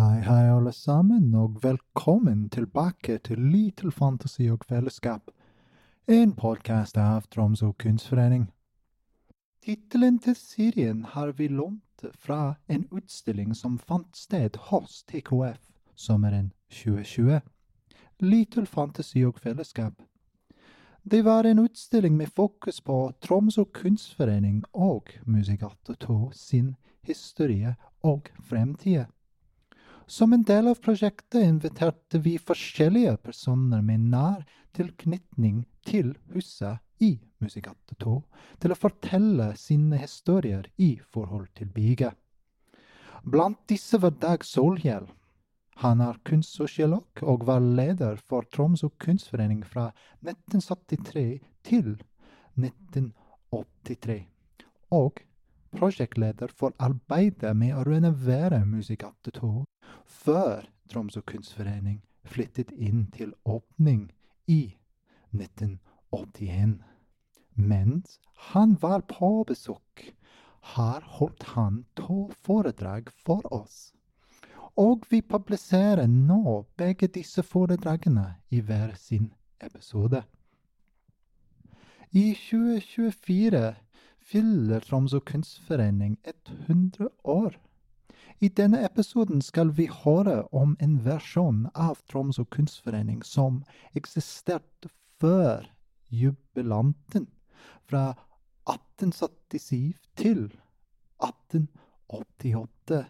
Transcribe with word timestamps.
Hei, 0.00 0.20
hei, 0.20 0.48
alle 0.48 0.72
sammen, 0.72 1.34
og 1.34 1.58
velkommen 1.62 2.46
tilbake 2.48 3.18
til 3.18 3.40
Little 3.52 3.90
Fantasi 3.92 4.46
og 4.48 4.62
Fellesskap, 4.64 5.26
en 6.08 6.32
podkast 6.32 6.96
av 6.96 7.26
Tromsø 7.28 7.68
kunstforening. 7.84 8.46
Tittelen 9.60 10.16
til 10.24 10.38
serien 10.40 11.02
har 11.04 11.34
vi 11.36 11.50
lånt 11.52 12.06
fra 12.16 12.54
en 12.68 12.86
utstilling 12.88 13.52
som 13.52 13.76
fant 13.76 14.16
sted 14.16 14.56
hos 14.70 15.02
TKF 15.04 15.68
sommeren 15.92 16.54
2020. 16.72 17.44
Little 18.24 18.66
Fantasi 18.66 19.26
og 19.28 19.44
Fellesskap. 19.44 20.00
Det 21.04 21.24
var 21.28 21.44
en 21.44 21.66
utstilling 21.66 22.16
med 22.16 22.32
fokus 22.32 22.80
på 22.80 23.12
Tromsø 23.20 23.68
kunstforening 23.68 24.64
og 24.72 25.12
Musicato 25.26 25.92
2 25.92 26.20
sin 26.32 26.76
historie 27.04 27.76
og 28.00 28.32
fremtid. 28.40 29.04
Som 30.10 30.32
en 30.32 30.42
del 30.42 30.66
av 30.68 30.74
prosjektet 30.82 31.44
inviterte 31.46 32.18
vi 32.18 32.32
forskjellige 32.42 33.12
personer 33.22 33.78
med 33.86 34.08
nær 34.10 34.40
tilknytning 34.74 35.60
til 35.86 36.16
huset 36.32 36.82
i 36.98 37.12
Musicato 37.38 37.94
2 38.02 38.16
til 38.64 38.74
å 38.74 38.78
fortelle 38.80 39.46
sine 39.60 40.00
historier 40.02 40.66
i 40.82 40.96
forhold 41.14 41.46
til 41.54 41.70
bygget. 41.76 42.18
Blant 43.22 43.62
disse 43.70 44.02
var 44.02 44.18
Dag 44.18 44.42
Solhjell. 44.42 45.06
Han 45.86 46.02
er 46.02 46.18
kunstsosiolog 46.26 47.22
og 47.22 47.46
var 47.46 47.62
leder 47.62 48.18
for 48.18 48.50
Tromsø 48.50 48.90
kunstforening 48.98 49.62
fra 49.62 49.92
1973 50.26 51.38
til 51.70 51.94
1983. 52.58 54.24
Og 54.90 55.22
prosjektleder 55.76 56.52
for 56.56 56.74
arbeidet 56.78 57.54
med 57.56 57.74
å 57.76 57.84
renovere 57.86 58.64
Musicato 58.66 59.32
2 59.36 59.50
før 60.04 60.66
Tromsø 60.90 61.22
kunstforening 61.26 62.00
flyttet 62.26 62.72
inn 62.74 63.06
til 63.14 63.32
åpning 63.44 64.08
i 64.50 64.74
1981. 65.32 66.80
Mens 67.54 68.18
han 68.50 68.76
var 68.82 69.04
på 69.06 69.44
besøk, 69.46 70.10
her 70.74 71.06
holdt 71.18 71.42
han 71.54 71.84
to 71.96 72.30
foredrag 72.44 73.10
for 73.24 73.46
oss. 73.54 73.92
Og 74.76 75.06
vi 75.10 75.20
publiserer 75.20 76.06
nå 76.06 76.64
begge 76.78 77.08
disse 77.08 77.42
foredragene 77.42 78.26
i 78.50 78.60
hver 78.60 78.94
sin 78.96 79.32
episode. 79.60 80.22
I 82.12 82.34
2024 82.34 83.74
fyller 84.30 84.80
Tromsø 84.86 85.20
kunstforening 85.26 86.16
100 86.68 87.08
år. 87.24 87.56
I 88.40 88.48
denne 88.48 88.84
episoden 88.86 89.42
skal 89.42 89.72
vi 89.76 89.88
høre 90.04 90.44
om 90.56 90.76
en 90.80 91.04
versjon 91.04 91.66
av 91.74 91.98
Tromsø 92.08 92.44
kunstforening 92.54 93.24
som 93.26 93.64
eksisterte 93.98 94.88
før 95.20 95.66
jubilanten, 96.10 97.26
fra 97.90 98.14
1877 98.70 99.94
til 100.16 100.46
1888. 101.20 103.04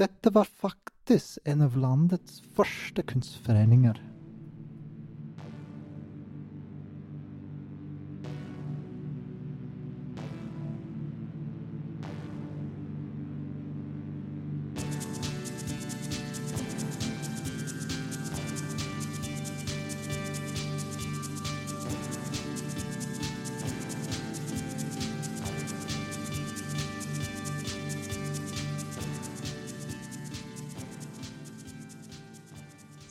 Dette 0.00 0.32
var 0.36 0.44
faktisk 0.44 1.38
en 1.48 1.64
av 1.64 1.76
landets 1.76 2.42
første 2.56 3.02
kunstforeninger. 3.02 3.96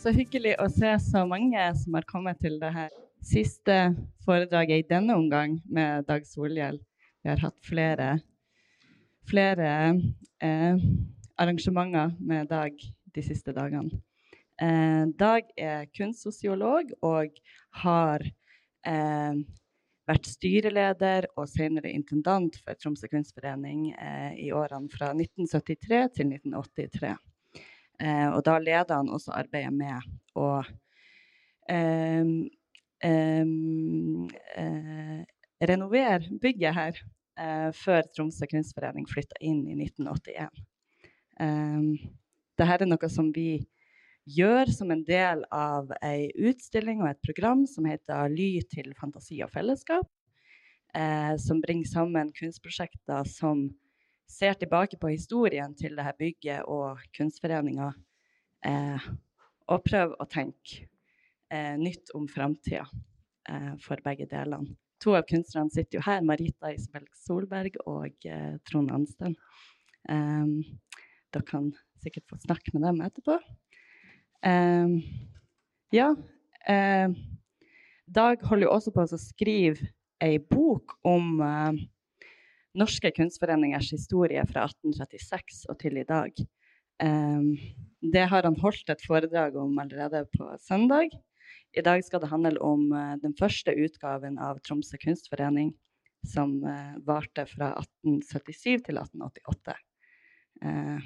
Så 0.10 0.16
hyggelig 0.16 0.56
å 0.58 0.66
se 0.74 0.90
så 1.06 1.22
mange 1.30 1.62
som 1.78 1.94
har 1.94 2.06
kommet 2.10 2.40
til 2.42 2.56
det 2.58 2.72
her 2.74 2.94
siste 3.22 3.76
foredraget 4.26 4.82
i 4.82 4.88
denne 4.90 5.14
omgang 5.14 5.60
med 5.70 6.08
Dag 6.08 6.26
Solhjell. 6.26 6.80
Vi 7.22 7.30
har 7.30 7.38
hatt 7.44 7.60
flere, 7.62 8.08
flere 9.30 9.70
eh, 10.42 10.82
arrangementer 11.38 12.18
med 12.26 12.50
Dag 12.50 12.82
de 13.14 13.26
siste 13.28 13.54
dagene. 13.54 14.02
Eh, 14.58 15.06
Dag 15.14 15.54
er 15.54 15.86
kunstsosiolog 15.94 16.90
og 17.06 17.38
har 17.86 18.26
eh, 18.90 19.46
vært 20.10 20.34
styreleder 20.34 21.30
og 21.36 21.52
senere 21.54 21.94
intendant 21.94 22.58
for 22.64 22.82
Tromsø 22.82 23.14
kunstforening 23.14 23.92
eh, 23.94 24.42
i 24.42 24.50
årene 24.58 24.90
fra 24.90 25.14
1973 25.14 26.08
til 26.18 26.40
1983. 26.40 27.18
Eh, 28.00 28.28
og 28.32 28.44
da 28.48 28.58
leder 28.64 28.96
han 28.96 29.10
også 29.12 29.34
arbeidet 29.36 29.74
med 29.76 30.06
å 30.40 30.62
eh, 31.70 32.26
eh, 33.04 33.48
renovere 35.72 36.40
bygget 36.42 36.78
her 36.78 37.02
eh, 37.40 37.70
før 37.76 38.08
Tromsø 38.16 38.48
kunstforening 38.52 39.10
flytta 39.10 39.40
inn 39.44 39.66
i 39.68 39.76
1981. 39.84 40.64
Dette 42.60 42.76
er 42.76 42.90
noe 42.90 43.08
som 43.12 43.30
vi 43.36 43.62
gjør 44.30 44.70
som 44.76 44.92
en 44.92 45.04
del 45.08 45.44
av 45.56 45.92
ei 46.06 46.30
utstilling 46.36 47.02
og 47.02 47.14
et 47.14 47.22
program 47.24 47.66
som 47.70 47.88
heter 47.88 48.32
Ly 48.34 48.50
til 48.72 48.92
fantasi 49.00 49.40
og 49.46 49.52
fellesskap. 49.54 50.08
Eh, 50.98 51.36
som 51.38 51.62
bringer 51.62 51.86
sammen 51.86 52.32
kunstprosjekter 52.34 53.28
som 53.30 53.68
ser 54.30 54.58
tilbake 54.60 55.00
på 55.02 55.12
historien 55.12 55.74
til 55.78 55.98
dette 55.98 56.16
bygget 56.20 56.68
og 56.70 57.02
kunstforeninga, 57.18 57.90
eh, 58.66 59.08
og 59.70 59.86
prøver 59.86 60.16
å 60.20 60.28
tenke 60.30 60.86
eh, 61.52 61.76
nytt 61.80 62.14
om 62.18 62.28
framtida 62.30 62.86
eh, 63.50 63.74
for 63.84 64.02
begge 64.06 64.30
delene. 64.30 64.78
To 65.00 65.16
av 65.16 65.24
kunstnerne 65.30 65.72
sitter 65.72 66.00
jo 66.00 66.04
her, 66.04 66.24
Marita 66.28 66.74
Isabel 66.76 67.06
Solberg 67.16 67.78
og 67.88 68.28
eh, 68.28 68.58
Trond 68.68 68.92
Ansten. 68.92 69.38
Um, 70.10 70.60
dere 71.32 71.46
kan 71.48 71.70
sikkert 72.04 72.28
få 72.28 72.40
snakke 72.44 72.74
med 72.74 72.84
dem 72.84 73.00
etterpå. 73.06 73.38
Um, 74.44 74.98
ja. 75.96 76.12
Um, 76.68 77.16
Dag 78.10 78.42
holder 78.42 78.66
jo 78.66 78.74
også 78.74 78.92
på 78.92 79.06
å 79.06 79.20
skrive 79.22 79.92
ei 80.24 80.40
bok 80.42 80.98
om 81.08 81.40
uh, 81.40 81.78
norske 82.78 83.12
kunstforeningers 83.16 83.92
historie 83.94 84.44
fra 84.50 84.68
1836 84.70 85.66
og 85.72 85.80
til 85.82 86.00
i 86.02 86.06
dag. 86.08 86.34
Um, 87.00 87.54
det 88.14 88.26
har 88.32 88.46
han 88.46 88.58
holdt 88.60 88.92
et 88.92 89.04
foredrag 89.08 89.56
om 89.58 89.78
allerede 89.80 90.26
på 90.36 90.52
søndag. 90.62 91.14
I 91.78 91.82
dag 91.86 92.04
skal 92.04 92.22
det 92.22 92.32
handle 92.32 92.62
om 92.62 92.90
uh, 92.92 93.16
den 93.22 93.36
første 93.40 93.74
utgaven 93.74 94.40
av 94.42 94.60
Tromsø 94.66 95.00
kunstforening, 95.02 95.74
som 96.28 96.58
uh, 96.66 96.98
varte 97.08 97.46
fra 97.50 97.74
1877 97.80 98.86
til 98.90 99.02
1888. 99.02 99.78
Uh, 100.66 101.00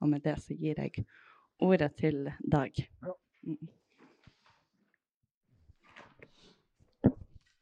og 0.00 0.12
med 0.12 0.24
det 0.24 0.38
så 0.42 0.54
gir 0.54 0.78
jeg 0.78 1.06
ordet 1.62 1.94
til 1.98 2.28
Dag. 2.52 2.84
Mm. 3.42 3.68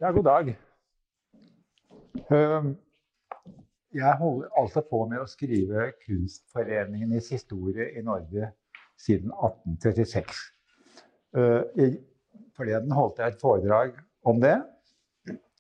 Ja, 0.03 0.11
god 0.11 0.25
dag. 0.25 0.57
Um, 2.31 2.77
jeg 3.95 4.17
holder 4.19 4.49
altså 4.59 4.83
på 4.89 5.05
med 5.11 5.21
å 5.23 5.29
skrive 5.29 5.91
Kunstforeningenes 6.07 7.29
historie 7.35 7.91
i 7.99 8.03
Norge 8.05 8.51
siden 9.01 9.33
1836. 9.35 10.41
Uh, 11.37 11.97
Forleden 12.57 12.93
holdt 12.93 13.21
jeg 13.21 13.33
et 13.33 13.41
foredrag 13.41 13.97
om 14.29 14.41
det. 14.43 14.57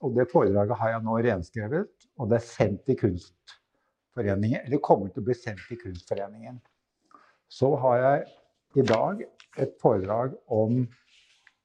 Og 0.02 0.14
det 0.16 0.28
foredraget 0.32 0.78
har 0.80 0.96
jeg 0.96 1.04
nå 1.06 1.18
renskrevet, 1.22 2.06
og 2.18 2.30
det 2.30 2.38
er 2.40 2.46
sendt 2.46 2.82
til 2.88 2.98
Kunstforeningen. 2.98 4.64
Eller 4.64 4.82
kommer 4.82 5.12
til 5.12 5.22
å 5.22 5.28
bli 5.28 5.36
sendt 5.38 5.62
til 5.68 5.78
Kunstforeningen. 5.80 6.58
Så 7.52 7.70
har 7.84 8.00
jeg 8.00 8.82
i 8.82 8.86
dag 8.88 9.22
et 9.60 9.76
foredrag 9.82 10.34
om 10.50 10.82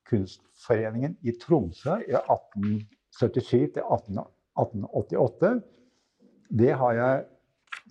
Kunstforeningen 0.08 1.18
i 1.26 1.34
Tromsø 1.42 1.98
i 2.06 2.14
1877 2.20 3.74
til 3.76 3.84
1888. 3.84 5.56
Det, 6.50 6.72
jeg, 6.72 7.24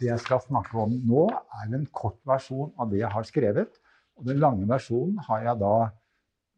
det 0.00 0.08
jeg 0.08 0.22
skal 0.24 0.42
snakke 0.46 0.78
om 0.80 0.94
nå, 1.08 1.26
er 1.60 1.74
en 1.76 1.86
kort 1.92 2.18
versjon 2.28 2.72
av 2.80 2.90
det 2.92 3.02
jeg 3.02 3.12
har 3.12 3.28
skrevet. 3.28 3.80
Og 4.16 4.28
den 4.30 4.40
lange 4.40 4.68
versjonen 4.68 5.18
har 5.28 5.44
jeg 5.44 5.60
da 5.60 5.74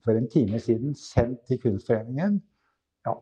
for 0.04 0.18
en 0.18 0.28
time 0.30 0.60
siden 0.62 0.94
sendt 0.94 1.42
til 1.48 1.60
Kunstforeningen. 1.62 2.38
Ja. 3.06 3.16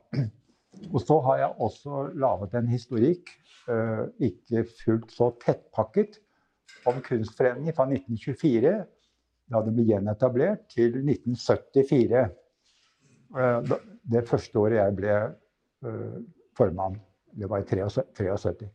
Og 0.92 1.00
så 1.00 1.20
har 1.24 1.38
jeg 1.40 1.54
også 1.66 2.02
laget 2.14 2.54
en 2.54 2.68
historikk, 2.68 3.30
uh, 3.68 4.04
ikke 4.20 4.66
fullt 4.84 5.12
så 5.12 5.30
tettpakket, 5.44 6.20
om 6.86 7.00
Kunstforeningen 7.02 7.74
fra 7.74 7.86
1924, 7.88 8.74
da 9.50 9.62
det 9.64 9.72
ble 9.74 9.86
gjenetablert, 9.88 10.66
til 10.70 10.98
1974. 11.00 12.26
Eh, 13.36 13.72
det 14.12 14.22
første 14.28 14.58
året 14.58 14.78
jeg 14.78 14.96
ble 14.98 15.16
uh, 15.86 16.18
formann. 16.58 16.98
Det 17.36 17.48
var 17.50 17.60
i 17.60 17.66
73. 17.68 18.68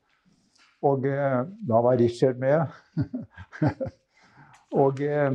Og 0.86 1.06
eh, 1.06 1.40
da 1.70 1.82
var 1.86 1.98
Richard 1.98 2.38
med. 2.42 2.62
og 4.84 5.02
eh, 5.02 5.34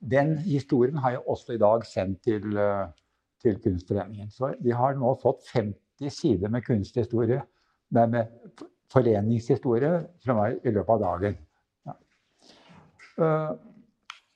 den 0.00 0.36
historien 0.46 0.98
har 1.02 1.16
jeg 1.16 1.26
også 1.26 1.56
i 1.56 1.60
dag 1.62 1.84
sendt 1.86 2.22
til, 2.24 2.46
til 3.42 3.58
Kunstforeningen. 3.62 4.30
Så 4.30 4.54
vi 4.60 4.74
har 4.74 4.96
nå 4.96 5.12
fått 5.22 5.50
50 5.52 6.14
sider 6.14 6.52
med 6.52 6.64
kunsthistorie, 6.64 7.42
nei, 7.94 8.06
med 8.06 8.62
foreningshistorie 8.92 9.92
fra 10.24 10.36
meg 10.38 10.64
i 10.64 10.72
løpet 10.72 10.94
av 10.94 11.02
dagen. 11.02 11.36
Ja. 11.86 11.96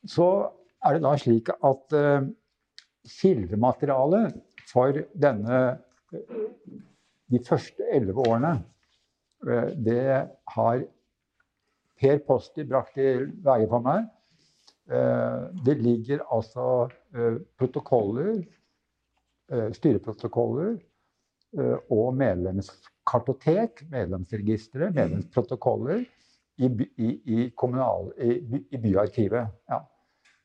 Så 0.09 0.29
er 0.85 0.97
det 0.97 1.03
da 1.07 1.15
slik 1.21 1.49
at 1.55 1.97
kildematerialet 3.17 4.37
for 4.71 5.01
denne 5.25 5.61
de 7.31 7.41
første 7.47 7.87
elleve 7.95 8.25
årene, 8.27 8.55
eh, 9.47 9.69
det 9.77 10.07
har 10.55 10.85
Per 12.01 12.23
Posti 12.27 12.65
brakt 12.65 12.97
til 12.97 13.29
veie 13.45 13.69
for 13.71 13.85
meg. 13.85 14.09
Eh, 14.91 15.43
det 15.67 15.77
ligger 15.81 16.25
altså 16.33 16.89
eh, 17.15 17.43
protokoller, 17.59 18.41
styreprotokoller 19.51 20.77
og 21.91 22.13
medlemskartotek, 22.15 23.81
medlemsregistre, 23.91 24.93
medlemsprotokoller 24.95 26.05
i, 26.63 26.69
i, 26.71 27.09
i, 27.35 27.49
kommunal, 27.59 28.13
i 28.23 28.79
byarkivet. 28.79 29.51
Ja. 29.67 29.81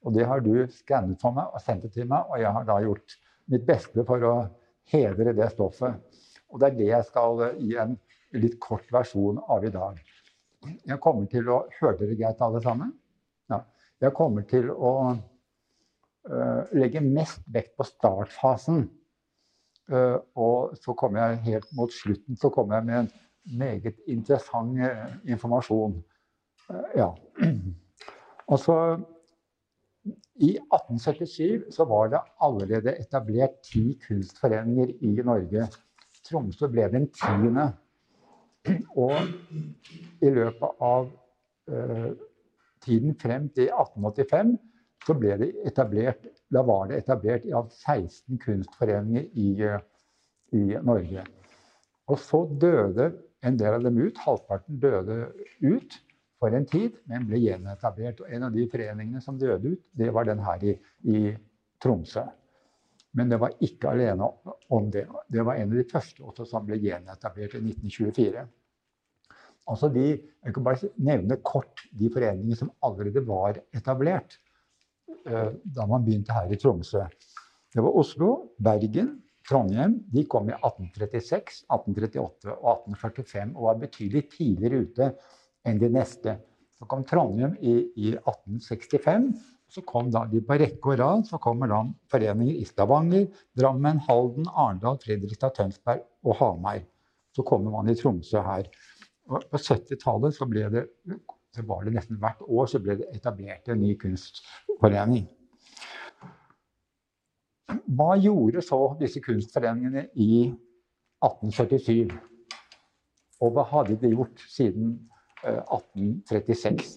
Og 0.02 0.18
det 0.18 0.26
har 0.26 0.42
du 0.42 0.56
skannet 0.74 1.22
for 1.22 1.38
meg 1.38 1.54
og 1.54 1.62
sendt 1.62 1.86
det 1.86 1.94
til 2.00 2.10
meg, 2.10 2.26
og 2.34 2.42
jeg 2.42 2.56
har 2.58 2.66
da 2.66 2.80
gjort 2.82 3.14
mitt 3.54 3.68
beste 3.70 4.08
for 4.10 4.26
å 4.26 4.34
hedre 4.90 5.38
det 5.38 5.52
stoffet. 5.54 6.02
Og 6.56 6.62
det 6.62 6.70
er 6.70 6.78
det 6.80 6.86
jeg 6.88 7.06
skal 7.10 7.42
gi 7.60 7.74
en 7.84 7.98
litt 8.40 8.54
kort 8.64 8.88
versjon 8.96 9.42
av 9.52 9.66
i 9.68 9.72
dag. 9.74 9.98
Jeg 10.88 11.02
kommer 11.04 11.28
til 11.30 11.50
å 11.52 11.66
Hørte 11.76 12.06
dere 12.06 12.16
greit, 12.16 12.40
alle 12.42 12.62
sammen? 12.64 12.94
Ja. 13.52 13.60
Jeg 14.02 14.16
kommer 14.16 14.46
til 14.48 14.72
å 14.72 14.94
uh, 15.12 16.62
legge 16.76 17.04
mest 17.04 17.44
vekt 17.52 17.76
på 17.76 17.88
startfasen. 17.88 18.86
Uh, 19.92 20.18
og 20.40 20.80
så 20.80 20.96
kommer 20.98 21.36
jeg 21.36 21.44
helt 21.50 21.76
mot 21.78 21.92
slutten 21.94 22.40
så 22.40 22.50
kommer 22.50 22.80
jeg 22.80 22.88
med 22.88 23.02
en 23.04 23.12
meget 23.60 24.00
interessant 24.10 24.80
uh, 24.80 25.12
informasjon. 25.28 26.00
ja. 26.96 27.12
Altså 28.46 28.76
i 30.38 30.52
1877 30.54 31.72
så 31.74 31.86
var 31.90 32.12
det 32.14 32.20
allerede 32.46 32.94
etablert 33.02 33.56
ti 33.66 33.96
kunstforeninger 34.08 34.92
i 35.02 35.14
Norge. 35.26 35.66
Tromsø 36.26 36.70
ble 36.72 36.88
den 36.94 37.10
tiende. 37.14 37.70
Og 38.98 39.14
i 40.26 40.32
løpet 40.34 40.80
av 40.82 41.12
eh, 41.70 42.14
tiden 42.86 43.14
frem 43.22 43.50
til 43.54 43.70
1885 43.70 44.56
så 45.06 45.14
ble 45.14 45.36
det 45.38 45.52
etablert 45.70 46.24
Da 46.50 46.64
var 46.66 46.88
det 46.90 47.04
etablert 47.04 47.46
i 47.46 47.54
alt 47.54 47.74
16 47.74 48.40
kunstforeninger 48.42 49.28
i, 49.34 49.50
i 50.58 50.64
Norge. 50.82 51.26
Og 52.10 52.20
så 52.22 52.42
døde 52.62 53.12
en 53.46 53.58
del 53.60 53.78
av 53.78 53.86
dem 53.86 53.98
ut. 54.02 54.22
Halvparten 54.26 54.80
døde 54.82 55.18
ut 55.62 55.98
for 56.42 56.54
en 56.54 56.66
tid, 56.70 56.98
men 57.10 57.26
ble 57.30 57.42
gjenetablert. 57.42 58.22
Og 58.22 58.32
en 58.34 58.48
av 58.48 58.56
de 58.56 58.66
foreningene 58.72 59.22
som 59.24 59.38
døde 59.42 59.76
ut, 59.76 59.84
det 59.98 60.12
var 60.14 60.30
den 60.30 60.42
her 60.46 60.66
i, 60.66 60.76
i 61.10 61.22
Tromsø. 61.82 62.26
Men 63.16 63.32
det 63.32 63.40
var 63.40 63.56
ikke 63.64 63.94
alene 63.94 64.28
om 64.76 64.90
det. 64.92 65.06
Det 65.32 65.44
var 65.48 65.56
en 65.56 65.72
av 65.72 65.78
de 65.80 65.88
første 65.88 66.24
også 66.24 66.48
som 66.50 66.66
ble 66.68 66.80
gjenetablert 66.84 67.56
i 67.56 67.64
1924. 67.64 68.46
Altså 69.72 69.90
de, 69.90 70.08
jeg 70.46 70.54
kan 70.56 70.66
bare 70.66 70.90
nevne 71.02 71.40
kort 71.42 71.86
de 71.98 72.10
foreningene 72.14 72.58
som 72.60 72.74
allerede 72.86 73.24
var 73.26 73.58
etablert 73.74 74.36
uh, 75.26 75.56
da 75.64 75.88
man 75.90 76.04
begynte 76.06 76.36
her 76.36 76.52
i 76.52 76.60
Tromsø. 76.62 77.06
Det 77.74 77.84
var 77.84 77.98
Oslo, 77.98 78.52
Bergen, 78.62 79.16
Trondheim. 79.48 79.98
De 80.12 80.26
kom 80.30 80.52
i 80.52 80.58
1836, 80.58 81.64
1838 81.72 82.54
og 82.54 82.86
1845 82.92 83.56
og 83.56 83.66
var 83.70 83.82
betydelig 83.82 84.26
tidligere 84.36 84.84
ute 84.86 85.10
enn 85.66 85.82
de 85.82 85.90
neste. 85.96 86.38
Så 86.76 86.88
kom 86.92 87.04
Trondheim 87.08 87.56
i, 87.64 87.80
i 87.96 88.14
1865. 88.20 89.32
Så 89.76 89.82
kom 89.84 90.08
da 90.08 90.22
de 90.32 90.40
på 90.40 90.56
rekke 90.56 90.94
og 90.94 91.00
rad 91.02 91.26
så 91.28 91.38
kommer 91.44 91.68
da 91.68 91.82
foreninger 92.12 92.62
i 92.62 92.66
Stavanger, 92.68 93.26
Drammen, 93.60 94.00
Halden, 94.08 94.48
Arendal, 94.48 95.02
Fredrikstad, 95.04 95.52
Tønsberg 95.58 96.06
og 96.24 96.38
Hamar. 96.40 96.80
Så 97.36 97.44
kommer 97.44 97.74
man 97.74 97.92
i 97.92 97.96
Tromsø 98.00 98.40
her. 98.46 98.70
Og 99.28 99.44
på 99.52 99.60
70-tallet 99.60 100.36
så 100.38 100.48
så 101.56 101.64
var 101.64 101.84
det 101.84 101.94
nesten 101.96 102.20
hvert 102.20 102.42
år 102.48 102.68
så 102.68 102.80
ble 102.84 102.98
det 103.00 103.10
etablert 103.16 103.68
en 103.72 103.80
ny 103.80 103.94
kunstforening. 104.00 105.28
Hva 107.96 108.16
gjorde 108.20 108.64
så 108.64 108.80
disse 109.00 109.22
kunstforeningene 109.24 110.08
i 110.20 110.46
1877? 111.24 112.12
Og 113.44 113.52
hva 113.56 113.64
hadde 113.72 113.98
de 114.00 114.12
gjort 114.14 114.44
siden 114.52 114.98
1836. 115.44 116.96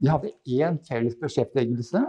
De 0.00 0.08
hadde 0.08 0.32
én 0.48 0.78
felles 0.88 1.16
beskjeftigelse. 1.20 2.00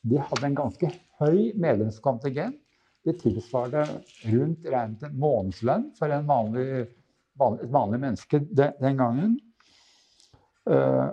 De 0.00 0.20
hadde 0.20 0.46
en 0.48 0.56
ganske 0.56 0.90
høy 1.20 1.50
medlemskontingent. 1.60 2.56
Det 3.04 3.16
tilsvarte 3.20 3.84
rundt 4.28 4.66
regnet 4.68 5.04
en 5.06 5.20
månedslønn 5.20 5.86
for 5.96 6.12
en 6.12 6.26
vanlig, 6.28 6.64
et 6.84 7.72
vanlig 7.72 8.00
menneske 8.00 8.42
den, 8.44 8.98
gangen. 8.98 9.38
Uh, 10.68 11.08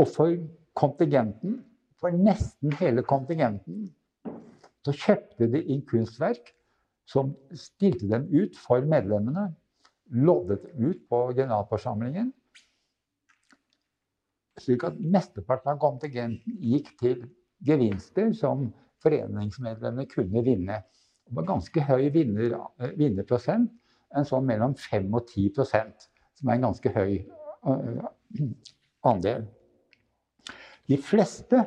og 0.00 0.08
for 0.12 0.32
kontingenten, 0.76 1.60
for 2.00 2.12
nesten 2.12 2.72
hele 2.80 3.04
kontingenten, 3.04 3.90
så 4.84 4.94
kjøpte 4.96 5.48
de 5.52 5.60
inn 5.72 5.84
kunstverk 5.88 6.52
som 7.08 7.32
stilte 7.56 8.08
dem 8.10 8.28
ut 8.32 8.56
for 8.60 8.84
medlemmene. 8.88 9.50
Loddet 10.12 10.68
ut 10.78 11.00
på 11.10 11.20
generalforsamlingen 11.34 12.30
slik 14.60 14.84
at 14.88 14.98
mesteparten 15.00 15.74
av 15.74 15.80
kontingenten 15.82 16.58
gikk 16.62 16.92
til 17.00 17.24
gevinster 17.66 18.32
som 18.36 18.68
foreningsmedlemmene 19.04 20.08
kunne 20.10 20.42
vinne. 20.44 20.80
Det 21.26 21.36
var 21.36 21.48
ganske 21.48 21.82
høy 21.88 22.08
vinner, 22.14 22.58
eh, 22.78 22.94
vinnerprosent, 22.96 23.72
en 24.16 24.24
sånn 24.24 24.46
mellom 24.46 24.76
5 24.78 25.14
og 25.14 25.26
10% 25.26 26.08
som 26.36 26.48
er 26.48 26.58
en 26.58 26.66
ganske 26.68 26.92
høy 26.92 27.12
uh, 27.66 28.06
andel. 29.08 29.46
De 30.86 30.98
fleste, 31.02 31.64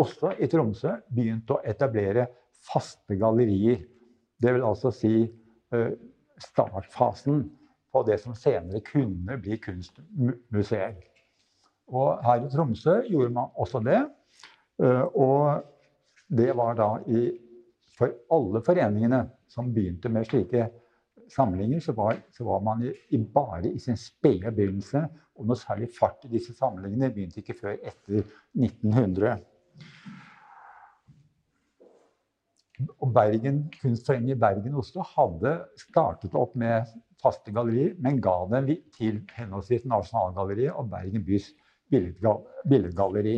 også 0.00 0.32
i 0.40 0.48
Tromsø, 0.50 0.96
begynte 1.12 1.58
å 1.58 1.62
etablere 1.68 2.26
faste 2.64 3.18
gallerier. 3.20 3.84
Det 4.40 4.54
vil 4.56 4.64
altså 4.66 4.90
si 4.96 5.14
uh, 5.28 5.92
startfasen 6.40 7.44
på 7.92 8.04
det 8.08 8.18
som 8.22 8.34
senere 8.34 8.80
kunne 8.86 9.36
bli 9.40 9.58
kunstmuseer. 9.60 10.96
Og 11.92 12.22
her 12.24 12.46
i 12.46 12.50
Tromsø 12.52 13.00
gjorde 13.08 13.34
man 13.36 13.52
også 13.60 13.82
det. 13.84 14.00
Eh, 14.82 15.04
og 15.14 15.62
det 16.32 16.52
var 16.56 16.76
da 16.78 16.88
i, 17.12 17.26
for 17.98 18.14
alle 18.32 18.62
foreningene 18.64 19.26
som 19.52 19.72
begynte 19.74 20.08
med 20.12 20.24
slike 20.28 20.68
samlinger, 21.32 21.80
så 21.80 21.92
var, 21.96 22.16
så 22.32 22.44
var 22.44 22.62
man 22.64 22.82
i, 22.86 22.92
i 23.16 23.20
bare 23.20 23.68
i 23.68 23.78
sin 23.78 23.96
spede 24.00 24.52
begynnelse. 24.52 25.04
Og 25.36 25.48
noe 25.48 25.58
særlig 25.58 25.90
fart 25.98 26.24
i 26.26 26.32
disse 26.32 26.54
samlingene 26.56 27.12
begynte 27.12 27.40
ikke 27.42 27.58
før 27.60 27.76
etter 27.76 28.24
1900. 28.56 29.38
Og 32.98 33.12
Bergen, 33.14 33.66
Kunstforeningen 33.80 34.36
i 34.36 34.40
Bergen 34.40 34.74
og 34.74 34.82
Oslo 34.82 35.04
hadde 35.06 35.52
startet 35.78 36.34
opp 36.38 36.56
med 36.58 36.88
faste 37.22 37.52
gallerier, 37.54 37.92
men 38.02 38.20
ga 38.22 38.34
dem 38.50 38.70
til 38.96 39.20
henholdsvis 39.36 39.84
Nasjonalgalleriet 39.86 40.74
og 40.74 40.88
Bergen 40.90 41.24
bys 41.26 41.52
billedgalleri. 41.92 43.36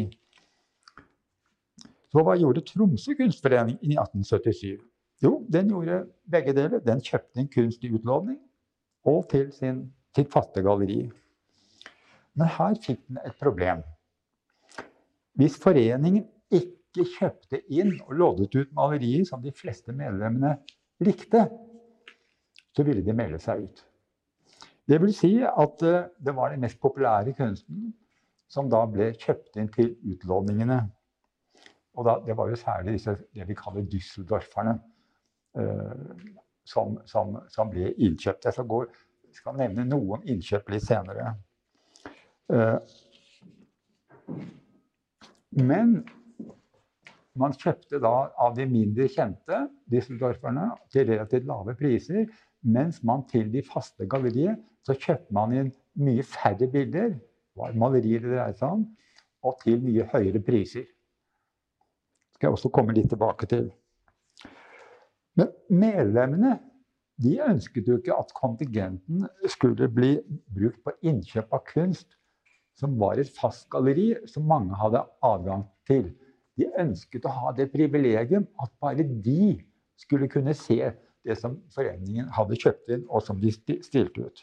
Så 2.15 2.23
hva 2.23 2.37
gjorde 2.39 2.63
Tromsø 2.69 3.17
kunstforening 3.19 3.81
i 3.83 3.97
1877? 3.97 4.77
Jo, 5.25 5.41
den 5.51 5.71
gjorde 5.73 6.05
begge 6.31 6.55
deler. 6.55 6.83
Den 6.85 7.03
kjøpte 7.03 7.43
en 7.43 7.51
kunst 7.51 7.85
i 7.85 7.91
utlåning 7.95 8.39
og 9.11 9.27
til 9.31 9.51
sin, 9.53 9.81
sitt 10.17 10.31
faste 10.33 10.63
galleri. 10.63 11.03
Men 12.35 12.51
her 12.55 12.79
fikk 12.83 13.03
den 13.09 13.19
et 13.25 13.37
problem. 13.41 13.83
Hvis 15.35 15.59
foreningen 15.59 16.27
ikke 16.55 17.07
kjøpte 17.17 17.61
inn 17.75 17.97
og 18.05 18.15
loddet 18.21 18.55
ut 18.55 18.71
malerier 18.77 19.27
som 19.27 19.43
de 19.43 19.53
fleste 19.55 19.95
medlemmene 19.95 20.55
likte, 21.03 21.49
så 22.75 22.87
ville 22.87 23.03
de 23.07 23.15
melde 23.15 23.41
seg 23.43 23.67
ut. 23.67 23.85
Det 24.87 25.01
vil 25.01 25.15
si 25.17 25.33
at 25.43 25.83
eh, 25.87 26.07
det 26.21 26.35
var 26.37 26.53
den 26.53 26.63
mest 26.63 26.81
populære 26.83 27.35
kunsten 27.39 27.93
som 28.55 28.71
da 28.71 28.85
ble 28.91 29.11
kjøpt 29.19 29.59
inn 29.59 29.71
til 29.75 29.95
utlåningene. 30.13 30.79
Og 31.95 32.07
da, 32.07 32.19
det 32.27 32.37
var 32.39 32.51
jo 32.51 32.59
særlig 32.59 32.97
disse, 32.99 33.17
det 33.35 33.47
vi 33.49 33.57
kaller 33.59 33.87
Düsseldorferne, 33.91 34.77
eh, 35.59 36.27
som, 36.67 36.99
som, 37.11 37.37
som, 37.53 37.71
ble 37.71 37.93
innkjøpt. 37.93 38.47
Jeg 38.47 38.57
skal, 38.57 38.69
gå, 38.71 38.81
skal, 39.35 39.59
nevne 39.59 39.87
noen 39.89 40.25
innkjøp 40.31 40.71
litt 40.75 40.87
senere. 40.87 41.35
Eh, 42.55 42.79
men 45.63 46.01
man 47.39 47.55
kjøpte 47.59 47.99
da 48.03 48.15
av 48.43 48.55
de 48.59 48.67
mindre 48.71 49.07
kjente 49.11 49.65
Düsseldorferne 49.91 50.71
til 50.95 51.09
relativt 51.11 51.47
lave 51.51 51.75
priser, 51.79 52.27
mens 52.65 53.03
man 53.07 53.27
til 53.31 53.51
de 53.53 53.63
faste 53.67 54.07
galleriet 54.11 54.63
så 54.87 54.97
kjøpte 54.97 55.35
man 55.35 55.55
inn 55.55 55.71
mye 56.01 56.25
færre 56.27 56.67
bilder, 56.71 57.15
var 57.59 57.77
malerier 57.79 58.23
det 58.23 58.33
dreide 58.35 58.59
seg 58.59 58.77
om, 58.79 58.85
og 59.45 59.59
til 59.63 59.81
mye 59.85 60.07
høyere 60.13 60.43
priser. 60.45 60.85
Det 60.85 62.39
skal 62.39 62.49
jeg 62.49 62.59
også 62.59 62.73
komme 62.75 62.95
litt 62.97 63.11
tilbake 63.13 63.49
til. 63.51 63.69
Men 65.39 65.51
medlemmene 65.71 66.59
de 67.23 67.37
ønsket 67.47 67.87
jo 67.89 68.01
ikke 68.01 68.17
at 68.19 68.33
kontingenten 68.35 69.27
skulle 69.51 69.87
bli 69.93 70.17
brukt 70.57 70.81
på 70.83 70.95
innkjøp 71.07 71.53
av 71.55 71.63
kunst 71.69 72.17
som 72.79 72.97
var 72.99 73.21
et 73.23 73.31
fast 73.37 73.69
galleri 73.71 74.09
som 74.31 74.49
mange 74.51 74.75
hadde 74.81 75.05
adgang 75.23 75.63
til. 75.87 76.09
De 76.59 76.67
ønsket 76.81 77.27
å 77.27 77.35
ha 77.37 77.53
det 77.55 77.71
privilegium 77.71 78.49
at 78.63 78.73
bare 78.83 79.07
de 79.07 79.55
skulle 80.01 80.29
kunne 80.31 80.55
se 80.59 80.81
det 81.25 81.37
som 81.39 81.57
foreningen 81.75 82.29
hadde 82.35 82.59
kjøpt 82.61 82.91
inn, 82.97 83.05
og 83.09 83.23
som 83.25 83.39
de 83.41 83.53
stilte 83.55 84.27
ut. 84.27 84.43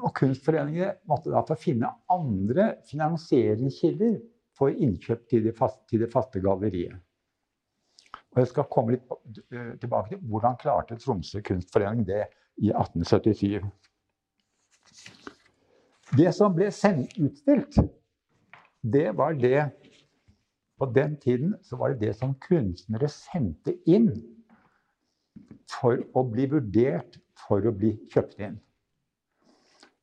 Og 0.00 0.12
Kunstforeningen 0.16 0.98
måtte 1.10 1.32
da 1.32 1.42
få 1.46 1.56
finne 1.60 1.90
andre 2.12 2.72
finansieringskilder 2.88 4.18
for 4.56 4.72
innkjøp 4.72 5.26
til 5.28 5.46
det, 5.48 5.56
faste, 5.58 5.84
til 5.90 6.06
faste 6.12 6.40
galleriet. 6.44 6.96
Og 8.32 8.40
Jeg 8.40 8.48
skal 8.48 8.68
komme 8.72 8.96
litt 8.96 9.12
eh, 9.52 9.74
tilbake 9.80 10.14
til 10.14 10.22
hvordan 10.32 10.58
klarte 10.60 10.96
Tromsø 11.00 11.42
kunstforening 11.44 12.06
det 12.08 12.24
i 12.62 12.72
1877. 12.72 13.60
Det 16.16 16.32
som 16.36 16.54
ble 16.56 16.68
utstilt, 16.68 17.78
det 18.82 19.12
var 19.16 19.36
det 19.38 19.70
På 20.80 20.88
den 20.90 21.14
tiden 21.16 21.52
så 21.62 21.76
var 21.78 21.92
det 21.92 22.08
det 22.08 22.16
som 22.18 22.32
kunstnere 22.42 23.06
sendte 23.06 23.76
inn 23.86 24.08
for 25.70 26.00
å 26.18 26.24
bli 26.26 26.48
vurdert 26.50 27.20
for 27.38 27.62
å 27.62 27.70
bli 27.76 27.92
kjøpt 28.10 28.40
inn. 28.42 28.56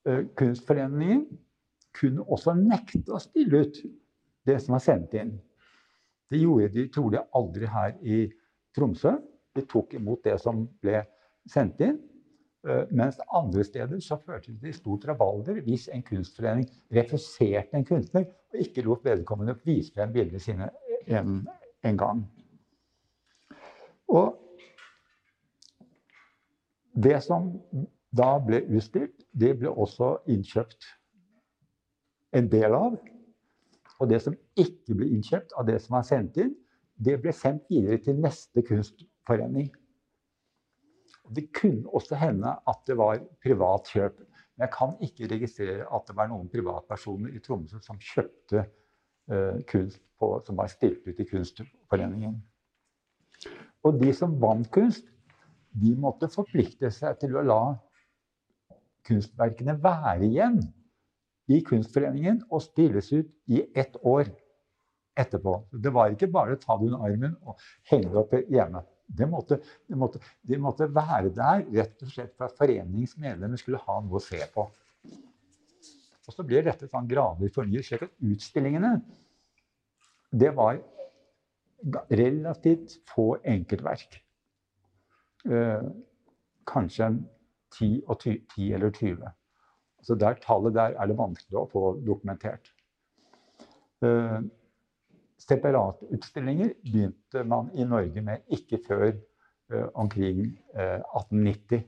Eh, 0.09 0.25
kunstforeningen 0.35 1.25
kunne 1.99 2.25
også 2.25 2.55
nekte 2.57 3.13
å 3.13 3.21
stille 3.21 3.63
ut 3.65 3.79
det 4.47 4.57
som 4.63 4.75
var 4.77 4.83
sendt 4.83 5.13
inn. 5.19 5.35
Det 6.29 6.39
gjorde 6.41 6.69
de 6.73 6.85
trolig 6.93 7.21
aldri 7.35 7.69
her 7.69 7.95
i 8.01 8.23
Tromsø. 8.75 9.15
De 9.55 9.65
tok 9.69 9.93
imot 9.97 10.23
det 10.25 10.37
som 10.41 10.63
ble 10.81 11.03
sendt 11.49 11.81
inn. 11.85 11.99
Eh, 12.67 12.85
mens 12.91 13.19
andre 13.35 13.63
steder 13.65 14.01
så 14.03 14.17
førte 14.21 14.51
det 14.51 14.61
til 14.63 14.77
stort 14.77 15.05
rabalder 15.09 15.61
hvis 15.65 15.87
en 15.93 16.03
kunstforening 16.05 16.67
refuserte 16.95 17.77
en 17.77 17.87
kunstner 17.87 18.25
og 18.27 18.59
ikke 18.65 18.83
lot 18.87 19.05
vedkommende 19.05 19.57
vise 19.63 19.93
frem 19.95 20.11
bildene 20.15 20.41
sine 20.43 20.67
en, 21.07 21.39
en 21.85 22.01
gang. 22.01 22.25
Og 24.09 24.35
det 26.99 27.19
som 27.23 27.53
da 28.15 28.37
ble 28.41 28.63
utstilt, 28.73 29.25
det 29.31 29.55
ble 29.59 29.69
også 29.69 30.15
innkjøpt 30.31 30.87
en 32.37 32.49
del 32.49 32.75
av. 32.75 32.97
Og 33.99 34.09
det 34.09 34.21
som 34.23 34.37
ikke 34.59 34.95
ble 34.95 35.09
innkjøpt 35.13 35.53
av 35.59 35.67
det 35.67 35.77
som 35.83 35.97
var 35.97 36.07
sendt 36.07 36.39
inn, 36.41 36.55
det 36.99 37.19
ble 37.23 37.33
sendt 37.35 37.67
videre 37.71 37.99
til 38.03 38.19
neste 38.19 38.63
kunstforening. 38.65 39.69
Det 41.29 41.45
kunne 41.55 41.87
også 41.93 42.17
hende 42.19 42.55
at 42.67 42.81
det 42.89 42.97
var 42.99 43.21
privat 43.43 43.91
kjøp. 43.93 44.17
Men 44.57 44.65
jeg 44.65 44.73
kan 44.73 44.95
ikke 45.05 45.29
registrere 45.31 45.87
at 45.95 46.07
det 46.09 46.15
var 46.17 46.31
noen 46.31 46.49
privatpersoner 46.51 47.35
i 47.35 47.41
Tromsø 47.43 47.79
som 47.85 47.99
kjøpte 48.01 48.65
uh, 49.31 49.59
kunst 49.69 50.01
på, 50.19 50.31
som 50.45 50.57
var 50.59 50.71
stilt 50.71 51.05
ut 51.07 51.19
i 51.21 51.27
Kunstforeningen. 51.29 52.39
Og 53.87 54.01
de 54.01 54.11
som 54.15 54.33
vant 54.41 54.67
kunst, 54.73 55.05
de 55.79 55.93
måtte 55.95 56.27
forplikte 56.33 56.89
seg 56.91 57.21
til 57.21 57.37
å 57.37 57.45
la 57.45 57.61
kunstverkene 59.07 59.77
være 59.81 60.27
igjen 60.27 60.59
i 61.49 61.61
Kunstforeningen 61.65 62.43
og 62.49 62.61
stilles 62.63 63.09
ut 63.13 63.29
i 63.49 63.63
ett 63.77 63.95
år 64.05 64.29
etterpå. 65.19 65.55
Det 65.71 65.91
var 65.93 66.13
ikke 66.13 66.29
bare 66.31 66.55
å 66.55 66.61
ta 66.61 66.77
det 66.77 66.89
under 66.89 67.05
armen 67.07 67.35
og 67.43 67.59
henge 67.89 68.11
det 68.11 68.21
opp 68.21 68.35
hjemme. 68.39 68.83
Det 69.09 69.25
måtte, 69.25 69.57
det, 69.89 69.97
måtte, 69.97 70.21
det 70.45 70.59
måtte, 70.61 70.87
være 70.93 71.31
der 71.33 71.63
rett 71.79 72.03
og 72.05 72.11
slett 72.11 72.35
for 72.37 72.45
at 72.45 72.59
foreningens 72.59 73.15
medlemmer 73.17 73.57
skulle 73.57 73.81
ha 73.81 73.97
noe 74.05 74.19
å 74.19 74.23
se 74.23 74.39
på. 74.53 74.67
Og 76.29 76.35
så 76.35 76.45
blir 76.45 76.61
dette 76.65 76.85
sånn 76.91 77.09
gradvis 77.09 77.55
fornyet, 77.55 77.87
slik 77.87 78.05
at 78.05 78.13
utstillingene 78.29 78.99
det 80.29 80.51
var 80.53 80.77
relativt 82.13 82.99
få 83.09 83.31
enkeltverk. 83.47 84.19
Eh, 85.49 85.89
kanskje 86.69 87.07
en 87.07 87.19
10, 87.77 88.01
10 88.55 88.73
eller 88.73 88.89
20. 88.89 89.29
Så 90.01 90.15
der 90.15 90.33
tallet 90.33 90.73
der 90.73 90.95
er 90.95 91.07
det 91.07 91.17
vanskelig 91.17 91.59
å 91.59 91.67
få 91.71 91.83
dokumentert. 92.05 92.71
Uh, 94.03 94.39
Separatutstillinger 95.39 96.73
begynte 96.83 97.43
man 97.47 97.69
i 97.75 97.83
Norge 97.87 98.21
med 98.23 98.47
ikke 98.55 98.79
før 98.87 99.11
uh, 99.11 99.87
omkring 99.93 100.45
uh, 100.75 100.99
1890. 101.19 101.83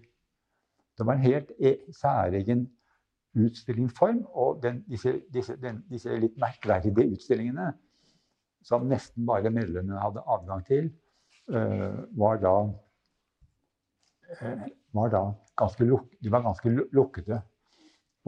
Det 0.98 1.08
var 1.08 1.14
en 1.14 1.26
helt 1.26 1.52
e 1.60 1.76
særegen 1.96 2.66
utstillingsform. 3.36 4.26
Og 4.34 4.60
den, 4.64 4.84
disse, 4.90 5.22
disse, 5.34 5.56
den, 5.62 5.84
disse, 5.90 6.20
litt 6.20 6.38
merkverdige 6.40 7.08
utstillingene, 7.16 7.72
som 8.64 8.86
nesten 8.86 9.26
bare 9.26 9.50
medlemmene 9.50 10.04
hadde 10.04 10.22
adgang 10.30 10.66
til, 10.68 10.92
var 11.48 12.38
da, 12.44 12.52
var 14.96 15.12
da 15.12 15.24
ganske, 15.60 15.86
luk 15.88 16.12
de 16.20 16.32
var 16.32 16.46
ganske 16.46 16.72
lukkede. 16.92 17.42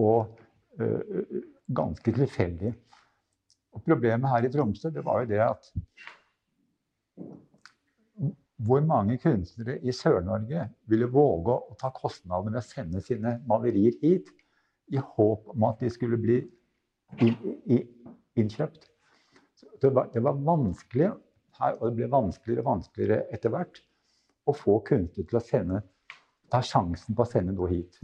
Og 0.02 0.40
ganske 1.74 2.12
tilfeldige. 2.12 2.74
Og 3.74 3.84
Problemet 3.86 4.30
her 4.30 4.46
i 4.46 4.52
Tromsø 4.52 4.90
det 4.94 5.06
var 5.06 5.24
jo 5.24 5.30
det 5.32 5.42
at 5.46 5.72
hvor 8.64 8.82
mange 8.86 9.18
kunstnere 9.18 9.80
i 9.82 9.92
Sør-Norge 9.92 10.68
ville 10.88 11.10
våge 11.12 11.56
å 11.58 11.76
ta 11.80 11.90
kostnadene 11.94 12.54
med 12.54 12.62
å 12.62 12.66
sende 12.66 13.02
sine 13.04 13.36
malerier 13.50 13.98
hit 14.02 14.30
i 14.94 15.02
håp 15.02 15.50
om 15.56 15.66
at 15.68 15.82
de 15.82 15.90
skulle 15.92 16.20
bli 16.22 16.38
innkjøpt. 18.40 18.88
Det 19.82 19.92
var, 19.94 20.08
det 20.14 20.24
var 20.24 20.38
vanskelig 20.38 21.10
her, 21.60 21.76
og 21.80 21.90
det 21.90 21.98
ble 21.98 22.12
vanskeligere 22.14 22.64
og 22.64 22.70
vanskeligere 22.70 23.26
etter 23.36 23.54
hvert 23.54 23.82
å 24.48 24.56
få 24.56 24.78
kunstnere 24.88 25.28
til 25.28 25.40
å 25.40 25.44
sende, 25.44 25.82
ta 26.54 26.62
sjansen 26.62 27.18
på 27.18 27.26
å 27.26 27.30
sende 27.30 27.56
noe 27.56 27.72
hit. 27.72 27.98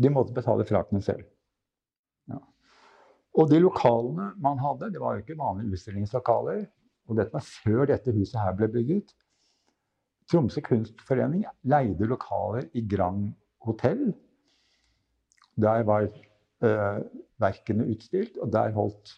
De 0.00 0.10
måtte 0.12 0.36
betale 0.36 0.66
frakten 0.68 1.02
selv. 1.04 1.24
Og 3.38 3.46
de 3.50 3.60
lokalene 3.62 4.32
man 4.42 4.58
hadde, 4.60 4.90
det 4.92 5.00
var 5.00 5.16
jo 5.16 5.24
ikke 5.24 5.38
vanlige 5.38 5.76
utstillingslokaler. 5.76 6.64
Og 7.08 7.18
dette 7.18 7.34
var 7.34 7.46
før 7.46 7.86
dette 7.90 8.14
huset 8.14 8.38
her 8.40 8.56
ble 8.58 8.68
bygget. 8.74 9.14
Tromsø 10.30 10.62
kunstforening 10.66 11.46
leide 11.70 12.06
lokaler 12.10 12.68
i 12.78 12.82
Grand 12.86 13.30
Hotell. 13.66 14.10
Der 15.60 15.86
var 15.86 16.06
øh, 16.06 17.00
verkene 17.42 17.88
utstilt, 17.90 18.38
og 18.38 18.52
der 18.52 18.74
holdt 18.76 19.16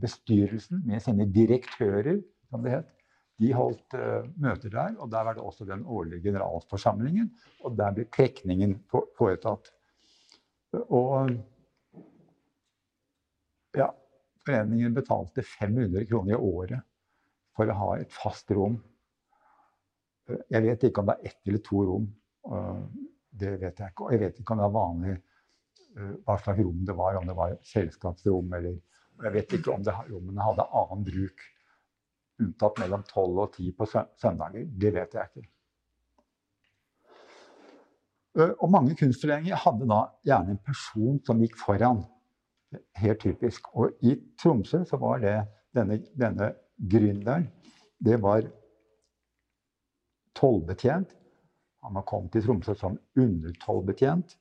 bestyrelsen 0.00 0.84
med 0.86 1.02
sine 1.02 1.26
direktører, 1.34 2.20
som 2.50 2.62
det 2.62 2.76
het, 2.76 2.92
de 3.40 3.52
holdt 3.56 3.96
uh, 3.96 4.26
møter 4.40 4.72
der. 4.72 4.96
Og 5.00 5.10
der 5.12 5.26
var 5.26 5.36
det 5.36 5.44
også 5.44 5.66
den 5.68 5.84
årlige 5.86 6.22
generalforsamlingen, 6.28 7.30
og 7.64 7.76
der 7.78 7.96
ble 7.96 8.06
trekningen 8.12 8.76
foretatt. 8.90 9.72
Og 10.86 11.32
ja, 13.76 13.88
foreningen 14.44 14.94
betalte 14.94 15.42
500 15.46 16.06
kroner 16.10 16.36
i 16.36 16.40
året 16.40 16.86
for 17.56 17.70
å 17.70 17.78
ha 17.80 17.90
et 18.00 18.12
fast 18.14 18.50
rom. 18.54 18.78
Eh, 20.28 20.42
jeg 20.54 20.66
vet 20.66 20.88
ikke 20.88 21.02
om 21.02 21.10
det 21.10 21.16
er 21.18 21.32
ett 21.32 21.50
eller 21.50 21.64
to 21.66 21.84
rom. 21.88 22.10
Det 23.40 23.56
vet 23.60 23.80
jeg 23.80 23.92
ikke. 23.92 24.06
Og 24.06 24.14
jeg 24.14 24.22
vet 24.24 24.40
ikke 24.40 24.54
om 24.54 24.60
det 24.60 24.66
er 24.66 24.76
vanlig 24.76 25.14
eh, 25.16 26.14
hva 26.26 26.36
slags 26.40 26.62
rom 26.62 26.84
det 26.86 26.96
var, 26.98 27.18
om 27.20 27.28
det 27.28 27.36
var 27.38 27.58
selskapsrom 27.72 28.56
eller 28.58 28.78
Jeg 29.20 29.32
vet 29.34 29.50
ikke 29.52 29.74
om 29.74 29.82
det, 29.84 29.92
rommene 30.08 30.40
hadde 30.40 30.64
annen 30.80 31.02
bruk, 31.04 31.42
unntatt 32.40 32.78
mellom 32.82 33.02
12 33.06 33.40
og 33.44 33.56
10 33.56 33.72
på 33.78 33.88
søndager. 33.92 34.66
Det 34.80 34.94
vet 34.94 35.16
jeg 35.16 35.30
ikke. 35.30 35.48
Og 38.62 38.70
mange 38.70 38.94
kunstforeninger 38.94 39.58
hadde 39.58 39.88
da 39.90 40.00
gjerne 40.26 40.54
en 40.54 40.64
person 40.66 41.18
som 41.26 41.40
gikk 41.42 41.58
foran. 41.58 42.04
Helt 42.96 43.20
typisk. 43.24 43.66
Og 43.74 43.96
i 44.06 44.14
Tromsø 44.38 44.84
så 44.86 44.98
var 45.02 45.18
det 45.22 45.34
denne, 45.74 45.98
denne 46.14 46.52
gründeren 46.78 47.48
Det 47.98 48.22
var 48.22 48.46
tollbetjent. 50.34 51.16
Han 51.82 52.02
kom 52.06 52.28
til 52.28 52.46
Tromsø 52.46 52.74
som 52.74 52.98
undertollbetjent. 53.16 54.36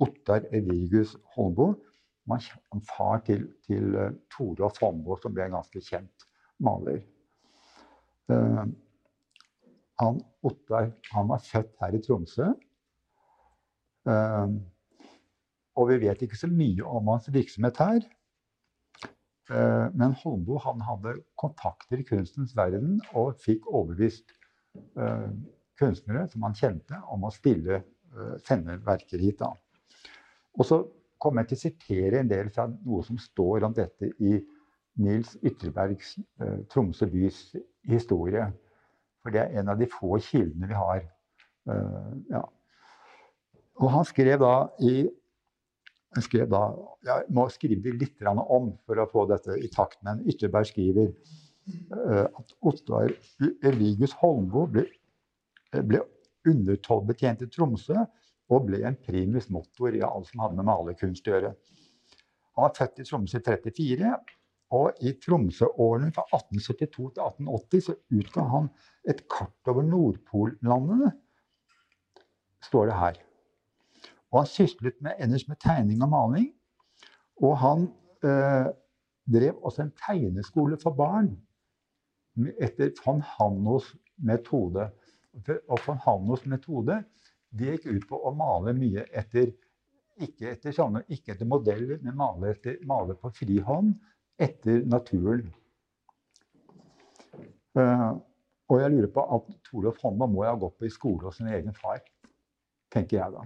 Ottar 0.00 0.48
Evigus 0.52 1.16
Holmboe. 1.36 1.76
Han 2.26 2.40
var 2.72 2.80
far 2.96 3.20
til, 3.26 3.46
til 3.66 3.92
Tore 4.32 4.64
og 4.64 4.76
Folmbo, 4.78 5.18
som 5.20 5.34
ble 5.34 5.44
en 5.44 5.58
ganske 5.58 5.80
kjent 5.84 6.24
maler. 6.58 7.02
Uh, 8.32 8.64
han, 10.00 10.20
Ottar 10.42 10.92
han 11.12 11.28
var 11.28 11.42
født 11.44 11.74
her 11.80 11.96
i 11.96 12.00
Tromsø. 12.02 12.52
Uh, 14.08 14.54
og 15.74 15.90
vi 15.90 15.98
vet 16.04 16.22
ikke 16.24 16.38
så 16.38 16.48
mye 16.50 16.86
om 16.86 17.10
hans 17.12 17.28
virksomhet 17.34 17.80
her. 17.82 18.06
Uh, 19.50 19.90
men 19.92 20.16
Holmboe 20.22 20.62
han 20.64 20.80
hadde 20.86 21.18
kontakter 21.40 22.00
i 22.00 22.06
kunstens 22.08 22.56
verden 22.56 23.00
og 23.12 23.36
fikk 23.44 23.68
overbevist 23.68 24.36
kunstnere 25.78 26.24
som 26.26 26.42
han 26.42 26.56
kjente, 26.58 26.96
om 27.14 27.28
å 27.28 27.30
stille, 27.30 27.76
sende 28.42 28.74
verker 28.82 29.20
hit. 29.22 29.38
Da. 29.38 29.52
Og 30.58 30.66
så 30.66 30.80
kommer 31.22 31.44
jeg 31.44 31.52
til 31.52 31.58
å 31.58 31.62
sitere 31.62 32.18
en 32.18 32.30
del 32.32 32.50
fra 32.50 32.64
noe 32.72 33.04
som 33.06 33.20
står 33.22 33.68
om 33.68 33.76
dette 33.76 34.10
i 34.18 34.32
Nils 34.98 35.36
Ytterbergs 35.46 36.16
Tromsø 36.72 37.06
bys 37.12 37.38
historie. 37.90 38.46
For 39.24 39.34
det 39.34 39.44
er 39.44 39.60
en 39.60 39.72
av 39.72 39.80
de 39.80 39.88
få 39.90 40.18
kildene 40.22 40.68
vi 40.68 40.76
har. 40.76 41.04
ja, 42.30 42.42
og 43.80 43.90
han 43.90 44.04
skrev 44.06 44.38
da 44.42 44.54
i 44.84 45.04
jeg 46.14 46.26
skrev 46.28 46.50
da, 46.50 46.60
jeg 47.02 47.26
må 47.34 47.48
skrive 47.50 47.90
litt 47.98 48.20
om 48.22 48.68
for 48.86 49.00
å 49.02 49.08
få 49.10 49.24
dette 49.26 49.56
i 49.58 49.70
takt, 49.72 49.98
men 50.06 50.20
Ytterberg 50.30 50.68
skriver 50.68 51.08
uh, 51.10 52.28
at 52.28 52.54
Ottar 52.62 53.10
Eligus 53.66 54.14
Holmboe 54.20 54.70
ble, 54.70 54.84
ble 55.82 56.04
undertollbetjent 56.46 57.42
i 57.42 57.50
Tromsø 57.50 58.04
og 58.52 58.68
ble 58.68 58.84
en 58.86 58.98
primus 59.08 59.48
motor 59.50 59.96
i 59.96 60.04
alt 60.06 60.28
som 60.30 60.44
hadde 60.44 60.60
med 60.60 60.68
malerkunst 60.68 61.26
å 61.26 61.34
gjøre. 61.34 61.54
Han 62.54 62.68
var 62.68 62.76
født 62.78 63.02
i 63.02 63.08
Tromsø 63.08 63.40
i 63.40 63.46
34, 63.48 64.14
og 64.72 65.04
i 65.04 65.12
Tromsø-årene 65.20 66.12
fra 66.14 66.24
1872 66.30 67.10
til 67.14 67.22
1880 67.22 67.84
så 67.86 67.94
utga 68.16 68.46
han 68.50 68.70
et 69.08 69.20
kart 69.30 69.70
over 69.70 69.84
Nordpollandene, 69.86 71.12
står 72.64 72.88
det 72.90 72.98
her. 72.98 73.18
Og 74.32 74.40
han 74.40 74.50
syslet 74.50 74.96
med, 75.04 75.18
ellers 75.18 75.46
med 75.48 75.60
tegning 75.62 76.02
og 76.02 76.10
maling. 76.10 76.48
Og 77.44 77.58
han 77.60 77.84
eh, 78.24 78.70
drev 79.30 79.60
også 79.62 79.84
en 79.84 79.92
tegneskole 80.00 80.78
for 80.82 80.96
barn 80.96 81.34
etter 82.58 82.90
von 83.04 83.20
Hannos 83.22 83.92
metode. 84.16 84.88
Og 85.68 85.78
von 85.86 86.00
Hannos 86.02 86.46
metode 86.50 87.02
det 87.54 87.76
gikk 87.76 87.86
ut 87.92 88.08
på 88.10 88.18
å 88.18 88.32
male 88.34 88.74
mye 88.74 89.04
etter 89.14 89.52
ikke 90.22 90.52
etter, 90.52 90.70
sånne, 90.74 91.02
ikke 91.10 91.32
etter 91.34 91.48
modeller, 91.50 91.98
men 92.02 92.14
male, 92.18 92.52
etter, 92.54 92.76
male 92.86 93.16
på 93.18 93.32
frihånd 93.34 93.96
etter 94.40 94.84
naturen. 94.90 95.48
Uh, 97.74 98.14
og 98.70 98.80
jeg 98.80 98.92
lurer 98.94 99.10
på 99.12 99.24
at 99.36 99.48
Torolf 99.66 100.00
Holma 100.02 100.28
må 100.30 100.44
ha 100.46 100.54
gått 100.58 100.78
på 100.78 100.88
i 100.88 100.92
skole 100.92 101.28
hos 101.28 101.40
sin 101.40 101.50
egen 101.52 101.74
far. 101.76 102.00
tenker 102.94 103.18
jeg 103.18 103.32
da. 103.34 103.40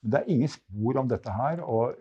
Men 0.00 0.12
det 0.12 0.20
er 0.20 0.30
ingen 0.32 0.48
spor 0.48 0.98
om 1.02 1.08
dette 1.08 1.32
her. 1.32 1.60
Og 1.60 1.94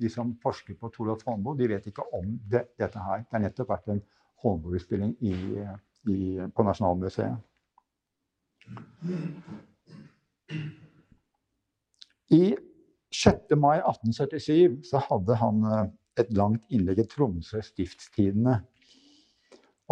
de 0.00 0.08
som 0.12 0.34
forsker 0.42 0.76
på 0.76 0.90
Torolf 0.92 1.24
Holmboe, 1.24 1.56
de 1.56 1.68
vet 1.70 1.86
ikke 1.88 2.04
om 2.14 2.36
det, 2.50 2.66
dette 2.78 3.00
her. 3.00 3.24
Det 3.24 3.32
har 3.32 3.44
nettopp 3.46 3.72
vært 3.72 3.88
en 3.94 4.02
Holmboe-utstilling 4.44 5.16
på 6.52 6.66
Nasjonalmuseet. 6.66 7.36
I 12.36 12.42
6. 13.14 13.54
mai 13.56 13.78
1877 13.78 14.84
så 14.90 15.00
hadde 15.06 15.36
han 15.40 15.62
eh, 15.64 15.86
et 16.20 16.32
langt 16.36 16.64
innlegg 16.72 17.02
i 17.02 17.08
Tromsø 17.10 17.60
Stiftstidene 17.64 18.60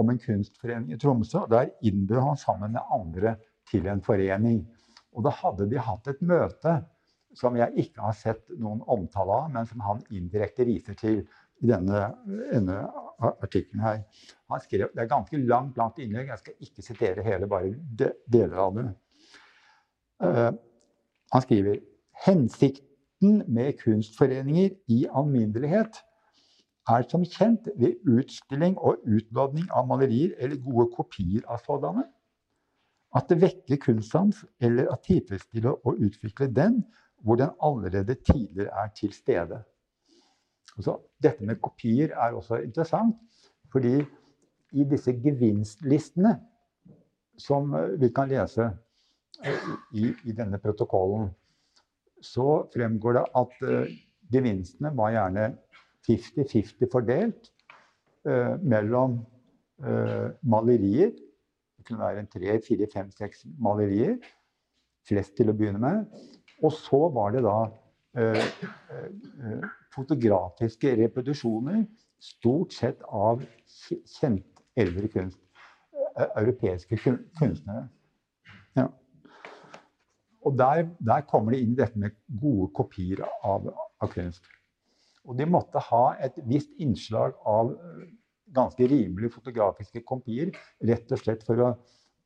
om 0.00 0.10
en 0.10 0.18
kunstforening 0.18 0.94
i 0.94 0.98
Tromsø. 1.00 1.44
Der 1.50 1.70
innbød 1.86 2.20
han 2.20 2.40
sammen 2.40 2.74
med 2.74 2.94
andre 2.94 3.36
til 3.70 3.86
en 3.90 4.02
forening. 4.02 4.64
Og 5.14 5.24
da 5.26 5.32
hadde 5.42 5.68
de 5.70 5.78
hatt 5.78 6.10
et 6.10 6.22
møte 6.22 6.80
som 7.34 7.56
jeg 7.58 7.74
ikke 7.82 8.02
har 8.02 8.14
sett 8.14 8.44
noen 8.62 8.82
omtale 8.90 9.34
av, 9.34 9.48
men 9.50 9.66
som 9.66 9.82
han 9.82 10.02
indirekte 10.14 10.66
viser 10.68 10.94
til 10.98 11.24
i 11.62 11.70
denne, 11.70 12.06
denne 12.52 12.76
artikkelen 13.18 13.82
her. 13.82 14.00
Han 14.50 14.62
skrev, 14.62 14.88
Det 14.94 15.02
er 15.02 15.10
ganske 15.10 15.38
langt, 15.38 15.76
langt 15.76 15.98
innlegg. 15.98 16.30
Jeg 16.30 16.42
skal 16.42 16.66
ikke 16.66 16.82
sitere 16.82 17.26
hele, 17.26 17.48
bare 17.50 17.74
de, 17.74 18.12
deler 18.30 18.60
av 18.66 18.78
det. 18.78 18.86
Uh, 20.22 20.50
han 21.34 21.42
skriver 21.42 21.80
hensikten 22.24 23.42
med 23.50 23.78
kunstforeninger 23.80 24.76
i 24.94 25.04
alminnelighet 25.10 25.98
er 26.88 27.06
som 27.08 27.24
kjent 27.24 27.68
ved 27.80 27.96
utstilling 28.04 28.76
og 28.78 29.04
utlodning 29.08 29.70
av 29.72 29.86
malerier 29.88 30.34
eller 30.38 30.60
gode 30.60 30.90
kopier 30.96 31.46
av 31.48 31.62
sådanne 31.64 32.04
at 33.14 33.30
det 33.30 33.40
vekker 33.42 33.80
kunstsans 33.82 34.42
eller 34.62 34.90
at 34.92 35.04
tilfredsstiller 35.06 35.76
og 35.86 36.00
utvikler 36.02 36.50
den 36.50 36.82
hvor 37.24 37.38
den 37.40 37.54
allerede 37.62 38.14
tidligere 38.14 38.74
er 38.84 38.90
til 38.96 39.12
stede. 39.12 39.62
Så, 40.80 40.98
dette 41.22 41.46
med 41.46 41.60
kopier 41.62 42.10
er 42.12 42.34
også 42.34 42.58
interessant, 42.66 43.16
fordi 43.72 44.02
i 44.74 44.84
disse 44.90 45.14
gevinstlistene 45.22 46.34
som 47.38 47.74
eh, 47.74 47.94
vi 48.00 48.10
kan 48.14 48.28
lese 48.28 48.66
eh, 49.44 49.68
i, 49.94 50.10
i 50.24 50.34
denne 50.34 50.58
protokollen, 50.58 51.30
så 52.22 52.64
fremgår 52.74 53.18
det 53.18 53.22
at 53.36 53.56
uh, 53.68 53.90
gevinstene 54.32 54.90
var 54.96 55.10
gjerne 55.12 55.42
50-50 56.08 56.90
fordelt 56.92 57.50
eh, 58.28 58.54
mellom 58.62 59.18
eh, 59.84 60.30
malerier. 60.42 61.14
Det 61.78 61.86
kunne 61.88 62.04
være 62.04 62.26
tre, 62.32 62.58
fire, 62.66 62.88
fem, 62.92 63.10
seks 63.14 63.44
malerier. 63.58 64.18
Flest 65.08 65.36
til 65.36 65.52
å 65.52 65.56
begynne 65.56 65.80
med. 65.82 66.04
Og 66.64 66.72
så 66.72 67.00
var 67.12 67.34
det 67.34 67.44
da 67.44 67.58
eh, 68.16 68.40
eh, 68.40 69.68
fotografiske 69.94 70.94
reproduksjoner, 71.02 71.84
stort 72.24 72.72
sett 72.72 73.02
av 73.04 73.42
kjent 73.68 74.64
eldre 74.80 75.10
kunst. 75.12 75.40
Eh, 76.16 76.28
europeiske 76.36 76.96
kunstnere. 77.38 77.88
Ja. 78.76 78.86
Og 80.40 80.58
der, 80.58 80.88
der, 81.00 81.20
kommer 81.20 81.52
det 81.52 81.60
inn 81.64 81.74
dette 81.78 81.98
med 81.98 82.14
gode 82.40 82.68
kopier 82.76 83.24
av, 83.42 83.66
av, 84.00 84.10
kunst. 84.12 84.46
Og 85.24 85.38
de 85.38 85.46
måtte 85.48 85.80
ha 85.90 86.04
et 86.24 86.36
visst 86.48 86.72
innslag 86.82 87.36
av 87.48 87.72
ganske 88.54 88.86
rimelige 88.90 89.32
fotografiske 89.34 90.02
kopier, 90.06 90.52
rett 90.84 91.12
og 91.12 91.20
slett 91.20 91.44
for 91.46 91.62
å, 91.64 91.70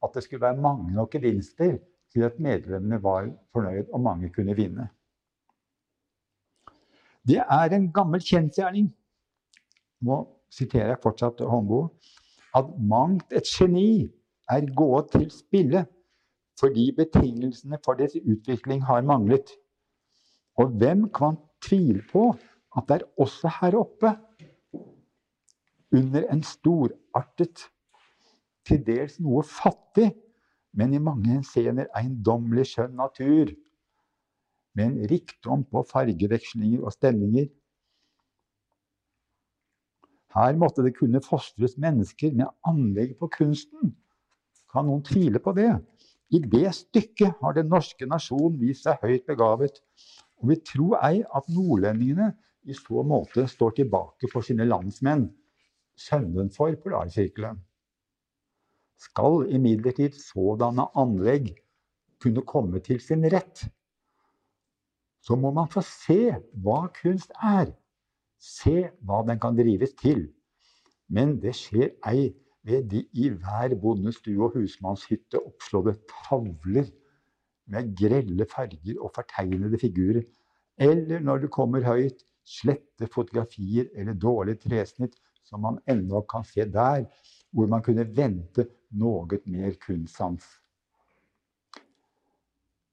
at 0.04 0.14
det 0.14 0.24
skulle 0.24 0.44
være 0.44 0.62
mange 0.62 0.92
nok 0.94 1.14
gevinster 1.16 1.78
til 2.12 2.26
at 2.26 2.38
medlemmene 2.42 3.00
var 3.02 3.28
fornøyd 3.54 3.92
og 3.92 4.02
mange 4.02 4.30
kunne 4.34 4.56
vinne. 4.58 4.88
Det 7.28 7.40
er 7.42 7.74
en 7.76 7.90
gammel 7.92 8.22
kjensgjerning, 8.24 8.88
nå 10.06 10.18
siterer 10.54 10.94
jeg 10.94 11.02
fortsatt 11.02 11.42
Håndboe, 11.44 11.90
at 12.56 12.68
mangt 12.80 13.34
et 13.36 13.48
geni 13.50 14.08
er 14.48 14.68
gått 14.76 15.12
til 15.16 15.28
spille 15.32 15.84
fordi 16.58 16.88
betingelsene 16.96 17.78
for 17.84 17.98
dets 17.98 18.16
utvikling 18.18 18.80
har 18.82 19.04
manglet. 19.06 19.52
Og 20.58 20.72
hvem 20.80 21.04
kan 21.14 21.36
tvile 21.62 22.02
på 22.10 22.32
at 22.76 22.88
det 22.88 23.00
er 23.00 23.08
også 23.20 23.50
her 23.60 23.78
oppe, 23.78 24.12
under 25.92 26.26
en 26.28 26.42
storartet, 26.44 27.68
til 28.68 28.82
dels 28.84 29.14
noe 29.24 29.40
fattig 29.48 30.10
men 30.78 30.94
i 30.94 31.00
mange 31.02 31.32
henseender 31.32 31.88
eiendommelig 31.96 32.68
skjønn 32.72 32.96
natur, 32.98 33.52
med 34.78 34.84
en 34.92 35.08
rikdom 35.10 35.64
på 35.66 35.82
fargevekslinger 35.88 36.84
og 36.86 36.94
stemninger. 36.94 37.48
Her 40.36 40.58
måtte 40.60 40.84
det 40.86 40.94
kunne 40.98 41.22
fostres 41.24 41.74
mennesker 41.82 42.36
med 42.36 42.52
anlegg 42.68 43.16
på 43.18 43.30
kunsten. 43.32 43.96
Kan 44.70 44.86
noen 44.86 45.02
tvile 45.02 45.40
på 45.42 45.54
det? 45.56 45.72
I 46.30 46.38
det 46.44 46.68
stykket 46.76 47.40
har 47.40 47.56
den 47.56 47.70
norske 47.72 48.06
nasjon 48.06 48.58
vist 48.60 48.84
seg 48.86 49.00
høyt 49.02 49.24
begavet, 49.26 49.80
og 50.38 50.52
vi 50.52 50.58
tror 50.62 51.00
ei 51.00 51.24
at 51.24 51.48
nordlendingene 51.50 52.34
i 52.68 52.76
så 52.76 53.02
måte 53.06 53.46
står 53.48 53.78
tilbake 53.80 54.28
for 54.32 54.44
sine 54.44 54.66
landsmenn, 54.68 55.28
sønnenfor 55.98 56.76
Polarsirkelen 56.82 57.58
skal 58.98 59.46
imidlertid 59.54 60.16
sådanne 60.18 60.88
anlegg 60.98 61.52
kunne 62.22 62.42
komme 62.46 62.82
til 62.82 63.00
sin 63.02 63.24
rett. 63.30 63.68
så 65.22 65.36
må 65.36 65.50
man 65.52 65.68
få 65.68 65.82
se 65.84 66.32
hva 66.64 66.86
kunst 66.94 67.34
er. 67.44 67.72
Se 68.40 68.88
hva 69.04 69.18
den 69.28 69.40
kan 69.42 69.56
drives 69.58 69.92
til. 69.98 70.22
Men 71.12 71.34
det 71.42 71.52
skjer 71.58 71.90
ei 72.08 72.30
ved 72.64 72.86
de 72.92 73.02
i 73.12 73.28
hver 73.28 73.74
bondestue 73.82 74.38
og 74.46 74.56
husmannshytte 74.56 75.40
oppslåtte 75.40 75.98
tavler 76.08 76.88
med 77.68 77.92
grelle 77.98 78.46
farger 78.48 79.02
og 79.02 79.12
fortegnede 79.16 79.80
figurer, 79.82 80.24
eller 80.78 81.20
når 81.20 81.44
det 81.44 81.50
kommer 81.52 81.84
høyt, 81.84 82.24
slette 82.48 83.08
fotografier 83.12 83.90
eller 83.94 84.16
dårlige 84.16 84.64
tresnitt 84.64 85.18
som 85.48 85.62
man 85.64 85.80
ennå 85.88 86.22
kan 86.28 86.44
se 86.44 86.64
der, 86.64 87.06
hvor 87.52 87.68
man 87.68 87.82
kunne 87.84 88.06
vente 88.16 88.66
noe 89.00 89.40
mer 89.44 89.76
kunstsans. 89.80 90.44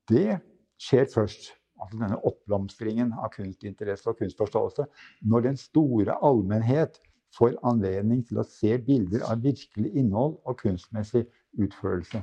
Det 0.09 0.37
skjer 0.79 1.07
først, 1.11 1.49
altså 1.81 1.99
denne 1.99 2.19
oppblomstringen 2.27 3.13
av 3.17 3.31
kunstinteresse 3.33 4.11
og 4.11 4.19
kunstforståelse, 4.21 4.85
når 5.27 5.47
den 5.49 5.59
store 5.59 6.15
allmennhet 6.23 6.99
får 7.35 7.57
anledning 7.67 8.21
til 8.27 8.39
å 8.39 8.47
se 8.47 8.77
bilder 8.85 9.25
av 9.27 9.43
virkelig 9.43 9.91
innhold 9.99 10.37
og 10.45 10.59
kunstmessig 10.61 11.25
utførelse. 11.59 12.21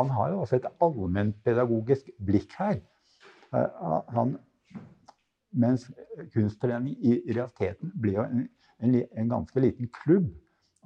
Han 0.00 0.10
har 0.12 0.32
jo 0.32 0.42
også 0.42 0.58
et 0.58 0.68
allmennpedagogisk 0.84 2.10
blikk 2.26 2.56
her. 2.58 2.80
Eh, 3.52 3.78
han, 4.16 4.36
mens 5.52 5.86
Kunstforeningen 6.32 6.98
i 7.00 7.32
realiteten 7.32 7.92
ble 8.00 8.16
jo 8.16 8.24
en, 8.24 8.44
en, 8.80 8.94
en, 9.00 9.28
ganske 9.28 9.60
liten 9.60 9.88
klubb 10.02 10.28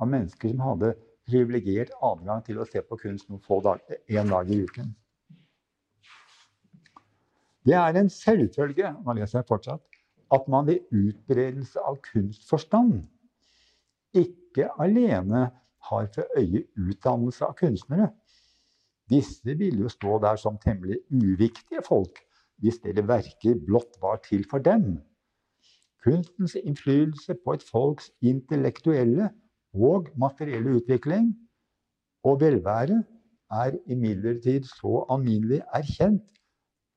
av 0.03 0.11
mennesker 0.13 0.53
som 0.53 0.63
hadde 0.65 0.93
privilegert 1.27 1.95
adgang 2.05 2.43
til 2.47 2.61
å 2.61 2.67
se 2.69 2.83
på 2.83 2.99
kunst 3.01 3.29
noen 3.31 3.43
få 3.43 3.61
dager, 3.65 3.99
en 4.07 4.31
dag 4.31 4.51
i 4.51 4.61
uken. 4.67 4.93
Det 7.67 7.75
er 7.75 7.99
en 7.99 8.11
selvfølge 8.13 8.93
nå 9.03 9.17
leser 9.19 9.41
jeg 9.41 9.49
fortsatt, 9.49 9.83
at 10.35 10.47
man 10.51 10.67
ved 10.69 10.87
utbredelse 10.95 11.83
av 11.87 11.99
kunstforstand 12.03 13.01
ikke 14.17 14.69
alene 14.83 15.49
har 15.91 16.07
for 16.15 16.39
øye 16.39 16.65
utdannelse 16.79 17.47
av 17.47 17.57
kunstnere. 17.59 18.11
Disse 19.11 19.55
ville 19.55 19.85
jo 19.85 19.91
stå 19.91 20.19
der 20.23 20.39
som 20.41 20.59
temmelig 20.63 20.99
uviktige 21.11 21.83
folk 21.87 22.23
hvis 22.63 22.79
dere 22.85 23.05
verker 23.09 23.59
blott 23.67 23.99
var 24.03 24.21
til 24.25 24.45
for 24.51 24.63
dem. 24.65 24.97
Kunstens 26.05 26.55
innflytelse 26.61 27.35
på 27.45 27.57
et 27.57 27.65
folks 27.67 28.11
intellektuelle 28.23 29.31
og 29.75 30.09
materielle 30.17 30.79
utvikling 30.79 31.33
og 32.25 32.41
velvære 32.41 33.03
er 33.51 33.77
imidlertid 33.87 34.65
så 34.71 35.05
alminnelig 35.11 35.61
erkjent 35.75 36.25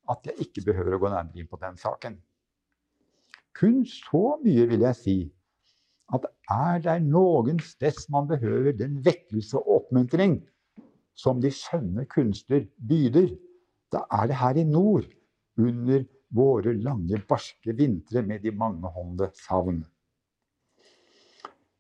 at 0.10 0.26
jeg 0.26 0.46
ikke 0.46 0.66
behøver 0.72 0.98
å 0.98 1.02
gå 1.04 1.12
nærmere 1.12 1.44
inn 1.44 1.50
på 1.50 1.60
den 1.62 1.78
saken. 1.78 2.16
Kun 3.60 3.84
så 3.86 4.40
mye 4.44 4.66
vil 4.70 4.86
jeg 4.88 4.98
si 4.98 5.18
at 6.16 6.26
er 6.50 6.82
det 6.86 6.96
noen 7.06 7.60
sted 7.62 7.98
man 8.10 8.30
behøver 8.30 8.74
den 8.78 8.98
vekkelse 9.06 9.60
og 9.60 9.76
oppmuntring 9.76 10.40
som 11.20 11.42
de 11.44 11.52
skjønne 11.54 12.06
kunster 12.10 12.66
byder, 12.90 13.34
da 13.94 14.06
er 14.22 14.30
det 14.32 14.38
her 14.40 14.58
i 14.58 14.66
nord, 14.66 15.06
under 15.60 16.06
våre 16.36 16.74
lange, 16.78 17.20
barske 17.30 17.74
vintre 17.76 18.24
med 18.26 18.44
de 18.46 18.54
mangehånde 18.56 19.32
savn. 19.38 19.82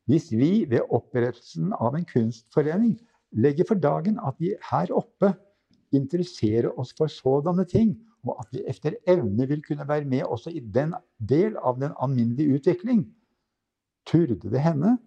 Hvis 0.09 0.31
vi 0.33 0.65
ved 0.69 0.89
opprettelsen 0.89 1.73
av 1.77 1.95
en 1.95 2.07
kunstforening 2.09 2.95
legger 3.37 3.67
for 3.69 3.77
dagen 3.77 4.17
at 4.25 4.39
vi 4.41 4.55
her 4.71 4.89
oppe 4.97 5.35
interesserer 5.93 6.71
oss 6.81 6.95
for 6.97 7.11
sådanne 7.13 7.65
ting, 7.69 7.93
og 8.25 8.41
at 8.41 8.49
vi 8.53 8.63
efter 8.67 8.97
evne 9.07 9.45
vil 9.47 9.61
kunne 9.63 9.85
være 9.87 10.07
med 10.09 10.25
også 10.25 10.51
i 10.51 10.59
den 10.59 10.95
del 11.29 11.55
av 11.61 11.77
den 11.79 11.93
alminnelige 12.01 12.57
utvikling, 12.57 13.05
turde 14.09 14.49
det 14.49 14.63
hende 14.65 14.97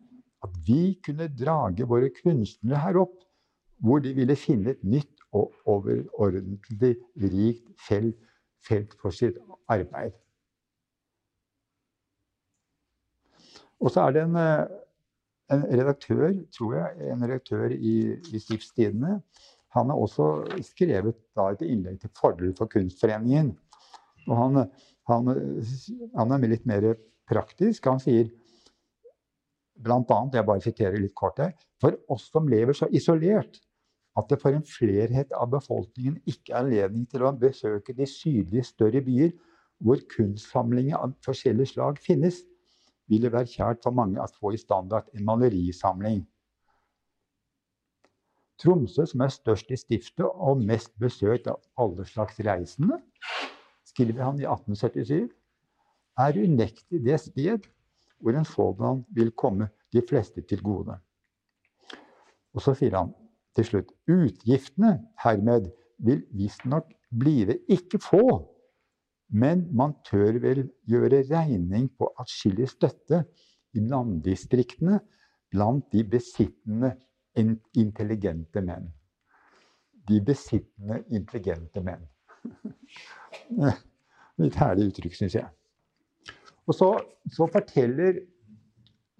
at 0.43 0.55
vi 0.67 0.95
kunne 1.05 1.29
drage 1.39 1.87
våre 1.89 2.11
kunstnere 2.23 2.81
her 2.83 2.99
opp, 3.03 3.19
hvor 3.83 4.03
de 4.03 4.15
ville 4.15 4.39
finne 4.39 4.75
et 4.77 4.85
nytt 4.87 5.27
og 5.35 5.51
overordentlig 5.67 6.97
rikt 7.19 7.67
felt, 7.89 8.19
felt 8.67 8.95
for 9.01 9.15
sitt 9.15 9.39
arbeid. 9.71 10.15
Og 13.83 13.91
så 13.91 14.07
er 14.07 14.15
det 14.15 14.23
en, 14.29 14.37
eh, 14.39 14.67
en 15.53 15.65
redaktør, 15.73 16.29
tror 16.55 16.77
jeg, 16.79 17.11
en 17.11 17.25
redaktør 17.25 17.75
i, 17.75 17.97
i 18.15 18.39
Stiftstidene 18.39 19.19
han 19.73 19.89
har 19.89 19.97
også 19.97 20.27
skrevet 20.67 21.17
et 21.47 21.65
innlegg 21.65 22.01
til 22.03 22.13
fordel 22.17 22.53
for 22.57 22.69
Kunstforeningen. 22.69 23.55
Og 24.29 24.37
han, 24.37 24.67
han, 25.09 25.31
han 26.13 26.35
er 26.37 26.51
litt 26.51 26.67
mer 26.69 26.91
praktisk. 27.29 27.89
Han 27.89 28.03
sier 28.03 28.29
bl.a. 29.83 30.19
Jeg 30.35 30.47
bare 30.47 30.65
siterer 30.65 31.01
litt 31.01 31.17
kort 31.17 31.41
her. 31.41 31.55
For 31.81 31.97
oss 32.13 32.29
som 32.35 32.51
lever 32.53 32.77
så 32.77 32.91
isolert 32.93 33.63
at 34.19 34.29
det 34.29 34.39
for 34.43 34.53
en 34.53 34.65
flerhet 34.67 35.33
av 35.33 35.49
befolkningen 35.55 36.19
ikke 36.29 36.53
er 36.53 36.67
anledning 36.67 37.07
til 37.09 37.25
å 37.25 37.33
besøke 37.37 37.95
de 37.97 38.07
sydlige, 38.09 38.67
større 38.69 39.01
byer 39.05 39.33
hvor 39.83 40.03
kunstsamlinger 40.13 40.99
av 41.01 41.15
forskjellige 41.25 41.75
slag 41.75 42.01
finnes, 42.03 42.43
vil 43.11 43.25
det 43.25 43.33
være 43.33 43.51
kjært 43.51 43.83
for 43.85 43.97
mange 43.97 44.21
å 44.21 44.29
få 44.37 44.53
i 44.55 44.61
standard 44.61 45.09
en 45.17 45.25
malerisamling. 45.27 46.23
Tromsø, 48.63 49.07
som 49.11 49.25
er 49.25 49.33
størst 49.33 49.73
i 49.75 49.79
stiftet 49.81 50.29
og 50.29 50.61
mest 50.63 50.93
besøkt 51.03 51.49
av 51.51 51.59
alle 51.81 52.05
slags 52.07 52.39
reisende, 52.47 53.01
skriver 53.89 54.23
han 54.23 54.39
i 54.39 54.47
1877, 54.47 55.33
er 56.23 56.39
unektelig 56.45 57.01
det 57.03 57.19
sted 57.25 57.67
hvor 58.23 58.37
en 58.39 58.47
sådan 58.47 59.03
vil 59.17 59.33
komme 59.35 59.67
de 59.93 60.05
fleste 60.09 60.45
til 60.47 60.63
gode. 60.63 60.95
Og 62.53 62.63
så 62.63 62.77
sier 62.77 62.95
han 63.01 63.11
til 63.57 63.69
slutt 63.69 63.93
utgiftene 64.11 64.97
hermed 65.25 65.69
vil 66.03 66.23
visstnok 66.37 66.91
blive 67.13 67.59
ikke 67.71 68.01
få, 68.03 68.25
men 69.33 69.67
man 69.77 69.95
tør 70.09 70.41
vel 70.43 70.65
gjøre 70.89 71.23
regning 71.29 71.89
på 71.99 72.09
atskillig 72.21 72.69
støtte 72.73 73.23
i 73.77 73.85
landdistriktene 73.89 74.99
blant 75.53 75.89
de 75.93 76.03
besittende 76.09 76.95
intelligente 77.37 78.61
menn. 78.65 78.91
De 80.09 80.19
besittende, 80.25 81.03
intelligente 81.15 81.81
menn. 81.85 82.05
Litt 84.43 84.57
herlig 84.59 84.91
uttrykk, 84.91 85.17
syns 85.17 85.37
jeg. 85.39 85.49
Og 86.67 86.77
så, 86.77 86.89
så 87.33 87.49
forteller 87.53 88.21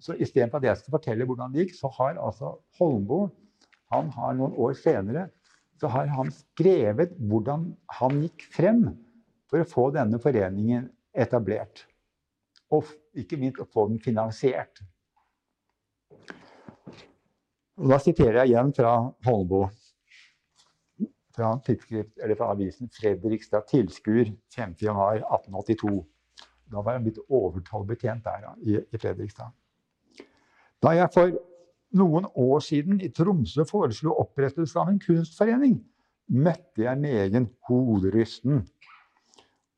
så 0.03 0.17
Istedenfor 0.19 0.59
at 0.59 0.67
jeg 0.67 0.81
skal 0.81 0.93
fortelle 0.97 1.25
hvordan 1.25 1.53
det 1.53 1.63
gikk, 1.63 1.77
så 1.77 1.87
har 1.95 2.17
altså 2.19 2.57
Holmboe 2.75 3.29
han 3.93 4.11
har 4.17 4.35
noen 4.37 4.57
år 4.59 4.75
senere 4.77 5.29
så 5.83 5.89
har 5.91 6.07
han 6.15 6.29
skrevet 6.31 7.15
hvordan 7.19 7.65
han 7.97 8.21
gikk 8.23 8.45
frem 8.53 8.85
for 9.51 9.59
å 9.59 9.67
få 9.67 9.89
denne 9.95 10.19
foreningen 10.21 10.85
etablert. 11.11 11.83
Og 12.73 12.87
ikke 13.19 13.37
minst 13.41 13.61
å 13.61 13.67
få 13.69 13.89
den 13.89 13.99
finansiert. 14.01 14.79
Og 17.81 17.89
da 17.89 17.97
siterer 18.01 18.43
jeg 18.43 18.53
igjen 18.53 18.71
fra 18.77 18.93
Holmboe. 19.27 19.67
Fra, 21.33 21.55
fra 21.65 22.47
avisen 22.53 22.91
Fredrikstad 22.93 23.65
Tilskuer 23.67 24.29
5.1.1882. 24.53 25.95
Da 26.69 26.81
var 26.81 26.95
jeg 26.95 27.07
blitt 27.07 27.23
overtallbetjent 27.27 28.23
der 28.23 28.51
i, 28.61 28.77
i 28.77 29.01
Fredrikstad. 29.01 29.51
Da 30.83 30.93
jeg 30.95 31.11
for 31.13 31.33
noen 31.97 32.27
år 32.39 32.61
siden 32.65 33.01
i 33.03 33.09
Tromsø 33.13 33.65
foreslo 33.69 34.15
opprettelse 34.21 34.79
av 34.79 34.91
en 34.91 35.01
kunstforening, 35.01 35.77
møtte 36.33 36.85
jeg 36.85 36.99
med 36.99 37.19
egen 37.25 37.49
hoderysten. 37.67 38.63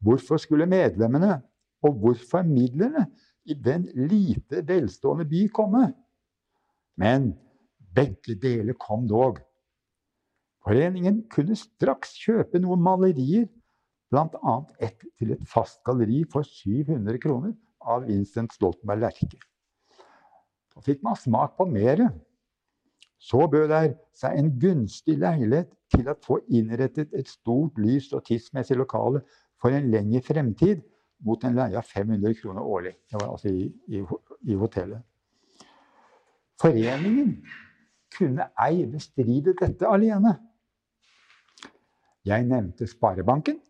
Hvorfor 0.06 0.39
skulle 0.41 0.67
medlemmene, 0.69 1.39
og 1.86 1.99
hvorfor 2.01 2.45
midlene, 2.47 3.08
i 3.45 3.54
den 3.54 3.84
lite 3.93 4.63
velstående 4.65 5.28
by 5.30 5.43
komme? 5.54 5.84
Men 6.97 7.34
begge 7.93 8.34
deler 8.41 8.73
kom 8.80 9.06
dog. 9.08 9.38
Foreningen 10.65 11.19
kunne 11.30 11.58
straks 11.60 12.15
kjøpe 12.23 12.58
noen 12.63 12.82
malerier, 12.82 13.45
bl.a. 14.10 14.56
ett 14.82 15.04
til 15.19 15.36
et 15.36 15.43
fast 15.49 15.84
galleri 15.86 16.23
for 16.32 16.47
700 16.47 17.21
kroner 17.21 17.54
av 17.86 18.08
Vincent 18.10 18.54
Stoltenberg 18.56 19.04
Lerche. 19.04 19.38
Så 20.75 20.83
fikk 20.83 21.03
man 21.03 21.15
smak 21.15 21.55
på 21.57 21.67
mer. 21.71 22.03
Så 23.19 23.47
bød 23.51 23.69
der 23.71 23.93
seg 24.17 24.38
en 24.38 24.51
gunstig 24.59 25.15
leilighet 25.21 25.71
til 25.93 26.09
å 26.11 26.17
få 26.21 26.41
innrettet 26.51 27.13
et 27.15 27.29
stort, 27.31 27.79
lyst 27.79 28.13
og 28.13 28.25
tidsmessig 28.27 28.77
lokale 28.77 29.23
for 29.61 29.73
en 29.73 29.88
lengre 29.91 30.21
fremtid 30.25 30.83
mot 31.25 31.43
en 31.47 31.55
leie 31.55 31.79
av 31.79 31.88
500 31.88 32.35
kroner 32.41 32.61
årlig. 32.61 32.95
Det 33.09 33.21
var 33.21 33.31
altså 33.31 33.49
i, 33.49 33.69
i, 33.88 34.03
i 34.51 34.57
hotellet. 34.59 34.99
Foreningen 36.61 37.38
kunne 38.15 38.49
ei 38.61 38.83
bestride 38.91 39.55
dette 39.59 39.88
alene. 39.88 40.35
Jeg 42.25 42.47
nevnte 42.49 42.88
Sparebanken, 42.89 43.61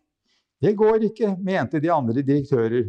Det 0.62 0.72
går 0.76 1.02
ikke, 1.10 1.36
mente 1.44 1.80
de 1.80 1.90
andre 1.92 2.22
direktører. 2.24 2.86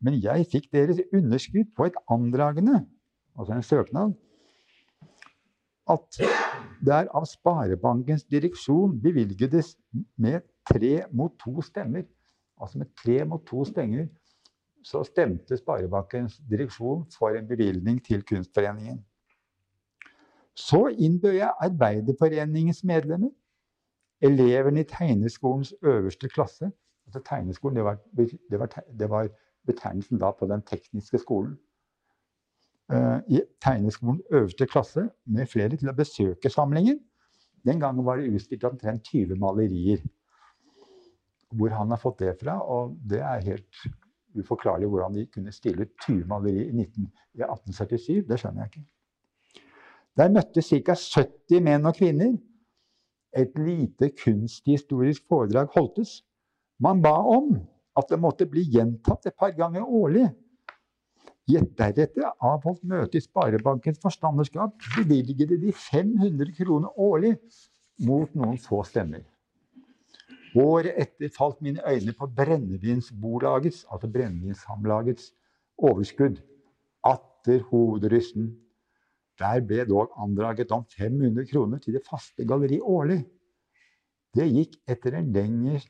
Men 0.00 0.14
jeg 0.22 0.46
fikk 0.52 0.68
deres 0.72 1.00
underskudd 1.12 1.72
på 1.76 1.88
et 1.88 1.96
andragende, 2.08 2.84
altså 3.38 3.54
en 3.54 3.62
søknad, 3.62 4.12
at 5.90 6.20
der 6.86 7.08
av 7.16 7.26
Sparebankens 7.26 8.24
direksjon 8.24 9.00
bevilgedes 9.02 9.76
med 10.16 10.40
tre 10.68 11.04
mot 11.12 11.34
to 11.40 11.62
stemmer. 11.62 12.06
Altså 12.60 12.78
med 12.78 12.90
tre 13.02 13.24
mot 13.24 13.42
to 13.46 13.64
stemmer 13.64 14.06
så 14.84 15.02
stemte 15.04 15.56
Sparebankens 15.56 16.38
direksjon 16.50 17.04
for 17.18 17.36
en 17.36 17.48
bevilgning 17.48 17.98
til 18.04 18.22
Kunstforeningen. 18.22 19.04
Så 20.54 20.86
innbød 20.86 21.32
jeg 21.32 21.52
Arbeiderforeningens 21.60 22.84
medlemmer, 22.84 23.30
elevene 24.20 24.80
i 24.80 24.88
tegneskolens 24.88 25.74
øverste 25.82 26.28
klasse 26.28 26.70
altså 27.10 27.20
Tegneskolen 27.28 27.76
det 27.76 27.84
var, 27.84 27.96
det 28.50 28.58
var, 28.58 28.66
det 28.98 29.10
var 29.10 29.28
betegnelsen 29.66 30.18
da 30.18 30.30
på 30.30 30.46
den 30.46 30.62
tekniske 30.62 31.18
skolen. 31.18 31.58
Uh, 32.90 33.20
I 33.30 33.40
tegneskolens 33.62 34.22
øverste 34.34 34.66
klasse 34.66 35.04
med 35.26 35.46
flere 35.46 35.76
til 35.78 35.92
å 35.92 35.94
besøke 35.94 36.50
samlingen. 36.50 36.98
Den 37.66 37.80
gangen 37.80 38.04
var 38.04 38.18
det 38.18 38.32
utstilt 38.34 38.64
omtrent 38.66 39.06
20 39.06 39.38
malerier. 39.38 40.02
Hvor 41.54 41.70
han 41.74 41.90
har 41.90 42.00
fått 42.02 42.18
det 42.22 42.36
fra, 42.40 42.56
og 42.62 42.96
det 43.10 43.20
er 43.22 43.44
helt 43.46 43.84
uforklarlig 44.38 44.88
hvordan 44.90 45.14
de 45.18 45.26
kunne 45.26 45.52
stille 45.52 45.86
ut 45.86 45.94
20 46.06 46.26
malerier 46.30 46.70
i, 46.70 46.72
19, 46.72 47.06
i 47.34 47.42
1877. 47.46 48.26
Det 48.28 48.38
skjønner 48.38 48.64
jeg 48.64 48.72
ikke. 48.72 48.84
Der 50.18 50.32
møtte 50.34 50.62
ca. 50.62 50.94
70 50.94 51.64
menn 51.66 51.86
og 51.86 51.96
kvinner. 51.98 52.36
Et 53.36 53.58
lite 53.58 54.10
kunsthistorisk 54.18 55.26
foredrag 55.30 55.70
holdtes. 55.76 56.24
Man 56.82 57.02
ba 57.02 57.14
om 57.22 57.54
at 57.98 58.10
det 58.10 58.18
måtte 58.18 58.48
bli 58.50 58.64
gjentatt 58.74 59.26
et 59.30 59.36
par 59.38 59.54
ganger 59.54 59.86
årlig. 59.86 60.26
Et 61.56 61.70
deretter 61.78 62.26
avholdt 62.44 62.82
møte 62.86 63.18
i 63.18 63.24
Sparebankens 63.24 63.98
forstanderskap 64.02 64.76
bevilgede 64.96 65.56
de 65.62 65.72
500 65.72 66.52
kroner 66.58 66.98
årlig 67.00 67.34
mot 68.06 68.32
noen 68.38 68.58
få 68.60 68.82
stemmer. 68.86 69.24
Året 70.58 70.96
etter 70.98 71.30
falt 71.32 71.60
mine 71.62 71.82
øyne 71.86 72.12
på 72.18 72.26
Brennevinsbolagets, 72.36 73.84
altså 73.90 74.10
Brennevinssamlagets, 74.10 75.30
overskudd. 75.78 76.40
Atter 77.06 77.62
hovedrysten. 77.70 78.50
Der 79.40 79.62
ble 79.64 79.86
dog 79.88 80.10
andraget 80.20 80.72
om 80.76 80.84
500 80.98 81.46
kroner 81.52 81.78
til 81.78 81.96
det 81.96 82.02
faste 82.04 82.44
galleri 82.44 82.80
årlig. 82.82 83.22
Det 84.36 84.46
gikk 84.50 84.76
etter 84.90 85.16
en 85.18 85.30
lengre 85.32 85.80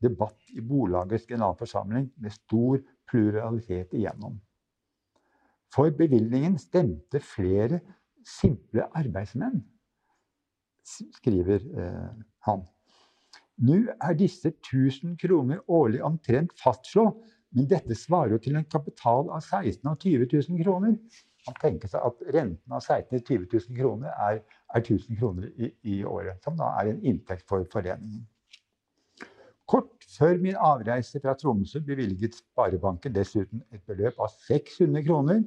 debatt 0.00 0.54
i 0.54 0.62
bolagets 0.64 1.26
generalforsamling 1.26 2.12
med 2.20 2.36
stor 2.36 2.78
pluralitet 3.10 3.96
igjennom. 3.96 4.38
For 5.74 5.92
bevilgningen 5.94 6.58
stemte 6.58 7.20
flere 7.22 7.80
simple 8.26 8.86
arbeidsmenn, 8.98 9.62
skriver 11.14 11.62
eh, 11.78 12.10
han. 12.46 12.64
Nå 13.60 13.76
er 14.00 14.16
disse 14.16 14.50
1000 14.50 15.18
kroner 15.20 15.60
årlig 15.68 16.00
omtrent 16.04 16.54
fastslå, 16.58 17.04
men 17.54 17.68
dette 17.70 17.94
svarer 17.98 18.34
jo 18.34 18.40
til 18.42 18.56
en 18.56 18.66
kapital 18.70 19.28
av 19.30 19.42
16 19.42 19.84
000 19.84 19.92
og 19.92 20.06
20 20.06 20.28
000 20.56 20.64
kroner. 20.64 20.96
Man 21.48 21.56
tenker 21.60 21.90
seg 21.90 22.04
at 22.04 22.24
renten 22.34 22.74
av 22.74 22.82
16 22.84 23.14
000 23.16 23.22
20 23.28 23.46
000 23.70 23.78
kroner 23.78 24.12
er, 24.26 24.42
er 24.74 24.82
1000 24.82 25.18
kroner 25.20 25.48
i, 25.56 25.70
i, 25.82 26.02
året. 26.04 26.40
Som 26.44 26.58
da 26.60 26.72
er 26.80 26.92
en 26.92 27.00
inntekt 27.06 27.46
for 27.48 27.64
foreningen. 27.72 28.26
Kort 29.70 30.04
før 30.16 30.40
min 30.42 30.58
avreise 30.58 31.20
fra 31.22 31.36
Tromsø 31.38 31.80
bevilget 31.86 32.40
Sparebanken 32.40 33.14
dessuten 33.14 33.62
et 33.70 33.82
beløp 33.86 34.18
av 34.18 34.32
600 34.48 35.04
kroner. 35.06 35.44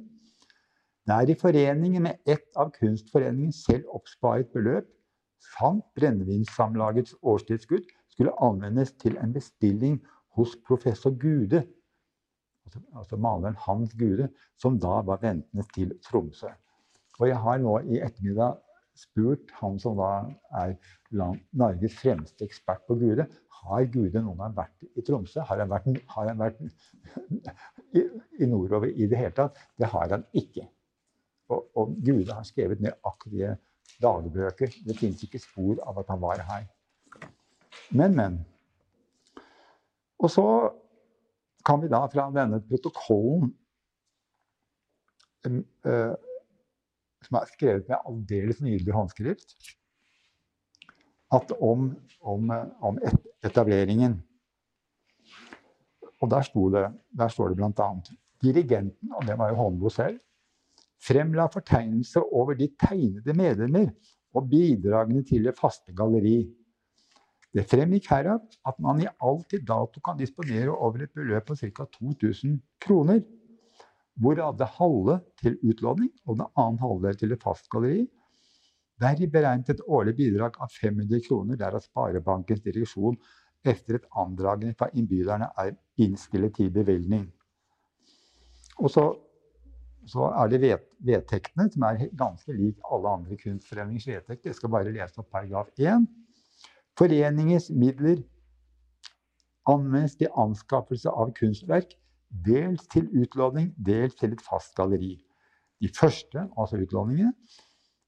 Der 1.06 1.28
i 1.28 1.34
foreningen 1.36 2.02
med 2.02 2.16
ett 2.26 2.56
av 2.56 2.70
Kunstforeningen 2.78 3.52
selv 3.52 3.84
oppsparet 3.92 4.52
beløp 4.52 4.88
samt 5.44 5.84
Brennevinssamlagets 5.98 7.14
årstilskudd 7.22 7.84
skulle 8.14 8.32
anvendes 8.40 8.94
til 9.02 9.18
en 9.20 9.34
bestilling 9.34 9.98
hos 10.38 10.56
professor 10.66 11.12
Gude 11.20 11.64
altså, 12.64 12.80
altså 12.96 13.16
maleren 13.16 13.56
Hans 13.66 13.94
Gude, 13.98 14.28
som 14.56 14.78
da 14.80 15.00
var 15.06 15.22
ventende 15.22 15.64
til 15.74 15.92
Tromsø. 16.06 16.48
Og 17.20 17.28
jeg 17.28 17.38
har 17.38 17.58
nå 17.62 17.78
i 17.84 18.00
ettermiddag 18.02 18.56
spurt 18.98 19.50
han 19.58 19.78
som 19.82 19.98
da 19.98 20.10
er 20.60 20.76
Norges 21.52 21.96
fremste 21.98 22.46
ekspert 22.46 22.84
på 22.88 22.96
Gude, 22.98 23.26
har 23.64 23.86
Gude 23.92 24.22
noen 24.22 24.40
gang 24.42 24.56
vært 24.56 24.88
i 24.94 25.04
Tromsø. 25.04 25.42
Har 25.46 25.60
han 25.62 25.70
vært, 25.70 25.88
har 26.14 26.30
han 26.30 26.40
vært 26.40 26.60
i, 27.94 28.02
i, 28.40 28.46
nordover 28.46 28.90
i 28.90 29.08
det 29.10 29.20
hele 29.20 29.34
tatt? 29.36 29.60
Det 29.78 29.90
har 29.90 30.10
han 30.14 30.26
ikke. 30.36 30.66
Og, 31.52 31.66
og 31.76 31.96
Gude 32.04 32.32
har 32.32 32.46
skrevet 32.48 32.80
nøyaktige 32.80 33.56
dagbøker. 34.02 34.72
Det 34.86 34.96
fins 34.98 35.22
ikke 35.26 35.42
spor 35.42 35.80
av 35.84 36.00
at 36.00 36.10
han 36.12 36.22
var 36.22 36.42
her. 36.48 36.66
Men, 37.90 38.16
men. 38.16 38.38
Og 40.18 40.30
så 40.30 40.46
kan 41.66 41.82
vi 41.82 41.90
da 41.92 42.04
fra 42.12 42.28
denne 42.32 42.60
protokollen 42.68 43.52
uh, 45.44 46.14
som 47.24 47.40
er 47.40 47.50
skrevet 47.52 47.88
med 47.88 47.96
aldeles 48.00 48.60
nydelig 48.64 48.92
håndskrift, 48.92 49.56
at 51.32 51.52
om, 51.60 51.88
om, 52.20 52.50
om 52.84 52.98
etableringen 53.44 54.20
Og 56.22 56.30
der, 56.30 56.40
det, 56.72 56.84
der 57.18 57.28
står 57.28 57.48
det 57.48 57.56
bl.a.: 57.56 57.88
Dirigenten, 58.42 59.12
og 59.12 59.26
det 59.26 59.38
var 59.38 59.48
jo 59.48 59.54
Holmboe 59.54 59.90
selv, 59.90 60.20
fremla 61.04 61.48
fortegnelse 61.52 62.22
over 62.32 62.56
de 62.58 62.70
tegnede 62.80 63.36
medlemmer 63.36 63.90
og 64.34 64.48
bidragene 64.50 65.22
til 65.26 65.46
det 65.46 65.54
faste 65.58 65.94
galleri. 65.96 66.42
Det 67.54 67.66
fremgikk 67.70 68.08
herav 68.10 68.40
at 68.66 68.80
man 68.82 69.02
i 69.02 69.10
alt 69.22 69.46
til 69.50 69.62
dato 69.66 70.00
kan 70.02 70.18
disponere 70.18 70.72
over 70.74 71.04
et 71.04 71.14
beløp 71.14 71.46
på 71.46 71.56
ca. 71.60 71.86
2000 71.98 72.58
kroner, 72.82 73.20
hvorav 74.18 74.56
det 74.58 74.70
halve 74.78 75.20
til 75.42 75.58
utlåning 75.62 76.10
og 76.26 76.38
det 76.40 76.50
annen 76.58 76.82
halvdel 76.82 77.18
til 77.18 77.30
det 77.30 77.38
et 77.38 77.46
fastgalleri. 77.46 78.02
Deri 79.00 79.26
beregnet 79.30 79.70
et 79.70 79.86
årlig 79.86 80.16
bidrag 80.18 80.58
av 80.62 80.70
500 80.70 81.22
kroner, 81.28 81.58
derav 81.58 81.82
Sparebankens 81.82 82.62
direksjon 82.62 83.18
etter 83.64 83.98
et 83.98 84.10
andragende 84.20 84.74
fra 84.78 84.90
innbyderne 84.94 85.48
er 85.58 85.74
innstilt 86.02 86.56
til 86.58 86.70
bevilgning. 86.74 87.26
Og 88.82 88.90
så, 88.90 89.06
så 90.10 90.28
er 90.42 90.50
det 90.52 90.60
vedtektene, 91.04 91.68
som 91.72 91.86
er 91.88 92.06
ganske 92.18 92.54
lik 92.56 92.80
alle 92.92 93.16
andre 93.18 93.38
kunstforeningers 93.40 94.06
vedtekter. 94.10 94.50
Jeg 94.50 94.58
skal 94.58 94.72
bare 94.72 94.92
lese 94.92 95.20
opp 95.22 95.30
paragraf 95.32 95.70
1. 95.80 96.06
Foreningens 96.98 97.70
midler 97.74 98.22
anvendes 99.70 100.16
til 100.20 100.32
anskaffelse 100.40 101.10
av 101.10 101.32
kunstverk, 101.38 101.94
dels 102.44 102.84
til 102.92 103.08
utlåning, 103.22 103.72
dels 103.76 104.16
til 104.18 104.34
et 104.34 104.42
fast 104.44 104.74
galleri. 104.76 105.16
De 105.82 105.90
første, 105.92 106.46
altså 106.58 106.80
utlåningene, 106.82 107.32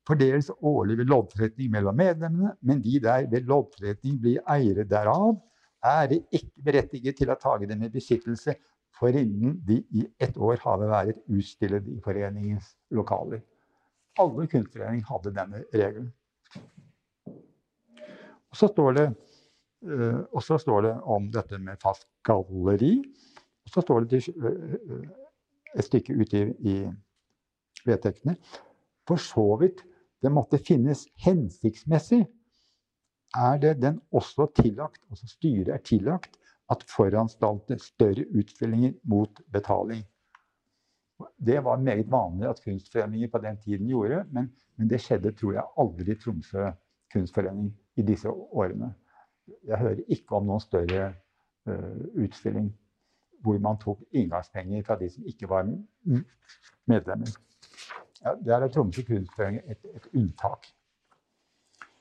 fordeles 0.07 0.53
årlig 0.63 1.01
ved 1.01 1.11
loddtrekning 1.11 1.73
mellom 1.73 1.97
medlemmene, 1.99 2.55
men 2.63 2.83
de 2.83 3.01
der 3.03 3.27
ved 3.31 3.49
loddtrekning 3.49 4.21
blir 4.23 4.45
eiere 4.53 4.87
derav, 4.87 5.35
er 5.87 6.15
ikke 6.17 6.65
berettiget 6.67 7.19
til 7.19 7.31
å 7.31 7.39
tage 7.41 7.69
dem 7.71 7.83
i 7.87 7.93
besittelse 7.93 8.55
foruten 8.97 9.61
de 9.67 9.81
i 9.91 10.07
ett 10.23 10.37
år 10.37 10.61
har 10.63 10.85
vært 10.89 11.21
utstillet 11.29 11.87
i 11.93 11.99
foreningens 12.05 12.73
lokaler. 12.97 13.43
Alle 14.21 14.47
kunstforeninger 14.49 15.07
hadde 15.11 15.35
denne 15.37 15.63
regelen. 15.75 16.13
Og 18.51 18.57
så 18.57 18.71
står 18.73 18.95
det, 18.97 19.07
uh, 19.91 20.23
og 20.33 20.43
så 20.45 20.57
står 20.59 20.87
det 20.87 20.95
om 21.17 21.29
dette 21.33 21.59
med 21.61 21.81
fast 21.83 22.09
galleri. 22.25 22.95
Og 23.67 23.75
så 23.75 23.85
står 23.85 24.07
det 24.09 24.23
uh, 24.33 25.03
et 25.77 25.85
stykke 25.85 26.17
ute 26.17 26.41
i, 26.41 26.47
i 26.73 26.77
vedtektene 27.87 28.37
For 29.07 29.21
så 29.21 29.45
vidt 29.61 29.85
det 30.25 30.33
måtte 30.33 30.59
finnes 30.59 31.05
hensiktsmessig, 31.23 32.25
er 33.37 33.59
det 33.61 33.75
den 33.83 33.99
også 34.17 34.47
tillagt, 34.57 35.03
altså 35.11 35.29
styret 35.29 35.69
er 35.75 35.83
tillagt, 35.85 36.39
at 36.71 36.83
foranstalte 36.91 37.79
større 37.79 38.25
utstillinger 38.35 38.93
mot 39.05 39.41
betaling. 39.53 40.03
Det 41.47 41.65
var 41.65 41.77
meget 41.81 42.11
vanlig 42.11 42.49
at 42.49 42.61
kunstforeninger 42.65 43.29
på 43.33 43.39
den 43.39 43.61
tiden 43.65 43.89
gjorde, 43.89 44.25
men, 44.31 44.51
men 44.77 44.91
det 44.91 45.01
skjedde 45.01 45.33
tror 45.33 45.53
jeg 45.53 45.65
aldri 45.79 46.13
i 46.13 46.19
Tromsø 46.21 46.71
kunstforening 47.13 47.71
i 47.97 48.03
disse 48.03 48.29
årene. 48.31 48.95
Jeg 49.65 49.79
hører 49.79 50.03
ikke 50.09 50.37
om 50.37 50.47
noen 50.47 50.61
større 50.61 51.13
uh, 51.71 52.03
utstilling 52.19 52.73
hvor 53.45 53.59
man 53.63 53.79
tok 53.79 54.01
inngangspenger 54.11 54.83
fra 54.85 54.97
de 54.99 55.11
som 55.11 55.27
ikke 55.27 55.49
var 55.49 55.69
medlemmer. 56.87 57.31
Ja, 58.25 58.35
der 58.45 58.65
er 58.65 58.73
Tromsø 58.73 59.05
kunstforening 59.07 59.63
et, 59.71 59.85
et, 59.95 60.09
unntak. 60.15 60.67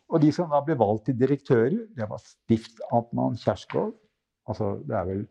Og 0.10 0.22
de 0.22 0.32
som 0.34 0.50
da 0.50 0.62
ble 0.66 0.78
valgt 0.80 1.06
til 1.06 1.20
direktører, 1.20 1.78
det 1.96 2.10
var 2.10 2.22
stiftamtmann 2.24 3.38
Kjerskov, 3.42 3.94
Altså, 4.48 4.76
det 4.86 4.96
er 4.98 5.08
vel 5.10 5.24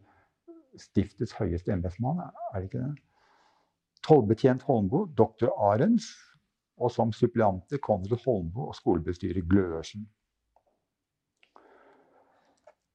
stiftets 0.81 1.35
høyeste 1.39 1.73
embetsmann, 1.73 2.23
er 2.53 2.59
det 2.59 2.71
ikke 2.71 2.83
det? 2.83 2.95
Tollbetjent 4.05 4.65
Holmboe, 4.67 5.09
doktor 5.17 5.55
Arens, 5.71 6.11
og 6.77 6.91
som 6.91 7.13
suppleanter 7.15 7.79
Konrad 7.83 8.19
Holmboe 8.25 8.73
og 8.73 8.77
skolebestyrer 8.77 9.47
Gløersen. 9.49 10.05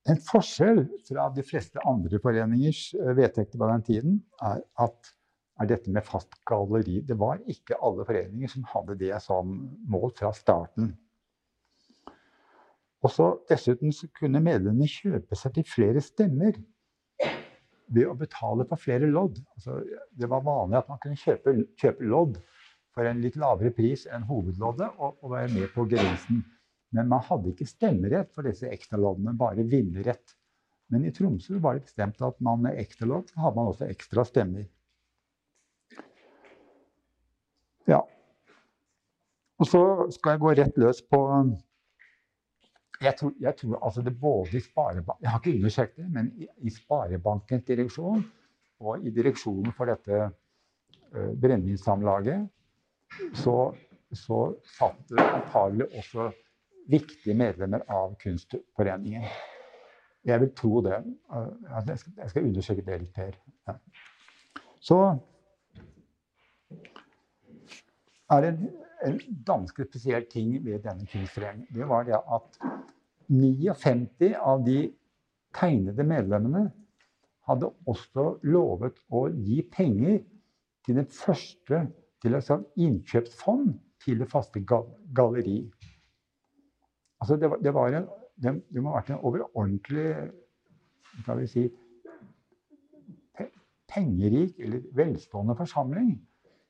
En 0.09 0.19
forskjell 0.25 0.83
fra 1.07 1.27
de 1.35 1.43
fleste 1.45 1.81
andre 1.87 2.19
foreningers 2.23 2.89
eh, 2.97 3.13
vedtekter 3.17 3.61
på 3.61 3.69
den 3.69 3.83
tiden 3.85 4.19
er 4.41 4.61
at 4.81 5.13
er 5.59 5.67
dette 5.67 5.91
med 5.91 6.05
fast 6.07 6.37
galleri. 6.47 7.01
Det 7.03 7.17
var 7.19 7.41
ikke 7.51 7.77
alle 7.83 8.05
foreninger 8.07 8.51
som 8.51 8.67
hadde 8.71 8.95
det 9.01 9.17
som 9.23 9.51
mål 9.91 10.13
fra 10.15 10.31
starten. 10.35 10.93
Og 13.05 13.13
så 13.13 13.29
Dessuten 13.49 13.93
kunne 14.17 14.41
medlemmene 14.43 14.89
kjøpe 14.89 15.37
seg 15.37 15.55
til 15.55 15.67
flere 15.67 16.03
stemmer 16.03 16.57
ved 17.89 18.05
å 18.05 18.15
betale 18.17 18.65
for 18.69 18.81
flere 18.81 19.09
lodd. 19.09 19.39
Altså, 19.55 19.79
det 20.11 20.29
var 20.29 20.45
vanlig 20.45 20.79
at 20.81 20.89
man 20.91 20.99
kunne 21.01 21.19
kjøpe, 21.19 21.55
kjøpe, 21.79 22.09
lodd 22.11 22.39
for 22.93 23.07
en 23.07 23.21
litt 23.23 23.37
lavere 23.39 23.71
pris 23.73 24.05
enn 24.09 24.27
hovedloddet 24.29 24.89
og, 24.97 25.15
og 25.23 25.33
være 25.33 25.53
med 25.55 25.71
på 25.73 25.87
gevinsten. 25.89 26.43
Men 26.95 27.09
man 27.09 27.23
hadde 27.25 27.53
ikke 27.53 27.69
stemmerett 27.69 28.33
for 28.35 28.45
disse 28.49 28.69
ekstraloddene, 28.69 29.35
bare 29.37 29.65
vinnerrett. 29.69 30.35
Men 30.89 31.05
i 31.05 31.13
Tromsø 31.13 31.59
var 31.61 31.77
det 31.77 31.85
bestemt 31.85 32.21
at 32.25 32.37
man 32.43 32.63
med 32.65 32.77
ekstralodd 32.81 33.29
hadde 33.37 33.55
man 33.57 33.71
også 33.71 33.89
ekstra 33.89 34.25
stemmer. 34.25 34.65
Ja. 37.89 38.01
Og 39.59 39.69
så 39.69 39.81
skal 40.13 40.35
jeg 40.35 40.43
gå 40.43 40.53
rett 40.57 40.77
løs 40.81 41.01
på 41.05 41.21
jeg 43.01 43.15
tror, 43.19 43.33
jeg 43.39 43.55
tror 43.55 43.85
altså 43.85 44.01
det 44.01 44.19
både 44.19 44.57
i 44.57 44.59
Sparebank, 44.59 45.21
Jeg 45.21 45.29
har 45.29 45.39
ikke 45.39 45.57
undersøkt 45.57 45.95
det, 45.97 46.11
men 46.11 46.31
i, 46.35 46.47
i 46.57 46.69
Sparebankens 46.69 47.63
direksjon 47.67 48.23
og 48.79 49.05
i 49.05 49.09
direksjonen 49.09 49.73
for 49.77 49.85
dette 49.85 50.19
uh, 51.15 51.31
brennevinssamlaget, 51.41 52.47
så, 53.33 53.73
så 54.13 54.39
satt 54.77 54.99
det 55.09 55.19
antagelig 55.23 55.87
også 55.97 56.29
viktige 56.89 57.35
medlemmer 57.35 57.83
av 57.87 58.15
Kunstforeningen. 58.23 59.25
Jeg 60.25 60.41
vil 60.41 60.51
tro 60.55 60.81
det. 60.81 60.99
Jeg, 61.87 61.97
skal, 61.97 62.13
jeg, 62.17 62.29
skal, 62.29 62.45
undersøke 62.45 62.85
det 62.85 62.99
litt 63.01 63.17
mer. 63.17 63.37
Ja. 63.67 63.75
Så 64.79 64.99
er 68.29 68.41
det 68.43 68.49
en, 68.53 68.69
en 69.05 69.19
ganske 69.45 69.85
spesiell 69.87 70.25
ting 70.31 70.53
ved 70.65 70.83
denne 70.83 71.07
kunstforeningen. 71.07 71.67
Det 71.75 71.87
var 71.87 72.07
det 72.07 72.19
at 72.19 72.59
59 73.29 74.33
av 74.35 74.65
de 74.65 74.79
tegnede 75.55 76.03
medlemmene 76.03 76.69
hadde 77.49 77.71
også 77.89 78.35
lovet 78.45 78.99
å 79.09 79.27
gi 79.33 79.61
penger 79.71 80.19
til 80.85 80.99
den 80.99 81.09
første 81.13 81.83
til 82.19 82.35
et 82.35 82.45
sånt 82.45 82.67
innkjøpsfond 82.77 83.73
til 84.03 84.21
det 84.21 84.29
faste 84.31 84.61
galleri. 84.65 85.61
Altså 87.19 87.35
det, 87.39 87.49
var, 87.51 87.61
det, 87.63 87.73
var 87.75 87.95
en, 87.95 88.07
det, 88.35 88.55
det, 88.69 88.81
må 88.81 88.93
ha 88.93 88.99
vært 88.99 89.13
en 89.15 89.23
overordentlig 89.27 90.09
skal 91.23 91.41
vi 91.41 91.47
si, 91.51 91.65
pengerik 93.89 94.59
eller 94.61 94.85
velstående 94.95 95.55
forsamling 95.57 96.13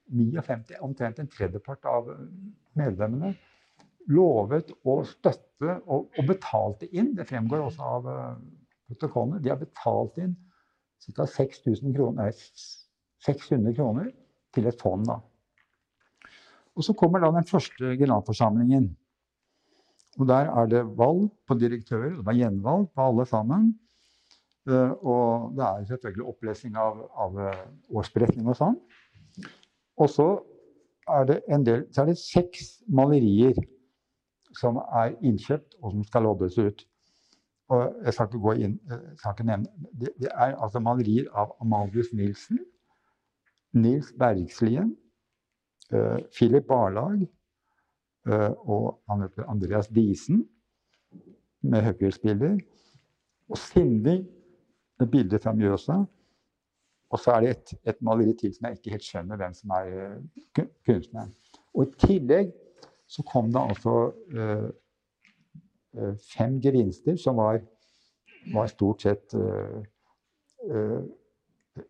59, 0.10 0.80
omtrent 0.82 1.20
en 1.22 1.30
tredjepart 1.30 1.86
av 1.90 2.10
medlemmene, 2.80 3.34
lovet 4.10 4.72
å 4.88 5.00
støtte 5.08 5.76
og, 5.86 6.08
og, 6.18 6.24
betalte 6.28 6.90
inn. 6.96 7.14
Det 7.18 7.28
fremgår 7.30 7.66
også 7.68 7.90
av 7.98 8.08
uh, 8.10 8.38
protokollene. 8.90 9.42
De 9.44 9.52
har 9.52 9.60
betalt 9.62 10.18
inn 10.22 10.36
ca. 11.16 11.26
600 11.30 11.94
kroner, 13.76 14.10
til 14.56 14.68
et 14.68 14.82
fond. 14.82 15.06
Da. 15.06 15.20
Og 16.76 16.86
så 16.86 16.96
kommer 16.98 17.22
da 17.22 17.30
den 17.36 17.48
første 17.48 17.94
generalforsamlingen. 18.00 18.90
Og 20.20 20.28
der 20.28 20.50
er 20.50 20.72
det 20.72 20.82
valg 20.98 21.30
på 21.48 21.54
direktører. 21.60 22.16
Det 22.18 22.26
var 22.26 22.38
gjenvalg 22.40 22.90
på 22.96 23.06
alle 23.12 23.26
sammen. 23.30 23.70
Uh, 24.70 24.92
og 25.02 25.54
det 25.58 25.66
er 25.66 25.86
selvfølgelig 25.92 26.32
opplesning 26.34 26.74
av, 26.78 27.04
av 27.14 27.38
årsberetning 28.00 28.50
og 28.50 28.58
sånn. 28.60 28.80
Og 30.00 30.10
så 30.10 30.30
er 31.10 31.26
det 31.28 31.66
del, 31.66 31.86
så 31.92 32.02
er 32.02 32.12
det 32.12 32.18
seks 32.18 32.72
malerier 32.88 33.58
som 34.58 34.78
er 34.78 35.16
innkjøpt, 35.24 35.76
og 35.82 35.92
som 35.92 36.04
skal 36.04 36.26
loddes 36.26 36.58
ut. 36.58 36.86
Og 37.70 37.96
jeg 38.06 38.14
skal 38.14 38.30
ikke 38.30 38.42
gå 38.42 38.54
inn, 38.66 38.80
jeg 38.90 39.18
skal 39.18 39.36
ikke 39.36 39.46
nevne 39.46 39.90
Det, 40.02 40.10
det 40.22 40.30
er 40.32 40.56
altså 40.58 40.80
malerier 40.82 41.28
av 41.38 41.54
Amalius 41.62 42.10
Nilsen, 42.14 42.60
Nils 43.74 44.10
Bergslien, 44.20 44.96
uh, 45.94 46.18
Philip 46.34 46.66
Barlag 46.66 47.28
uh, 48.26 48.54
og 48.66 49.02
Andreas 49.48 49.88
Diesen 49.88 50.48
med 51.62 51.82
høyfjellsbilder. 51.82 52.58
Og 53.50 53.58
Sinding, 53.58 54.26
et 55.02 55.12
bilde 55.12 55.40
fra 55.40 55.54
Mjøsa. 55.54 56.04
Og 57.10 57.20
så 57.20 57.32
er 57.34 57.42
det 57.42 57.50
et, 57.50 57.74
et, 57.90 58.02
maleri 58.06 58.36
til 58.38 58.54
som 58.54 58.68
jeg 58.68 58.78
ikke 58.78 58.94
helt 58.94 59.06
skjønner 59.06 59.40
hvem 59.42 59.54
som 59.58 59.74
er 59.74 59.94
uh, 59.98 60.66
kunstneren. 60.86 61.32
Og 61.74 61.88
i 61.88 62.06
tillegg 62.06 62.52
så 63.10 63.26
kom 63.26 63.50
det 63.54 63.62
altså 63.62 63.96
uh, 64.36 64.70
fem 66.36 66.60
gevinster 66.62 67.18
som 67.18 67.40
var, 67.42 67.62
var 68.54 68.70
stort 68.70 69.08
sett 69.08 69.34
uh, 69.34 69.82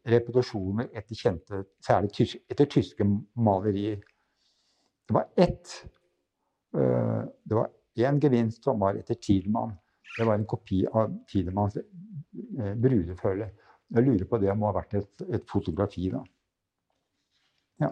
repetisjoner 0.08 0.88
etter 0.94 1.18
kjente, 1.18 1.64
særlig 1.84 2.14
tysk, 2.16 2.40
etter 2.48 2.70
tyske 2.70 3.08
malerier. 3.36 4.00
Det 5.10 5.16
var 5.16 5.32
ett 5.38 5.80
Det 6.72 7.56
var 7.58 7.72
én 7.98 8.20
gevinst 8.22 8.64
som 8.64 8.80
var 8.80 8.94
etter 8.94 9.18
Tidemann. 9.18 9.72
Det 10.18 10.28
var 10.28 10.38
en 10.38 10.46
kopi 10.46 10.84
av 10.86 11.10
Tidemanns 11.32 11.80
brudefølge. 12.78 13.48
Jeg 13.90 14.06
lurer 14.06 14.26
på 14.30 14.38
det 14.42 14.54
må 14.58 14.70
ha 14.70 14.78
vært 14.78 14.96
et, 15.00 15.24
et 15.34 15.46
fotografi, 15.50 16.10
da. 16.14 16.22
Ja. 17.82 17.90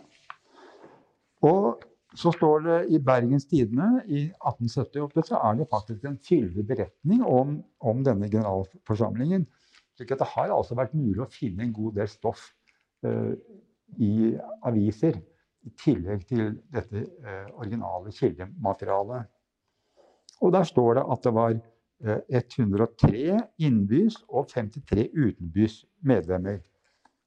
Og 1.48 1.86
så 2.18 2.32
står 2.34 2.64
det 2.66 2.78
i 2.96 3.00
Bergens 3.04 3.46
Tidende 3.50 4.02
i 4.08 4.24
1878 4.32 5.26
så 5.30 5.40
er 5.50 5.60
det 5.60 5.70
faktisk 5.70 6.06
en 6.08 6.20
fyldig 6.24 6.66
beretning 6.68 7.24
om, 7.26 7.58
om, 7.80 8.04
denne 8.06 8.30
generalforsamlingen. 8.32 9.46
slik 9.98 10.14
det 10.18 10.30
har 10.34 10.54
altså 10.54 10.78
vært 10.78 10.96
mulig 10.98 11.22
å 11.26 11.32
finne 11.32 11.66
en 11.66 11.74
god 11.74 11.98
del 12.00 12.10
stoff 12.10 12.48
uh, 13.06 13.34
i 13.98 14.34
aviser. 14.66 15.20
I 15.68 15.74
tillegg 15.76 16.24
til 16.30 16.54
dette 16.72 17.04
uh, 17.26 17.50
originale 17.60 18.14
kildematerialet. 18.16 19.28
Og 20.42 20.54
der 20.54 20.68
står 20.70 21.00
det 21.00 21.06
at 21.12 21.26
det 21.26 21.34
var 21.36 21.58
103 22.04 23.22
eh, 23.34 23.40
innbys 23.58 24.20
og 24.30 24.50
53 24.52 25.08
utenbys 25.16 25.80
medlemmer. 26.06 26.60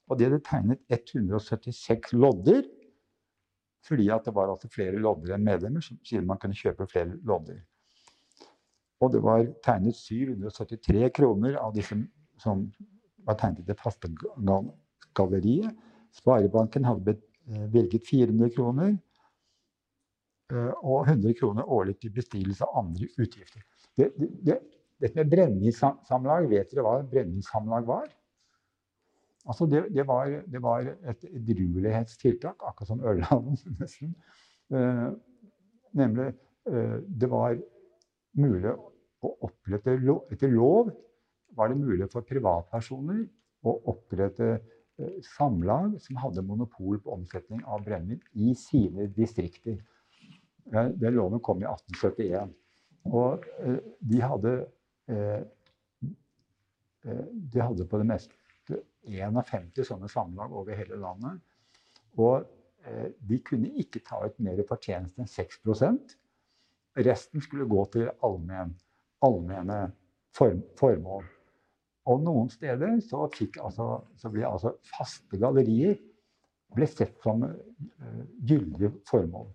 Og 0.07 0.19
de 0.19 0.27
hadde 0.27 0.43
tegnet 0.47 0.79
176 0.91 2.13
lodder, 2.13 2.63
fordi 3.87 4.07
det 4.07 4.35
var 4.35 4.51
altså 4.51 4.69
flere 4.71 4.99
lodder 4.99 5.35
enn 5.35 5.43
medlemmer, 5.43 5.81
siden 5.81 6.27
man 6.27 6.39
kunne 6.39 6.55
kjøpe 6.55 6.87
flere 6.87 7.17
lodder. 7.27 7.59
Og 9.01 9.11
det 9.13 9.21
var 9.23 9.47
tegnet 9.65 9.97
773 9.97 11.09
kroner 11.15 11.57
av 11.57 11.73
disse 11.75 11.97
som 12.39 12.67
var 13.25 13.39
tegnet 13.41 13.63
i 13.63 13.69
det 13.71 13.79
faste 13.79 14.09
galleriet. 15.17 15.73
Sparebanken 16.13 16.85
hadde 16.85 17.17
bevilget 17.71 18.05
400 18.07 18.53
kroner 18.55 18.93
eh, 20.51 20.73
og 20.83 21.07
100 21.07 21.33
kroner 21.39 21.67
årlig 21.67 21.97
til 22.01 22.13
bestillelse 22.13 22.67
av 22.67 22.83
andre 22.85 23.09
utgifter. 23.17 23.63
Det, 23.97 24.11
det, 24.17 24.57
dette 25.01 25.17
med 25.17 25.31
brennevinsamlag, 25.31 26.47
vet 26.51 26.71
dere 26.71 26.85
hva 26.85 26.97
brennevinsamlag 27.09 27.87
var? 27.89 28.09
Altså 29.49 29.65
det, 29.65 29.87
det, 29.95 30.05
var, 30.07 30.29
det 30.53 30.61
var 30.61 30.85
et 30.85 31.25
edruelighetstiltak, 31.25 32.61
akkurat 32.61 32.91
som 32.91 33.01
Ørland 33.01 33.55
nesten. 33.81 34.13
Eh, 34.71 35.07
nemlig 35.97 36.27
eh, 36.69 36.97
det 37.01 37.29
var 37.31 37.57
mulig 38.37 38.71
å 39.21 39.31
opprette 39.45 39.97
Etter 40.31 40.53
lov 40.53 40.91
var 41.57 41.69
det 41.69 41.81
mulig 41.81 42.07
for 42.13 42.25
privatpersoner 42.25 43.25
å 43.67 43.73
opprette 43.91 44.51
eh, 44.53 45.17
samlag 45.33 45.97
som 46.03 46.21
hadde 46.21 46.45
monopol 46.45 47.01
på 47.01 47.17
omsetning 47.17 47.65
av 47.65 47.83
brennevin 47.85 48.21
i 48.33 48.53
sine 48.57 49.09
distrikter. 49.17 49.81
Den 50.71 51.17
loven 51.17 51.41
kom 51.43 51.63
i 51.63 51.67
1871. 51.67 52.53
Og 53.09 53.45
eh, 53.59 53.79
de 53.99 54.21
hadde 54.21 54.53
eh, 55.09 55.41
eh, 57.05 57.27
De 57.53 57.61
hadde 57.61 57.87
på 57.89 58.01
det 58.01 58.07
meste 58.09 58.37
51 59.09 59.81
sånne 59.87 60.09
samlag 60.11 60.53
over 60.53 60.77
hele 60.77 60.99
landet. 61.01 61.39
Og 62.21 62.45
de 63.29 63.37
kunne 63.45 63.69
ikke 63.77 64.01
ta 64.01 64.17
ut 64.25 64.39
mer 64.41 64.57
fortjeneste 64.65 65.21
enn 65.21 65.29
6% 65.29 66.15
Resten 67.05 67.43
skulle 67.45 67.67
gå 67.69 67.83
til 67.93 68.07
allmenn, 68.25 68.71
allmenne 69.23 69.77
form, 70.35 70.63
formål. 70.79 71.27
Og 72.09 72.23
noen 72.25 72.49
steder 72.49 72.97
så, 73.05 73.27
altså, 73.61 73.87
så 74.17 74.31
ble 74.33 74.47
altså 74.49 74.73
faste 74.89 75.39
gallerier 75.39 75.95
sett 76.89 77.21
som 77.21 77.45
gyldige 78.49 78.91
formål. 79.07 79.47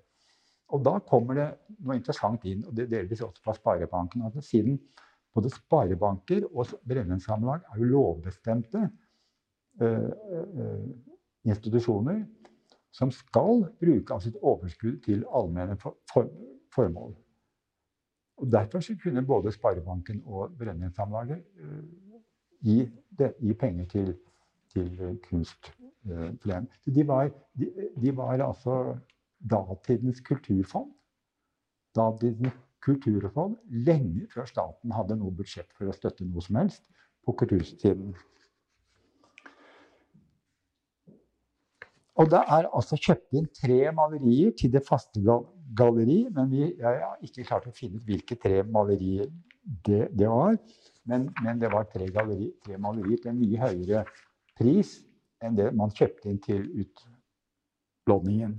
Og 0.75 0.83
da 0.83 0.97
kommer 1.07 1.39
det 1.39 1.49
noe 1.79 1.97
interessant 1.99 2.45
inn, 2.49 2.65
og 2.67 2.75
det 2.75 2.89
delvis 2.91 3.23
også 3.23 3.43
fra 3.45 3.55
Sparebanken. 3.55 4.25
at 4.27 4.45
Siden 4.45 4.81
både 5.37 5.51
sparebanker 5.53 6.47
og 6.49 6.73
brennevindsamlag 6.89 7.61
er 7.71 7.79
jo 7.79 7.91
lovbestemte 7.91 8.87
uh, 9.83 10.09
uh, 10.09 10.87
institusjoner 11.47 12.25
som 12.97 13.13
skal 13.13 13.67
bruke 13.79 14.15
av 14.15 14.25
sitt 14.25 14.39
overskudd 14.41 15.03
til 15.05 15.27
allmenne 15.29 15.77
for, 15.79 15.99
for, 16.11 16.31
formål. 16.75 17.13
Og 18.41 18.53
Derfor 18.53 18.83
kunne 19.03 19.25
både 19.25 19.53
Sparebanken 19.53 20.23
og 20.25 20.57
Brennevindsamlaget 20.59 21.45
gi, 22.65 22.79
gi, 23.41 23.55
penger 23.55 23.85
til, 23.93 24.11
til 24.73 25.21
kunstplen. 25.29 26.69
De 26.85 27.05
de, 27.61 27.71
de 28.01 28.17
var 28.17 28.41
altså 28.45 28.97
datidens 29.51 30.23
kulturfond. 30.27 30.93
Datidens 31.97 32.55
kulturfond 32.85 33.57
lenge 33.87 34.27
før 34.33 34.49
staten 34.49 34.95
hadde 34.95 35.19
noe 35.19 35.35
budsjett 35.35 35.71
for 35.77 35.91
å 35.91 35.97
støtte 35.97 36.27
noe 36.27 36.45
som 36.45 36.59
helst 36.61 36.87
på 37.27 37.35
kultursiden. 37.41 38.15
Og 42.17 42.31
det 42.33 42.41
er 42.41 42.69
altså 42.73 42.97
kjøpt 42.97 43.37
inn 43.37 43.49
tre 43.53 43.91
malerier 43.93 44.55
til 44.57 44.71
det 44.73 44.81
faste 44.87 45.21
galleri, 45.77 46.23
men 46.33 46.49
vi, 46.49 46.63
jeg 46.79 47.01
har 47.03 47.19
ikke 47.25 47.45
klart 47.45 47.67
å 47.69 47.75
finne 47.77 48.01
ut 48.01 48.07
hvilke 48.09 48.39
tre 48.41 48.63
malerier 48.65 49.29
det, 49.85 50.07
det 50.17 50.31
var. 50.31 50.57
Men, 51.07 51.29
men, 51.43 51.61
det 51.61 51.69
var 51.75 51.85
tre, 51.91 52.09
galleri, 52.15 52.49
tre 52.65 52.79
malerier 52.81 53.21
til 53.21 53.35
en 53.35 53.43
mye 53.43 53.61
høyere 53.61 54.07
pris 54.57 54.97
enn 55.45 55.59
det 55.59 55.69
man 55.77 55.93
kjøpte 55.93 56.31
inn 56.31 56.41
til 56.43 56.65
utlåningen. 56.87 58.57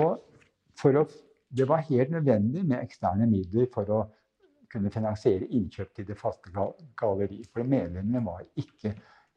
Og 0.00 0.96
å, 0.98 1.04
det 1.52 1.68
var 1.68 1.84
helt 1.88 2.12
nødvendig 2.14 2.64
med 2.64 2.80
eksterne 2.80 3.28
midler 3.28 3.68
for 3.72 3.90
å 3.92 4.02
kunne 4.72 4.92
finansiere 4.92 5.48
innkjøp 5.52 5.90
til 5.96 6.06
det 6.08 6.16
faste 6.16 6.52
galleri. 6.98 7.42
For 7.52 7.68
medlemmene 7.68 8.22
var 8.24 8.44
ikke, 8.56 8.94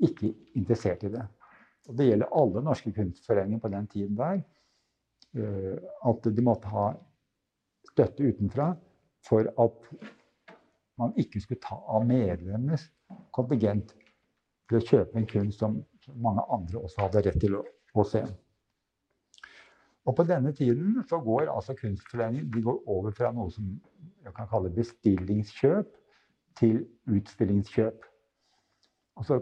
ikke 0.08 0.32
interessert 0.56 1.04
i 1.04 1.12
det. 1.12 1.26
Og 1.90 1.98
det 2.00 2.08
gjelder 2.08 2.38
alle 2.40 2.64
norske 2.66 2.94
kunstforeninger 2.96 3.62
på 3.62 3.72
den 3.74 3.90
tiden 3.92 4.16
der. 4.18 4.40
Eh, 5.36 5.76
at 6.08 6.30
de 6.32 6.46
måtte 6.46 6.72
ha 6.72 6.88
støtte 7.92 8.24
utenfra 8.24 8.72
for 9.26 9.50
at 9.62 9.92
man 11.00 11.12
ikke 11.20 11.42
skulle 11.44 11.64
ta 11.64 11.76
av 11.92 12.06
medlemmenes 12.08 12.88
kontingent 13.36 13.92
til 14.70 14.80
å 14.80 14.86
kjøpe 14.86 15.20
en 15.20 15.28
kunst 15.30 15.62
som 15.62 15.82
mange 16.24 16.44
andre 16.54 16.80
også 16.80 17.04
hadde 17.04 17.26
rett 17.28 17.42
til 17.44 17.58
å, 17.60 17.64
å 18.00 18.06
se. 18.08 18.24
Og 20.06 20.16
på 20.16 20.24
denne 20.24 20.52
tiden 20.54 21.04
så 21.10 21.20
går 21.20 21.50
altså 21.50 21.74
Kunstforeningen 21.80 22.68
over 22.86 23.12
fra 23.12 23.32
noe 23.34 23.52
som 23.52 23.72
jeg 24.24 24.34
kan 24.36 24.50
kalle 24.50 24.74
bestillingskjøp, 24.74 25.94
til 26.56 26.86
utstillingskjøp. 27.12 28.06
Og 29.16 29.26
så 29.26 29.40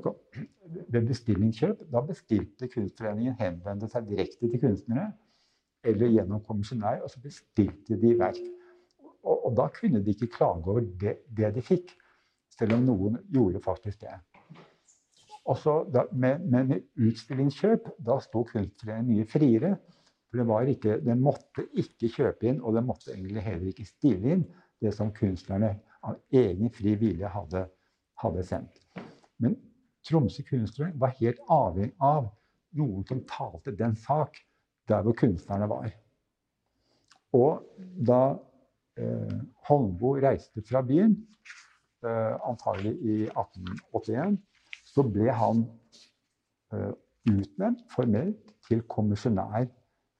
ved 0.90 1.08
bestillingskjøp 1.08 1.84
da 1.94 2.02
bestilte 2.08 2.70
Kunstforeningen 2.74 3.36
henvendte 3.40 3.90
seg 3.92 4.08
direkte 4.10 4.50
til 4.50 4.62
kunstnere 4.62 5.12
eller 5.84 6.14
gjennom 6.14 6.44
kommisjonær, 6.48 7.02
og 7.04 7.12
så 7.12 7.20
bestilte 7.22 7.98
de 8.00 8.14
verk. 8.20 8.40
Og, 9.24 9.46
og 9.48 9.56
da 9.58 9.68
kunne 9.76 10.00
de 10.04 10.14
ikke 10.16 10.32
klage 10.38 10.64
over 10.64 10.86
det, 11.02 11.18
det, 11.28 11.50
de 11.56 11.64
fikk, 11.64 11.92
selv 12.56 12.78
om 12.78 12.86
noen 12.88 13.18
gjorde 13.34 13.62
faktisk 13.64 14.06
det. 14.06 14.14
Da, 15.44 16.06
med, 16.16 16.46
med, 16.48 16.78
utstillingskjøp 16.96 17.90
da 18.08 18.16
sto 18.24 18.46
Kunstforeningen 18.48 19.12
mye 19.12 19.28
friere. 19.28 19.76
For 20.34 20.66
ikke, 20.66 20.98
den 21.06 21.22
måtte 21.22 21.68
ikke 21.78 22.10
kjøpe 22.10 22.48
inn, 22.50 22.62
og 22.62 22.74
den 22.74 22.88
måtte 22.88 23.12
egentlig 23.14 23.44
heller 23.46 23.70
ikke 23.70 23.86
stille 23.86 24.32
inn 24.34 24.46
det 24.82 24.94
som 24.96 25.12
kunstnerne 25.14 25.76
av 26.04 26.18
egen 26.34 26.72
fri 26.74 26.96
vilje 26.98 27.30
hadde, 27.30 27.68
hadde 28.24 28.46
sendt. 28.48 28.82
Men 29.38 29.60
Tromsø 30.04 30.42
kunstnerforening 30.48 30.98
var 31.00 31.14
helt 31.20 31.44
avhengig 31.54 31.94
av 32.02 32.32
noen 32.80 33.06
som 33.08 33.22
talte 33.30 33.76
den 33.78 33.94
sak 33.96 34.42
der 34.90 35.06
hvor 35.06 35.16
kunstnerne 35.22 35.70
var. 35.70 35.94
Og 37.38 37.62
da 38.10 38.24
eh, 38.98 39.38
Holmboe 39.70 40.22
reiste 40.26 40.66
fra 40.66 40.82
byen, 40.86 41.16
eh, 42.04 42.34
antagelig 42.50 42.98
i 43.06 43.20
1881, 43.30 44.42
så 44.90 45.06
ble 45.08 45.30
han 45.34 45.64
eh, 46.74 46.92
utnevnt 47.30 47.86
formelt 47.94 48.52
til 48.68 48.84
kommisjonær 48.92 49.70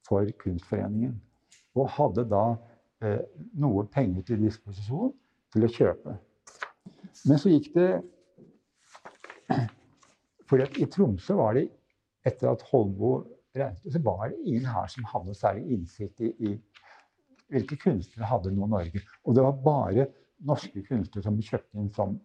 for 0.08 0.28
Kunstforeningen. 0.40 1.16
Og 1.80 1.90
hadde 1.96 2.26
da 2.30 2.44
eh, 3.04 3.22
noe 3.60 3.86
penger 3.92 4.28
til 4.28 4.44
disposisjon 4.46 5.14
til 5.54 5.68
å 5.68 5.72
kjøpe. 5.78 6.18
Men 7.30 7.40
så 7.42 7.52
gikk 7.54 7.72
det 7.78 7.90
For 10.50 10.60
i 10.60 10.86
Tromsø 10.92 11.38
var 11.40 11.56
det, 11.58 11.68
etter 12.28 12.52
at 12.52 12.64
Holmboe 12.70 13.24
reiste, 13.58 13.92
så 13.94 14.02
var 14.04 14.30
det 14.30 14.42
ingen 14.44 14.68
her 14.70 14.90
som 14.92 15.06
hadde 15.08 15.36
særlig 15.38 15.78
innsikt 15.78 16.22
i, 16.22 16.30
i 16.46 16.52
hvilke 17.54 17.78
kunstnere 17.80 18.28
hadde 18.30 18.52
nå 18.54 18.68
Norge. 18.70 19.02
Og 19.24 19.36
det 19.38 19.46
var 19.46 19.64
bare 19.66 20.08
norske 20.44 20.84
kunstnere 20.88 21.26
som 21.26 21.40
kjøpte 21.40 21.80
inn 21.80 21.90
som 21.96 22.18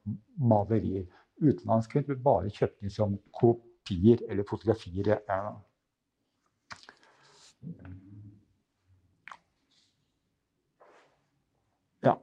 malerier. 0.50 1.06
Utenlandske 1.38 2.02
ble 2.06 2.18
bare 2.22 2.52
kjøpt 2.54 2.82
inn 2.82 2.92
som 2.92 3.16
kopier 3.38 4.22
eller 4.28 4.46
fotografier. 4.48 5.14
Ja. 5.28 5.40
Ja. 12.04 12.14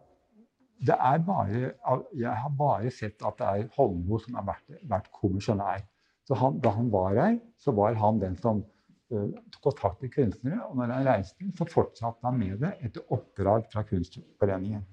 Det 0.87 0.95
er 0.95 1.25
bare, 1.27 1.73
jeg 2.15 2.37
har 2.43 2.55
bare 2.57 2.91
sett 2.93 3.25
at 3.25 3.41
det 3.41 3.49
er 3.49 3.67
Holmo 3.75 4.19
som 4.23 4.39
har 4.39 4.47
vært, 4.53 4.79
vært 4.87 5.11
kommisjonær. 5.15 5.83
Så 6.25 6.37
han, 6.39 6.57
da 6.61 6.71
han 6.73 6.89
var 6.93 7.13
her, 7.19 7.37
så 7.61 7.73
var 7.75 7.97
han 8.01 8.19
den 8.21 8.37
som 8.41 8.63
uh, 9.13 9.29
tok 9.53 9.61
kontakt 9.69 10.01
med 10.01 10.13
kunstnere. 10.15 10.63
Og 10.65 10.79
når 10.79 10.93
han 10.95 11.07
reiste, 11.09 11.51
så 11.57 11.67
fortsatte 11.69 12.25
han 12.25 12.39
med 12.39 12.57
det 12.63 12.73
etter 12.81 13.13
oppdrag 13.13 13.67
fra 13.73 13.85
Kunstforeningen. 13.85 14.85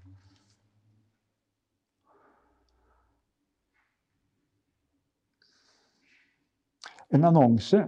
En 7.13 7.29
annonse 7.29 7.83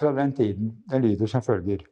fra 0.00 0.12
den 0.16 0.34
tiden. 0.36 0.72
Den 0.90 1.02
lyder 1.02 1.26
som 1.30 1.42
følger. 1.42 1.84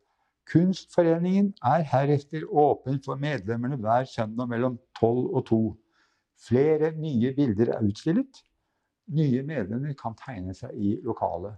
Kunstforeningen 0.52 1.54
er 1.62 1.84
heretter 1.92 2.46
åpen 2.48 3.02
for 3.04 3.20
medlemmene 3.20 3.76
hver 3.76 4.04
søndag 4.08 4.48
mellom 4.48 4.78
12 5.00 5.34
og 5.36 5.46
2. 5.46 5.60
Flere 6.48 6.92
nye 6.96 7.32
bilder 7.36 7.72
er 7.74 7.84
utstillet. 7.84 8.44
Nye 9.08 9.42
medlemmer 9.42 9.92
kan 10.02 10.16
tegne 10.24 10.54
seg 10.54 10.70
i 10.76 10.94
lokalet. 11.04 11.56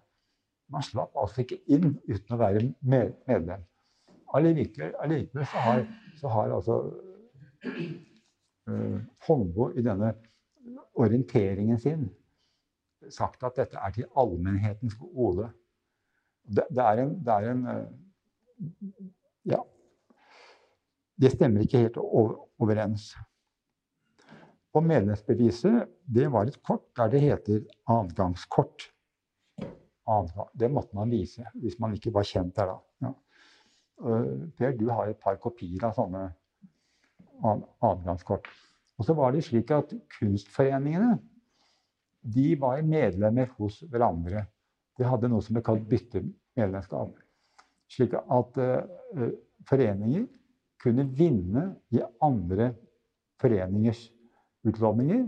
Man 0.70 0.82
slapp 0.86 1.14
altså 1.18 1.44
ikke 1.44 1.60
inn 1.66 1.96
uten 2.08 2.34
å 2.34 2.38
være 2.38 2.64
medlem. 2.80 3.62
Allikevel, 4.34 4.94
allikevel 5.02 5.46
så, 5.46 5.62
har, 5.66 5.84
så 6.20 6.30
har 6.30 6.54
altså 6.54 6.76
uh, 8.70 8.98
Holmboe 9.26 9.74
i 9.74 9.82
denne 9.82 10.12
orienteringen 10.94 11.78
sin 11.82 12.06
sagt 13.10 13.42
at 13.46 13.56
dette 13.56 13.78
er 13.80 13.94
til 13.96 14.06
allmennhetens 14.18 14.94
gode. 15.00 15.48
Det, 16.44 16.66
det, 16.70 16.84
er 16.84 17.02
en, 17.04 17.16
det, 17.24 17.34
er 17.34 17.50
en, 17.50 17.66
eh, 17.66 17.88
Ja. 19.54 19.60
Det 21.20 21.32
stemmer 21.34 21.64
ikke 21.64 21.82
helt 21.84 21.98
overens. 22.00 23.10
Og 24.72 24.84
medlemsbeviset 24.86 25.88
det 26.06 26.28
var 26.32 26.48
et 26.48 26.60
kort 26.62 26.86
der 26.96 27.10
det 27.12 27.20
heter 27.20 27.64
adgangskort. 27.90 28.86
Det 30.58 30.70
måtte 30.70 30.96
man 30.96 31.10
vise 31.10 31.44
hvis 31.54 31.78
man 31.78 31.94
ikke 31.94 32.12
var 32.14 32.26
kjent 32.26 32.56
der 32.56 32.72
da. 32.72 32.78
Ja. 33.06 33.12
Per, 34.56 34.76
du 34.78 34.88
har 34.90 35.10
et 35.10 35.20
par 35.20 35.36
kopier 35.42 35.84
av 35.86 35.94
sånne 35.98 36.30
adgangskort. 37.42 38.48
Og 38.98 39.06
så 39.06 39.16
var 39.16 39.32
det 39.32 39.44
slik 39.46 39.70
at 39.74 39.92
kunstforeningene 40.18 41.18
de 42.20 42.54
var 42.60 42.82
medlemmer 42.84 43.48
hos 43.56 43.80
hverandre. 43.88 44.44
De 45.00 45.08
hadde 45.08 45.30
noe 45.32 45.40
som 45.40 45.56
ble 45.56 45.64
kalt 45.64 45.86
byttemedlemskap. 45.88 47.14
Slik 47.90 48.14
at 48.20 48.58
uh, 48.60 49.30
foreninger 49.68 50.26
kunne 50.80 51.06
vinne 51.16 51.64
i 51.96 52.02
andre 52.24 52.74
foreningers 53.40 54.10
utlåninger. 54.68 55.24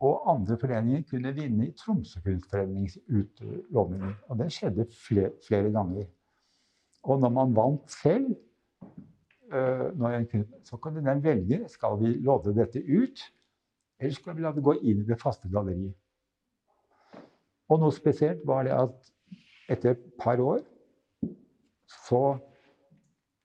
Og 0.00 0.30
andre 0.32 0.56
foreninger 0.56 1.04
kunne 1.10 1.34
vinne 1.36 1.68
i 1.68 1.74
Tromsø 1.76 2.22
kunstforenings 2.24 2.96
utlåninger. 3.04 4.14
Og 4.32 4.40
det 4.40 4.48
skjedde 4.56 4.88
flere, 4.96 5.34
flere 5.44 5.72
ganger. 5.74 6.08
Og 7.04 7.20
når 7.20 7.36
man 7.36 7.52
vant 7.56 7.92
selv, 8.00 8.32
uh, 9.52 10.40
så 10.64 10.80
kunne 10.80 11.04
den 11.04 11.20
velge 11.24 11.66
skal 11.68 12.00
vi 12.00 12.16
lodde 12.24 12.56
dette 12.56 12.80
ut, 12.80 13.28
eller 14.00 14.16
skal 14.16 14.36
vi 14.36 14.48
la 14.48 14.56
det 14.56 14.64
gå 14.64 14.78
inn 14.80 15.04
i 15.04 15.08
det 15.12 15.20
faste 15.20 15.52
galleriet. 15.52 15.92
Og 17.70 17.78
noe 17.78 17.94
spesielt 17.94 18.42
var 18.46 18.66
det 18.66 18.74
at 18.74 19.10
etter 19.70 19.94
et 19.94 20.06
par 20.18 20.40
år 20.42 20.62
så 22.06 22.38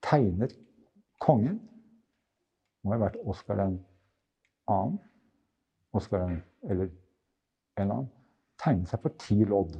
tegnet 0.06 0.54
kongen 1.22 1.60
Må 2.86 2.94
ha 2.94 3.00
vært 3.02 3.18
Oskar 3.26 3.58
den 3.58 3.80
annen. 4.70 4.98
Oskar 5.96 6.22
den, 6.22 6.36
eller 6.70 6.90
en 7.80 7.90
annen. 7.90 8.10
Tegnet 8.62 8.92
seg 8.92 9.02
for 9.02 9.16
ti 9.18 9.40
lodd. 9.42 9.74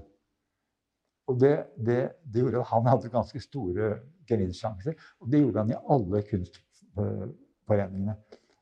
Og 1.31 1.39
det, 1.39 1.53
det, 1.79 2.01
det, 2.27 2.43
gjorde 2.43 2.65
at 2.65 2.71
han 2.73 2.89
hadde 2.91 3.13
ganske 3.13 3.43
store 3.45 3.93
gevinstsjanser. 4.27 4.99
Og 5.23 5.31
det 5.31 5.43
gjorde 5.45 5.63
han 5.63 5.71
i 5.71 5.79
alle 5.95 6.23
kunstforeningene. 6.33 8.17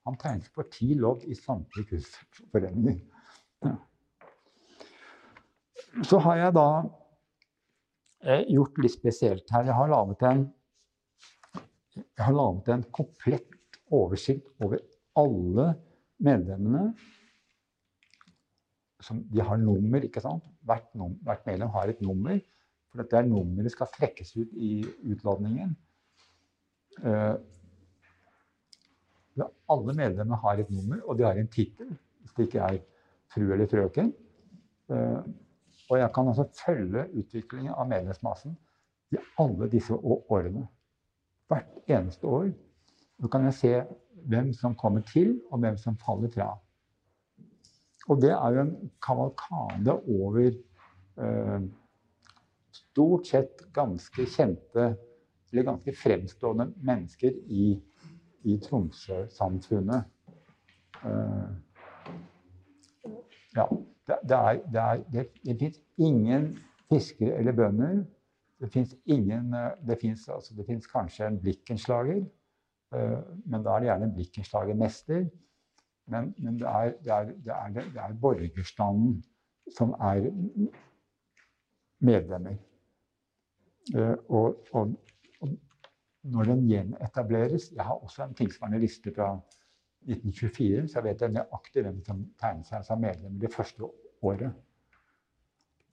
Han 0.05 0.21
tegnet 0.21 0.45
seg 0.45 0.61
for 0.61 0.69
ti 0.77 0.93
lodd 1.01 1.25
i 1.25 1.39
samtlige 1.41 1.95
kunstforeninger. 1.95 3.01
Ja. 3.65 3.79
Så 6.03 6.19
har 6.25 6.41
jeg 6.41 6.55
da 6.57 6.69
eh, 8.27 8.43
gjort 8.51 8.79
litt 8.83 8.95
spesielt 8.97 9.51
her. 9.55 9.69
Jeg 9.69 9.77
har 9.79 9.91
laget 9.93 10.25
en, 10.27 10.41
jeg 11.95 12.25
har 12.25 12.35
laget 12.35 12.71
en 12.75 12.87
komplett 12.95 13.79
oversikt 13.95 14.49
over 14.65 14.81
alle 15.21 15.69
medlemmene. 16.25 16.89
Som, 19.05 19.21
de 19.31 19.45
har 19.45 19.61
nummer, 19.61 20.03
ikke 20.03 20.23
sant? 20.25 20.47
Hvert, 20.67 20.89
num, 20.99 21.15
hvert 21.23 21.47
medlem 21.47 21.71
har 21.77 21.93
et 21.93 22.03
nummer. 22.03 22.41
For 22.91 23.03
dette 23.03 23.21
er 23.21 23.29
nummeret 23.29 23.75
skal 23.75 23.91
trekkes 23.95 24.35
ut 24.39 24.53
i 24.55 24.79
utladningen. 25.13 25.77
Uh, 27.05 27.37
alle 29.71 29.95
medlemmer 29.99 30.39
har 30.43 30.63
et 30.63 30.71
nummer, 30.71 31.01
og 31.05 31.19
de 31.19 31.27
har 31.27 31.39
en 31.39 31.51
tittel. 31.51 31.91
Hvis 32.23 32.35
det 32.37 32.49
ikke 32.49 32.67
er 32.67 32.79
fru 33.35 33.47
eller 33.47 33.71
frøken. 33.71 34.13
Uh, 34.89 35.23
og 35.91 35.99
jeg 35.99 36.11
kan 36.15 36.29
altså 36.29 36.47
følge 36.67 37.05
utviklingen 37.19 37.75
av 37.75 37.89
medlemsmassen 37.89 38.57
i 39.13 39.21
alle 39.41 39.69
disse 39.71 39.95
årene. 39.95 40.67
Hvert 41.49 41.89
eneste 41.89 42.27
år. 42.27 42.49
Så 43.21 43.29
kan 43.29 43.45
jeg 43.45 43.55
se 43.55 43.73
hvem 44.29 44.53
som 44.57 44.75
kommer 44.75 45.01
til, 45.01 45.41
og 45.51 45.61
hvem 45.61 45.77
som 45.77 45.99
faller 46.01 46.33
fra. 46.33 46.49
Og 48.09 48.21
det 48.23 48.33
er 48.33 48.55
jo 48.55 48.61
en 48.65 48.93
kavalkade 49.05 49.93
over 49.93 50.51
eh, 51.21 51.67
stort 52.73 53.27
sett 53.27 53.65
ganske 53.73 54.27
kjente, 54.27 54.95
eller 55.53 55.69
ganske 55.69 55.95
fremstående 55.97 56.73
mennesker 56.83 57.37
i, 57.47 57.75
i 58.45 58.59
Tromsø-samfunnet. 58.65 60.05
Eh, 61.05 61.51
ja 63.55 63.69
det, 64.07 64.19
det, 64.29 64.37
er, 64.37 64.61
det, 64.73 64.81
er, 64.81 65.03
det, 65.13 65.27
det 65.45 65.59
fins 65.59 65.81
ingen 65.99 66.59
fiskere 66.93 67.39
eller 67.39 67.53
bønder. 67.53 68.03
Det 68.61 68.73
fins 68.73 68.97
ingen 69.05 69.55
Det 69.87 69.99
fins 70.01 70.29
altså, 70.29 70.55
kanskje 70.93 71.27
en 71.27 71.41
blikkenslager, 71.41 72.25
uh, 72.95 73.23
men 73.47 73.65
da 73.65 73.75
er 73.75 73.79
det 73.81 73.89
gjerne 73.89 74.05
en 74.05 74.15
blikkenslagermester. 74.15 75.25
Men, 76.07 76.35
men 76.39 76.59
det, 76.61 76.69
er, 76.69 76.93
det, 77.45 77.53
er, 77.97 78.13
borgerstanden 78.21 79.25
som 79.77 79.95
er 80.01 80.29
medlemmer. 82.01 82.57
Uh, 83.97 84.17
og, 84.29 84.65
og, 84.73 84.95
og, 85.41 85.49
når 86.25 86.45
den 86.45 86.67
gjenetableres 86.69 87.73
Jeg 87.77 87.85
har 87.85 87.95
også 88.01 88.25
en 88.25 88.35
tilsvarende 88.35 88.79
liste 88.81 89.13
fra 89.17 89.35
1924, 90.07 90.87
så 90.89 91.01
jeg 91.01 91.07
vet 91.09 91.27
nøyaktig 91.33 91.85
hvem 91.85 92.01
som 92.07 92.23
tegnet 92.41 92.69
seg 92.69 92.87
som 92.87 93.03
medlem 93.03 93.39
det 93.41 93.53
første 93.55 93.89
året. 94.25 94.53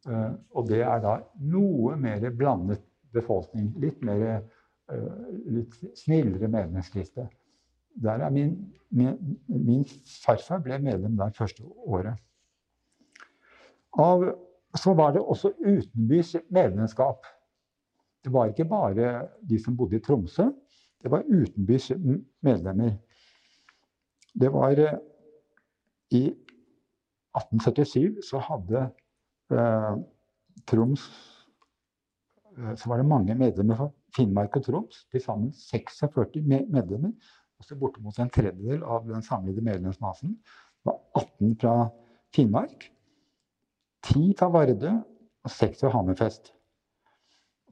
Uh, 0.08 0.34
og 0.58 0.70
det 0.70 0.82
er 0.82 1.02
da 1.04 1.20
noe 1.46 1.96
mer 2.02 2.24
blandet 2.34 2.82
befolkning. 3.14 3.70
Litt 3.82 4.02
mer 4.06 4.42
uh, 4.42 5.28
litt 5.46 5.78
snillere 6.00 6.50
medlemsliste. 6.50 7.28
Der 8.02 8.24
er 8.24 8.32
min, 8.34 8.56
min, 8.90 9.18
min, 9.48 9.84
farfar 10.24 10.62
ble 10.64 10.80
medlem 10.82 11.18
der 11.20 11.36
første 11.36 11.66
året. 11.86 12.18
Av, 14.00 14.24
så 14.80 14.94
var 14.96 15.14
det 15.14 15.22
også 15.22 15.52
utenbys 15.60 16.38
medlemskap. 16.50 17.28
Det 18.24 18.32
var 18.34 18.50
ikke 18.50 18.70
bare 18.70 19.28
de 19.50 19.60
som 19.60 19.76
bodde 19.78 20.00
i 20.00 20.04
Tromsø. 20.04 20.48
Det 21.04 21.12
var 21.12 21.28
utenbys 21.28 21.92
medlemmer. 22.46 22.96
Det 24.34 24.50
var 24.54 24.80
eh, 24.80 24.98
I 26.12 26.24
1877 27.38 28.22
så 28.28 28.42
hadde 28.44 28.86
eh, 29.52 29.94
Troms 30.68 31.04
eh, 32.58 32.74
Så 32.76 32.90
var 32.90 33.02
det 33.02 33.08
mange 33.08 33.36
medlemmer 33.36 33.80
fra 33.80 33.90
Finnmark 34.16 34.58
og 34.60 34.66
Troms. 34.66 35.06
Til 35.12 35.24
sammen 35.24 35.54
46 35.56 36.42
medlemmer. 36.48 37.12
Altså 37.60 37.78
bortimot 37.80 38.20
en 38.20 38.32
tredjedel 38.34 38.84
av 38.84 39.06
den 39.08 39.24
samlede 39.24 39.62
medlemsmassen. 39.62 40.36
Det 40.82 40.90
var 40.90 41.00
18 41.16 41.56
fra 41.62 41.76
Finnmark, 42.36 42.88
10 44.08 44.34
fra 44.40 44.48
Vardø 44.50 44.92
og 45.44 45.52
6 45.52 45.84
fra 45.84 45.92
Hammerfest. 45.94 46.54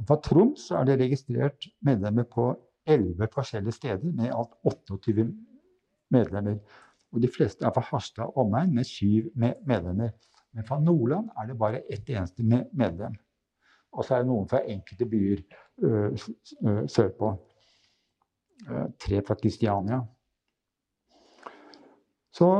Fra 0.07 0.19
Troms 0.23 0.69
er 0.71 0.85
det 0.87 0.99
registrert 1.01 1.67
medlemmer 1.85 2.27
på 2.29 2.51
11 2.87 3.27
forskjellige 3.33 3.75
steder 3.79 4.13
med 4.15 4.31
alt 4.35 4.53
28 4.63 5.25
medlemmer. 6.13 6.59
Og 7.11 7.21
de 7.23 7.29
fleste 7.31 7.65
er 7.65 7.73
fra 7.73 7.85
Harstad 7.89 8.29
og 8.29 8.45
omegn 8.45 8.75
med 8.75 8.87
syv 8.87 9.31
medlemmer. 9.35 10.11
Men 10.53 10.65
fra 10.65 10.79
Nordland 10.81 11.29
er 11.37 11.49
det 11.49 11.57
bare 11.57 11.81
ett 11.89 12.09
eneste 12.09 12.43
medlem. 12.73 13.15
Og 13.91 14.05
så 14.05 14.15
er 14.15 14.23
det 14.23 14.29
noen 14.29 14.49
fra 14.49 14.61
enkelte 14.69 15.05
byer 15.09 15.41
sørpå. 16.89 17.31
Tre 18.99 19.21
fra 19.25 19.37
Kristiania. 19.39 20.03
Så 22.35 22.51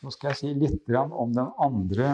Nå 0.00 0.08
skal 0.14 0.30
jeg 0.30 0.38
si 0.38 0.50
litt 0.56 0.86
om 0.96 1.32
den 1.36 1.48
andre 1.60 2.12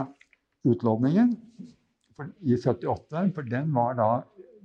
i 2.41 2.57
78. 2.57 3.33
For 3.35 3.43
den 3.43 3.75
var 3.75 3.99
da 3.99 4.11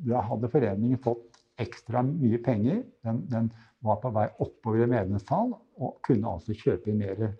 Da 0.02 0.18
hadde 0.26 0.50
foreningen 0.50 0.98
fått 0.98 1.38
ekstra 1.62 2.02
mye 2.02 2.40
penger. 2.42 2.80
Den, 3.06 3.20
den 3.30 3.52
var 3.86 4.00
på 4.02 4.10
vei 4.16 4.24
oppover 4.42 4.82
i 4.82 4.90
medlemstall 4.90 5.52
og 5.54 6.00
kunne 6.02 6.32
altså 6.32 6.56
kjøpe 6.58 6.94
mer. 6.98 7.36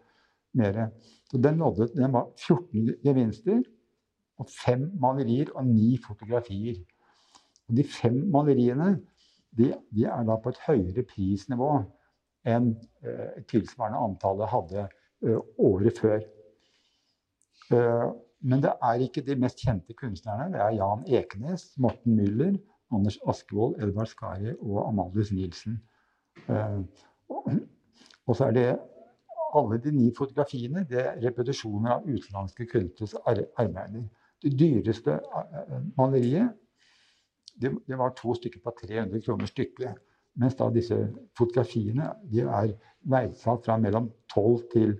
mer. 0.54 0.78
Så 1.26 1.40
den, 1.42 1.58
nådde, 1.58 1.88
den 1.96 2.14
var 2.14 2.28
14 2.38 3.00
gevinster 3.02 3.64
og 4.38 4.50
fem 4.50 4.92
malerier 5.02 5.50
og 5.56 5.66
ni 5.66 5.96
fotografier. 6.06 6.78
Og 7.70 7.78
de 7.78 7.84
fem 7.88 8.22
maleriene 8.30 9.00
de, 9.58 9.72
de 9.90 10.06
er 10.06 10.28
da 10.28 10.38
på 10.38 10.54
et 10.54 10.62
høyere 10.68 11.04
prisnivå 11.08 11.72
enn 12.48 12.72
eh, 13.06 13.42
tilsvarende 13.50 14.02
antallet 14.06 14.50
hadde 14.50 14.86
eh, 14.86 15.42
året 15.62 16.00
før. 16.02 16.24
Eh, 17.76 18.08
men 18.42 18.62
det 18.64 18.74
er 18.84 19.04
ikke 19.06 19.24
de 19.26 19.36
mest 19.40 19.62
kjente 19.62 19.94
kunstnerne. 19.98 20.52
Det 20.54 20.62
er 20.62 20.78
Jan 20.78 21.04
Ekenes, 21.08 21.68
Morten 21.78 22.18
Müller, 22.18 22.58
Anders 22.92 23.20
Askevold, 23.28 23.78
Edvard 23.84 24.10
Skari 24.10 24.56
og 24.60 24.88
Amalius 24.88 25.32
Nielsen. 25.32 25.78
Eh, 26.50 26.80
og 28.26 28.36
så 28.36 28.48
er 28.48 28.52
det 28.52 28.80
alle 29.56 29.78
de 29.84 29.92
ni 29.92 30.12
fotografiene 30.18 30.86
det 30.90 31.00
er 31.02 31.20
repetisjoner 31.26 31.98
av 31.98 32.08
utenlandske 32.08 32.66
kunstneres 32.72 33.16
arbeider. 33.26 34.08
Det 34.42 34.54
dyreste 34.60 35.20
eh, 35.20 35.78
maleriet 35.98 36.54
det, 37.62 37.72
det, 37.88 37.98
var 37.98 38.16
to 38.18 38.34
stykker 38.34 38.62
på 38.64 38.74
300 38.84 39.22
kroner 39.26 39.46
stykket. 39.46 39.98
Mens 40.40 40.56
da 40.56 40.70
disse 40.72 40.98
fotografiene 41.38 42.14
de 42.32 42.46
er 42.48 42.72
verdsatt 43.12 43.66
fra 43.68 43.76
mellom 43.78 44.08
12 44.34 44.62
til 44.72 44.94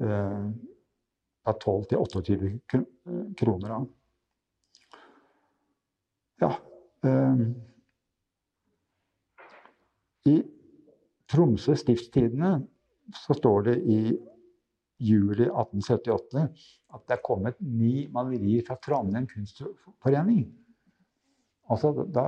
eh, 0.00 0.46
fra 1.44 1.54
12 1.60 1.84
til 1.90 1.98
28 2.00 2.52
kroner. 3.38 3.76
av. 3.78 3.86
Ja 6.42 6.50
um, 7.04 7.42
I 10.26 10.38
Tromsø 11.30 11.76
Stiftstidene 11.78 12.56
så 13.14 13.36
står 13.36 13.68
det 13.68 13.76
i 13.84 13.98
juli 15.04 15.46
1878 15.46 16.44
at 16.94 17.06
det 17.08 17.16
er 17.16 17.24
kommet 17.26 17.60
ni 17.60 18.06
malerier 18.12 18.64
fra 18.66 18.76
Trondheim 18.80 19.26
kunstforening. 19.28 20.46
Altså, 21.72 21.90
da, 22.12 22.26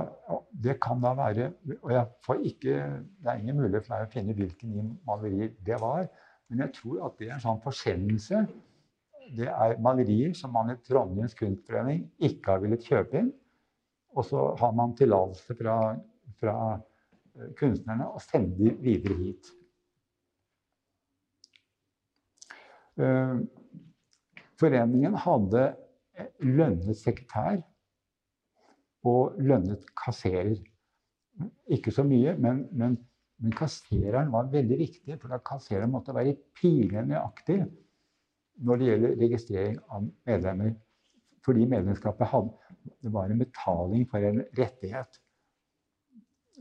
det 0.51 0.79
kan 0.81 1.01
da 1.01 1.13
være 1.17 1.51
og 1.81 1.91
jeg 1.93 2.05
får 2.25 2.39
ikke, 2.51 2.77
Det 3.21 3.31
er 3.31 3.37
ingen 3.37 3.59
mulighet 3.59 3.85
for 3.85 3.95
meg 3.95 4.07
å 4.07 4.13
finne 4.13 4.35
hvilke 4.37 4.69
ni 4.69 4.81
malerier 5.07 5.53
det 5.65 5.77
var. 5.81 6.07
Men 6.49 6.65
jeg 6.65 6.73
tror 6.79 7.05
at 7.05 7.19
det 7.19 7.29
er 7.29 7.35
en 7.35 7.43
sånn 7.43 7.61
forsendelse 7.63 8.45
det 9.35 9.47
er 9.51 9.79
malerier 9.83 10.33
som 10.37 10.53
man 10.55 10.71
i 10.71 10.77
Trondheims 10.87 11.35
kunstforening 11.37 12.05
ikke 12.23 12.53
har 12.53 12.63
villet 12.63 12.85
kjøpe 12.85 13.21
inn. 13.21 13.31
Og 14.17 14.25
så 14.25 14.43
har 14.59 14.73
man 14.75 14.95
tillatelse 14.97 15.55
fra, 15.59 15.77
fra 16.39 16.57
eh, 16.75 17.49
kunstnerne 17.59 18.07
å 18.09 18.21
sende 18.23 18.55
de 18.57 18.73
videre 18.81 19.17
hit. 19.19 19.53
Uh, 22.97 23.43
foreningen 24.57 25.13
hadde 25.21 25.67
lønnet 26.41 26.97
sekretær 26.97 27.59
og 29.05 29.37
lønnet 29.37 29.85
kasserer. 30.01 30.55
Ikke 31.69 31.93
så 31.93 32.01
mye, 32.07 32.33
men, 32.41 32.63
men, 32.73 32.95
men 33.37 33.53
kassereren 33.53 34.31
var 34.33 34.49
veldig 34.49 34.79
viktig. 34.81 35.19
For 35.21 35.29
da 35.29 35.37
kassereren 35.45 35.93
måtte 35.93 36.15
være 36.17 36.33
pinlig 36.57 37.05
nøyaktig 37.05 37.59
når 38.57 38.79
det 38.79 38.89
gjelder 38.89 39.17
registrering 39.21 39.79
av 39.93 40.07
medlemmer. 40.27 40.73
Fordi 41.45 41.65
medlemskapet 41.69 42.31
hadde, 42.31 42.75
det 43.03 43.13
var 43.13 43.31
en 43.31 43.41
betaling 43.41 44.07
for 44.11 44.23
en 44.27 44.41
rettighet. 44.57 45.19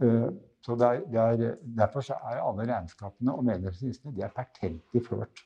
Uh, 0.02 0.30
så 0.66 0.74
det 0.76 0.86
er, 0.86 1.04
det 1.10 1.46
er, 1.46 1.58
Derfor 1.78 2.04
er 2.12 2.42
alle 2.42 2.66
regnskapene 2.68 3.34
og 3.34 3.46
medlemslistene 3.46 4.14
de 4.16 4.24
er 4.26 4.34
pertentlig 4.34 5.02
ført. 5.06 5.44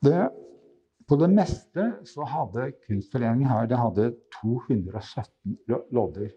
Det, 0.00 0.20
på 1.08 1.16
det 1.20 1.28
meste 1.32 1.86
så 2.08 2.24
hadde 2.24 2.70
Kunstforeningen 2.86 3.48
her 3.50 3.66
det 3.68 3.80
hadde 3.80 4.12
217 4.38 5.58
lodder. 5.68 6.30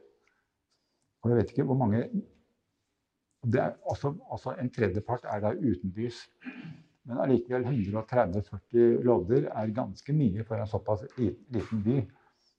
Og 1.23 1.31
jeg 1.31 1.37
vet 1.37 1.53
ikke 1.53 1.67
hvor 1.69 1.79
mange 1.79 2.03
det 3.43 3.59
er, 3.59 3.73
altså, 3.89 4.55
En 4.59 4.69
tredjepart 4.71 5.25
er 5.27 5.39
da 5.43 5.53
utendørs. 5.53 6.21
Men 7.03 7.19
allikevel 7.19 7.65
130-40 7.67 9.03
lodder 9.03 9.49
er 9.51 9.73
ganske 9.75 10.13
mye 10.15 10.45
for 10.47 10.55
en 10.55 10.67
såpass 10.67 11.03
liten 11.17 11.83
by. 11.83 11.97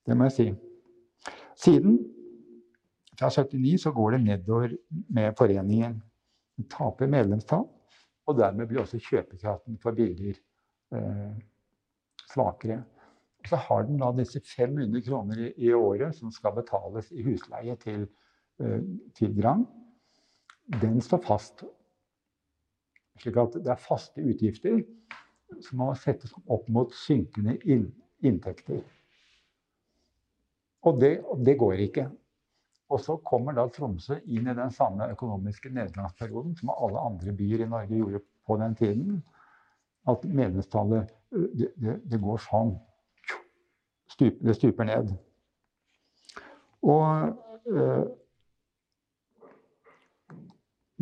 Det 0.05 0.17
må 0.17 0.29
jeg 0.29 0.37
si. 0.37 0.49
Siden 1.57 1.97
fra 3.19 3.31
79 3.31 3.79
så 3.81 3.93
går 3.93 4.11
det 4.11 4.25
nedover 4.25 4.75
med 5.09 5.33
foreningen. 5.39 6.03
Den 6.57 6.69
taper 6.71 7.09
medlemstall, 7.11 7.65
og 8.27 8.39
dermed 8.39 8.69
blir 8.69 8.83
også 8.83 9.01
kjøpekraften 9.03 9.79
for 9.83 9.97
bilder 9.97 10.37
eh, 10.95 11.33
svakere. 12.31 12.83
Så 13.49 13.57
har 13.57 13.83
den 13.89 13.99
da 14.01 14.13
disse 14.17 14.41
500 14.57 15.03
kroner 15.09 15.41
i, 15.47 15.49
i, 15.57 15.73
året 15.73 16.15
som 16.17 16.33
skal 16.33 16.55
betales 16.57 17.11
i 17.13 17.25
husleie 17.25 17.77
til, 17.81 18.07
eh, 18.61 18.81
til 19.17 19.35
Grand. 19.41 19.67
Den 20.65 21.01
står 21.05 21.23
fast. 21.27 21.65
Slik 23.21 23.37
at 23.39 23.57
det 23.61 23.71
er 23.71 23.81
faste 23.81 24.25
utgifter 24.25 24.81
som 25.63 25.81
må 25.83 25.93
settes 25.99 26.33
opp 26.51 26.69
mot 26.73 26.93
synkende 26.97 27.57
inntekter. 28.25 28.81
Og 30.85 31.01
det, 31.01 31.13
det, 31.47 31.57
går 31.61 31.85
ikke. 31.87 32.09
Og 32.93 33.01
så 33.01 33.17
kommer 33.25 33.57
da 33.57 33.67
Tromsø 33.73 34.19
inn 34.25 34.49
i 34.51 34.57
den 34.57 34.73
samme 34.75 35.09
økonomiske 35.13 35.71
nedgangsperioden 35.73 36.57
som 36.59 36.73
alle 36.75 37.01
andre 37.01 37.33
byer 37.37 37.65
i 37.65 37.71
Norge 37.71 38.01
gjorde 38.01 38.21
på 38.45 38.59
den 38.61 38.75
tiden 38.77 39.23
at 40.11 40.25
medlemstallet 40.25 41.15
det, 41.33 41.71
det, 41.81 41.95
det, 42.05 42.21
går 42.21 42.43
sånn. 42.45 42.75
Stup, 44.13 44.37
det 44.45 44.55
stuper 44.59 44.87
ned. 44.87 45.15
Og 46.85 47.33
øh, 47.73 48.05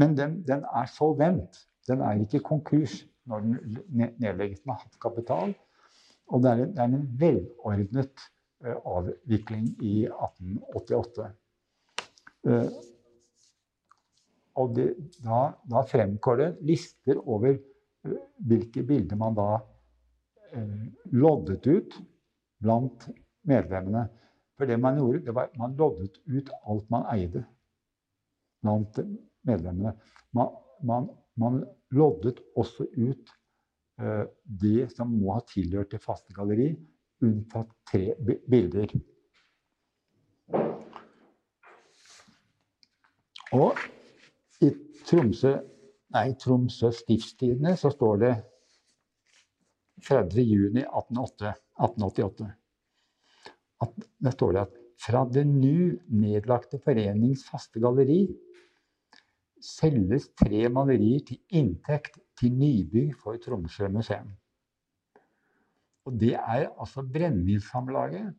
Men 0.00 0.16
den, 0.16 0.38
den, 0.46 0.64
er 0.64 0.88
solvent. 0.88 1.58
Den 1.88 2.00
er 2.00 2.20
ikke 2.22 2.40
konkurs 2.46 3.02
når 3.28 3.44
den 3.44 4.14
nedlegges 4.22 4.62
har 4.66 4.80
hatt 4.80 5.00
kapital. 5.02 5.52
Og 6.32 6.42
det 6.42 6.50
er, 6.52 6.62
det 6.72 6.80
er 6.80 6.88
en 6.88 7.10
velordnet 7.20 8.24
uh, 8.64 8.78
avvikling 8.96 9.68
i 9.84 10.06
1888. 10.06 11.28
Uh, 12.48 12.70
og 14.58 14.72
det, 14.76 14.88
da, 15.24 15.44
da 15.70 15.84
fremgår 15.88 16.40
det 16.40 16.48
lister 16.68 17.20
over 17.22 17.56
hvilke 18.42 18.82
bilder 18.86 19.16
man 19.16 19.36
da 19.36 19.48
eh, 20.52 20.88
loddet 21.14 21.66
ut 21.70 21.96
blant 22.62 23.06
medlemmene. 23.48 24.06
For 24.58 24.68
det 24.68 24.78
man 24.82 24.98
gjorde, 25.00 25.22
det 25.26 25.34
var 25.34 25.52
man 25.58 25.76
loddet 25.78 26.18
ut 26.26 26.50
alt 26.68 26.90
man 26.92 27.06
eide 27.14 27.44
blant 28.62 29.00
medlemmene. 29.48 29.94
Man, 30.36 30.48
man, 30.82 31.08
man 31.40 31.62
loddet 31.94 32.42
også 32.58 32.84
ut 32.96 33.32
eh, 34.00 34.24
det 34.44 34.90
som 34.94 35.12
må 35.14 35.32
ha 35.36 35.40
tilhørt 35.48 35.92
det 35.94 36.02
faste 36.02 36.34
galleri, 36.36 36.72
unntatt 37.22 37.70
tre 37.90 38.04
bilder. 38.50 38.88
Og 43.52 43.76
i 44.64 44.70
Tromsø 45.06 45.52
nei, 46.12 46.34
Tromsø 46.40 46.90
Stiftstidende 46.94 47.76
så 47.80 47.90
står 47.92 48.16
det 48.22 48.34
30.6.1888. 50.08 52.46
Der 54.22 54.30
står 54.34 54.50
det 54.52 54.60
at 54.62 54.72
fra 55.02 55.24
det 55.26 55.46
nu 55.48 55.98
nedlagte 56.14 56.78
forenings 56.82 57.44
faste 57.48 57.80
galleri 57.82 58.20
selges 59.64 60.28
tre 60.38 60.68
malerier 60.72 61.24
til 61.26 61.40
inntekt 61.58 62.18
til 62.38 62.54
nybygg 62.58 63.14
for 63.22 63.38
Tromsø 63.42 63.88
museum. 63.92 64.30
Og 66.06 66.16
det 66.18 66.34
er 66.34 66.68
altså 66.70 67.04
Brennevinsamlaget 67.06 68.32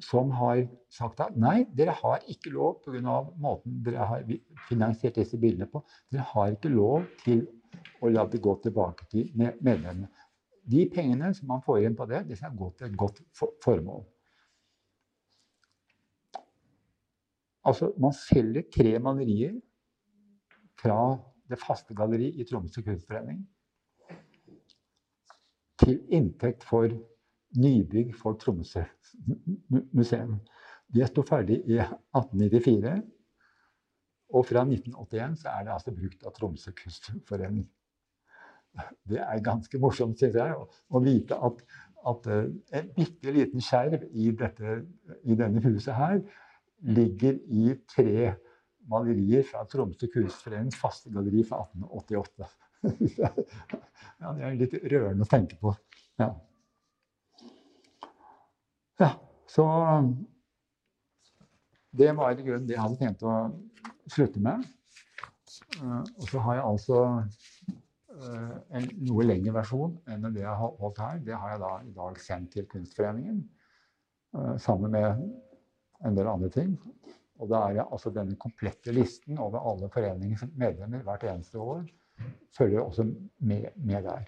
som 0.00 0.30
har 0.32 0.62
sagt 0.92 1.20
at 1.20 1.36
nei, 1.36 1.66
dere 1.76 1.92
har 1.98 2.24
ikke 2.32 2.52
lov 2.54 2.78
pga. 2.84 3.16
måten 3.36 3.82
dere 3.84 4.06
har 4.06 4.22
finansiert 4.68 5.16
disse 5.16 5.38
bildene 5.38 5.68
på. 5.68 5.82
Dere 6.12 6.24
har 6.32 6.54
ikke 6.54 6.72
lov 6.72 7.04
til 7.24 7.46
å 8.00 8.08
la 8.08 8.24
det 8.26 8.40
gå 8.40 8.54
tilbake 8.64 9.06
til 9.10 9.28
medlemmene. 9.36 10.08
De 10.64 10.86
pengene 10.92 11.34
som 11.34 11.48
man 11.48 11.62
får 11.64 11.80
igjen 11.80 11.96
på 11.96 12.06
det, 12.08 12.24
det 12.28 12.38
skal 12.38 12.56
gå 12.56 12.70
til 12.78 12.88
et 12.88 12.96
godt 12.96 13.20
formål. 13.64 14.04
Altså, 17.64 17.92
man 18.00 18.14
selger 18.16 18.64
tre 18.72 18.98
malerier 18.98 19.58
fra 20.80 21.00
det 21.50 21.58
faste 21.60 21.94
galleriet 21.96 22.38
i 22.40 22.46
Tromsø 22.48 22.82
kunstforening 22.86 23.40
til 25.80 26.00
inntekt 26.12 26.64
for 26.66 26.88
nybygg 27.58 28.12
for 28.16 28.36
Tromsø 28.38 28.82
museum. 29.92 30.38
Det 30.94 31.08
sto 31.08 31.24
ferdig 31.26 31.62
i 31.66 31.78
1894. 31.80 33.02
Og 34.30 34.46
fra 34.46 34.62
1981 34.62 35.40
så 35.42 35.48
er 35.48 35.64
det 35.66 35.72
altså 35.74 35.94
brukt 35.94 36.26
av 36.26 36.34
Tromsø 36.36 36.72
kunstforening. 36.82 37.64
Det 39.10 39.18
er 39.18 39.42
ganske 39.42 39.78
morsomt, 39.82 40.20
syns 40.20 40.36
jeg, 40.38 40.54
å, 40.54 41.00
vite 41.02 41.34
at, 41.34 41.64
at 42.06 42.28
uh, 42.30 42.44
en 42.78 42.92
bitte 42.94 43.32
liten 43.34 43.64
skjerv 43.64 44.04
i, 44.12 44.28
dette, 44.30 44.76
i 45.26 45.34
denne 45.34 45.62
huset 45.64 45.96
her 45.98 46.20
ligger 46.86 47.40
i 47.50 47.74
tre 47.90 48.36
malerier 48.90 49.46
fra 49.46 49.64
Tromsø 49.70 50.08
kunstforenings 50.12 50.78
faste 50.80 51.12
galleri 51.14 51.44
fra 51.46 51.62
1888. 51.68 52.50
ja, 53.20 54.34
det 54.36 54.46
er 54.46 54.58
litt 54.58 54.76
rørende 54.92 55.26
å 55.26 55.30
tenke 55.30 55.58
på. 55.60 55.74
Ja. 56.20 56.32
Ja, 59.00 59.14
så 59.48 59.64
det 61.96 62.12
var 62.16 62.34
i 62.34 62.44
grunnen 62.44 62.68
det 62.68 62.76
jeg 62.76 62.82
hadde 62.84 63.00
tenkt 63.00 63.24
å 63.26 63.36
slutte 64.10 64.42
med. 64.42 64.66
Uh, 65.80 66.02
og 66.02 66.26
så 66.30 66.42
har 66.44 66.58
jeg 66.58 66.66
altså 66.66 66.98
uh, 67.18 68.56
en 68.76 68.88
noe 69.08 69.26
lengre 69.26 69.54
versjon 69.56 69.96
enn 70.10 70.28
det 70.28 70.44
jeg 70.44 70.58
har 70.62 70.76
holdt 70.82 71.00
her. 71.02 71.22
Det 71.26 71.36
har 71.36 71.54
jeg 71.54 71.62
da 71.62 71.72
i 71.86 71.94
dag 71.96 72.20
sendt 72.22 72.52
til 72.54 72.68
Kunstforeningen 72.70 73.40
uh, 74.36 74.54
sammen 74.62 74.94
med 74.94 75.24
en 76.06 76.16
del 76.16 76.30
andre 76.30 76.52
ting. 76.54 76.76
Og 77.40 77.48
da 77.48 77.62
er 77.68 77.78
det 77.78 77.86
altså 77.88 78.12
denne 78.12 78.36
komplette 78.40 78.92
listen 78.92 79.38
over 79.40 79.62
alle 79.64 79.88
foreningens 79.92 80.44
medlemmer 80.60 81.02
hvert 81.06 81.24
eneste 81.24 81.58
år 81.58 81.86
følger 82.56 82.80
også 82.80 83.04
med, 83.38 83.64
med 83.76 84.02
der. 84.02 84.24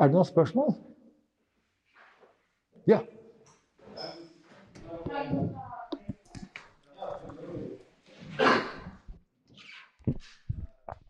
Er 0.00 0.06
det 0.06 0.14
noen 0.14 0.24
spørsmål? 0.24 0.72
Ja. 2.88 2.98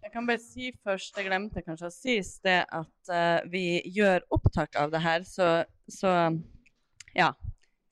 Jeg 0.03 0.13
kan 0.13 0.27
bare 0.27 0.39
si 0.41 0.73
først, 0.85 1.17
jeg 1.17 1.29
glemte 1.29 1.63
kanskje 1.63 1.91
å 1.91 1.95
si 1.95 2.17
det 2.43 2.63
at 2.65 3.13
uh, 3.13 3.51
vi 3.53 3.83
gjør 3.93 4.25
opptak 4.35 4.75
av 4.81 4.91
det 4.91 5.03
her, 5.05 5.27
så, 5.29 5.51
så, 5.87 6.15
ja. 7.15 7.35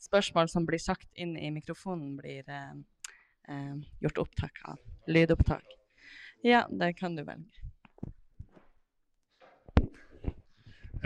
Spørsmål 0.01 0.49
som 0.49 0.67
blir 0.67 0.81
sagt 0.81 1.09
inn 1.19 1.37
i 1.37 1.51
mikrofonen, 1.51 2.17
blir 2.19 2.47
uh, 2.49 2.73
uh, 3.51 3.77
gjort 4.01 4.19
opptak 4.19 4.61
av. 4.65 4.79
Lydopptak. 5.07 5.65
Ja, 6.43 6.67
det 6.71 6.93
kan 6.99 7.17
du 7.17 7.25
velge. 7.25 7.63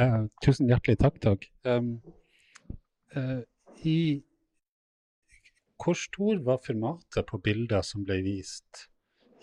Uh, 0.00 0.26
tusen 0.44 0.70
hjertelig 0.70 0.98
takk, 1.00 1.20
Dag. 1.20 1.46
Um, 1.64 1.98
uh, 3.16 3.42
i, 3.84 4.22
hvor 5.80 5.98
stor 5.98 6.40
var 6.44 6.60
formatet 6.64 7.26
på 7.28 7.40
bilder 7.44 7.82
som 7.84 8.04
ble 8.04 8.20
vist 8.24 8.86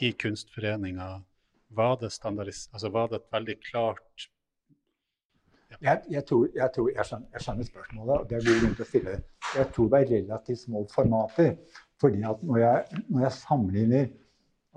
i 0.01 0.13
Kunstforeninga? 0.13 1.23
Var 1.67 1.95
det 2.01 2.11
altså 2.23 2.89
var 2.89 3.07
det 3.11 3.15
et 3.15 3.31
veldig 3.31 3.55
klart 3.71 4.29
ja. 5.69 5.77
jeg, 5.81 6.01
jeg, 6.09 6.25
tror, 6.25 6.47
jeg, 6.55 6.69
tror 6.75 6.89
jeg, 6.89 7.05
skjønner, 7.05 7.27
jeg, 7.33 7.41
skjønner, 7.41 7.63
spørsmålet, 7.63 8.13
og 8.19 8.29
det 8.29 8.37
er 8.37 8.45
god 8.47 8.61
grunn 8.61 8.75
til 8.75 8.85
å 8.85 8.87
stille. 8.87 9.15
Jeg 9.55 9.67
tror 9.75 9.89
det 9.91 9.99
er 9.99 10.11
relativt 10.13 10.61
små 10.63 10.83
formater. 10.93 11.49
Fordi 12.01 12.23
at 12.27 12.41
når 12.43 12.57
jeg, 12.61 13.03
når 13.09 13.21
jeg 13.25 13.37
sammenligner 13.41 14.07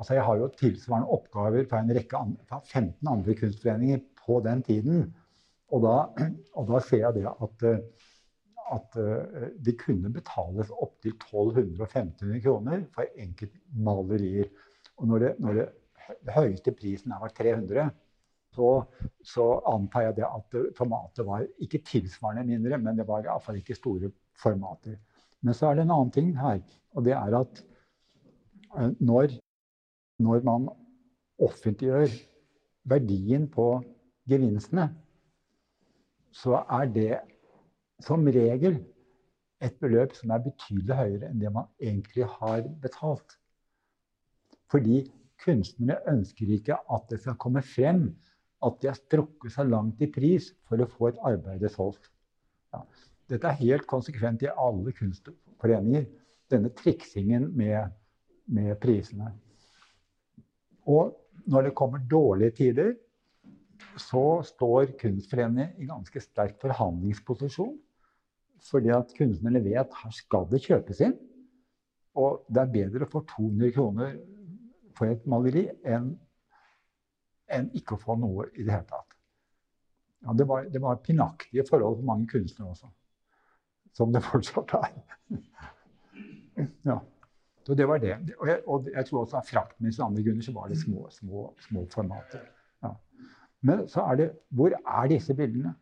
altså 0.00 0.14
Jeg 0.16 0.24
har 0.24 0.36
jo 0.40 0.46
tilsvarende 0.56 1.12
oppgaver 1.12 1.66
fra 1.68 1.80
en 1.82 1.90
rekke 1.92 2.20
fra 2.48 2.60
15 2.64 3.08
andre 3.08 3.34
kunstforeninger 3.36 3.98
på 4.26 4.38
den 4.46 4.62
tiden. 4.64 5.02
Og 5.68 5.82
da, 5.84 5.96
og 6.56 6.70
da 6.70 6.80
ser 6.86 7.02
jeg 7.02 7.18
det 7.18 7.26
at, 7.28 7.64
at 8.76 8.96
det 9.66 9.74
kunne 9.82 10.12
betales 10.14 10.72
opptil 10.72 11.12
1200-1500 11.18 12.40
kroner 12.46 12.86
for 12.94 13.12
enkeltmalerier. 13.26 14.48
Og 14.96 15.12
når 15.12 15.18
det, 15.26 15.34
når 15.38 15.58
det, 15.60 15.68
høyeste 16.34 16.72
prisen 16.74 17.12
var 17.20 17.32
300, 17.36 17.90
så, 18.54 18.70
så, 19.22 19.46
antar 19.68 20.08
jeg 20.08 20.16
det 20.16 20.26
at 20.26 20.56
formatet 20.78 21.26
var 21.26 21.44
ikke 21.62 21.82
tilsvarende 21.86 22.48
mindre, 22.48 22.78
men 22.82 22.98
det 22.98 23.06
var 23.08 23.22
iallfall 23.24 23.60
ikke 23.60 23.78
store 23.78 24.10
formater. 24.42 24.96
Men 25.42 25.56
så 25.56 25.70
er 25.70 25.78
det 25.78 25.86
en 25.86 25.94
annen 25.94 26.12
ting 26.14 26.32
her, 26.38 26.60
og 26.94 27.06
det 27.06 27.14
er 27.16 27.36
at 27.40 27.62
uh, 28.76 28.90
når, 29.00 29.36
når 30.20 30.44
man 30.46 30.68
offentliggjør 31.40 32.12
verdien 32.90 33.46
på 33.50 33.68
gevinstene, 34.28 34.90
så 36.30 36.60
er 36.70 36.90
det 36.94 37.12
som 38.04 38.26
regel 38.26 38.78
et 39.60 39.76
beløp 39.80 40.14
som 40.16 40.32
er 40.32 40.44
betydelig 40.44 40.96
høyere 40.96 41.30
enn 41.30 41.40
det 41.42 41.52
man 41.52 41.68
egentlig 41.82 42.28
har 42.38 42.62
betalt. 42.82 43.36
Fordi 44.70 45.02
kunstnerne 45.44 45.98
ønsker 46.12 46.52
ikke 46.54 46.78
at 46.94 47.08
det 47.10 47.20
skal 47.24 47.38
komme 47.40 47.62
frem 47.64 48.06
at 48.64 48.80
de 48.80 48.90
har 48.90 48.98
strukket 48.98 49.54
seg 49.54 49.70
langt 49.72 50.00
i 50.04 50.08
pris 50.12 50.50
for 50.68 50.80
å 50.80 50.88
få 50.88 51.10
et 51.10 51.20
arbeid 51.32 51.64
solgt. 51.72 52.10
Dette 53.30 53.46
er 53.46 53.60
helt 53.60 53.86
konsekvent 53.90 54.42
i 54.42 54.50
alle 54.50 54.92
kunstforeninger, 54.96 56.08
denne 56.50 56.72
triksingen 56.74 57.46
med, 57.54 57.92
med 58.50 58.74
prisene. 58.82 59.30
Og 60.90 61.14
når 61.46 61.68
det 61.68 61.76
kommer 61.78 62.02
dårlige 62.10 62.56
tider, 62.58 62.90
så 63.96 64.42
står 64.44 64.96
Kunstforeningen 65.00 65.78
i 65.80 65.86
ganske 65.88 66.20
sterk 66.20 66.58
forhandlingsposisjon. 66.60 67.76
Fordi 68.70 68.90
at 68.92 69.14
kunstnerne 69.16 69.62
vet 69.64 69.94
her 70.02 70.12
skal 70.12 70.48
det 70.50 70.60
kjøpes 70.66 71.00
inn. 71.06 71.14
Og 72.20 72.42
det 72.50 72.60
er 72.60 72.74
bedre 72.74 73.06
å 73.06 73.12
få 73.12 73.22
200 73.30 73.72
kroner 73.76 74.18
for 74.98 75.08
et 75.08 75.22
maleri 75.30 75.68
enn, 75.86 76.10
enn 77.48 77.70
ikke 77.78 77.96
å 77.96 78.02
få 78.02 78.18
noe 78.20 78.50
i 78.52 78.66
det 78.66 78.74
hele 78.74 78.88
tatt. 78.90 79.16
Ja, 80.26 80.34
det, 80.36 80.44
var, 80.50 80.66
det 80.68 80.82
var 80.82 81.00
pinaktige 81.00 81.64
forhold 81.70 82.02
for 82.02 82.10
mange 82.10 82.28
kunstnere 82.28 82.74
også. 82.74 82.90
Som 83.96 84.12
det 84.14 84.22
fortsatt 84.22 84.74
er. 84.78 84.92
ja. 86.84 86.98
Så 87.66 87.74
det 87.76 87.86
var 87.88 87.98
det. 88.02 88.14
Og 88.38 88.48
jeg, 88.48 88.60
og 88.66 88.88
jeg 88.94 89.06
tror 89.06 89.20
også 89.24 89.36
av 89.36 89.46
fraktmessige 89.46 90.04
andre 90.04 90.22
grunner 90.24 90.42
så 90.42 90.54
var 90.56 90.70
det 90.70 90.78
små, 90.80 91.04
små, 91.12 91.50
små 91.68 91.84
formater. 91.92 92.46
Men 93.60 93.88
så 93.88 94.00
er 94.00 94.16
det 94.16 94.30
Hvor 94.48 94.72
er 94.72 95.08
disse 95.08 95.34
bildene 95.34 95.74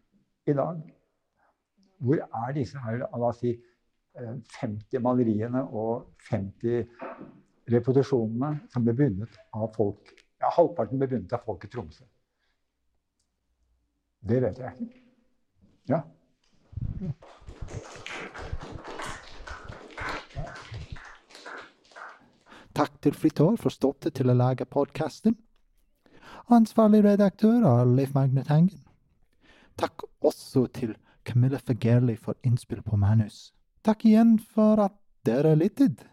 i 0.46 0.52
dag? 0.52 0.82
Hvor 1.98 2.14
er 2.46 2.52
disse 2.52 2.78
her, 2.78 2.96
la 2.98 3.28
oss 3.28 3.40
si 3.42 3.54
50 4.18 4.96
eh, 4.96 5.02
maleriene 5.02 5.62
og 5.62 6.12
50 6.30 6.86
reproduksjonene 7.70 8.68
som 8.72 8.84
ble 8.86 8.94
bundet 8.98 9.38
av 9.54 9.70
folk 9.76 10.14
Ja, 10.38 10.50
halvparten 10.54 10.98
ble 10.98 11.08
bundet 11.10 11.32
av 11.34 11.42
folk 11.42 11.64
i 11.66 11.68
Tromsø. 11.70 12.04
Det 14.28 14.38
vet 14.42 14.58
jeg 14.62 14.86
ikke. 14.86 15.00
Ja. 15.90 16.00
Takk 22.78 23.00
til 23.02 23.14
Fritor 23.18 23.56
for 23.58 23.74
støtte 23.74 24.12
til 24.14 24.30
å 24.30 24.36
lage 24.38 24.62
podkasten. 24.70 25.34
Ansvarlig 26.54 27.00
redaktør 27.02 27.64
er 27.66 27.88
Leif 27.90 28.12
Magne 28.14 28.44
Hengen. 28.46 28.84
Takk 29.74 30.04
også 30.22 30.68
til 30.76 30.92
Camilla 31.26 31.58
Fagerli 31.58 32.14
for 32.14 32.38
innspill 32.46 32.84
på 32.86 32.94
manus. 32.94 33.48
Takk 33.82 34.06
igjen 34.06 34.36
for 34.38 34.78
at 34.84 34.94
dere 35.26 35.56
lyttet. 35.58 36.04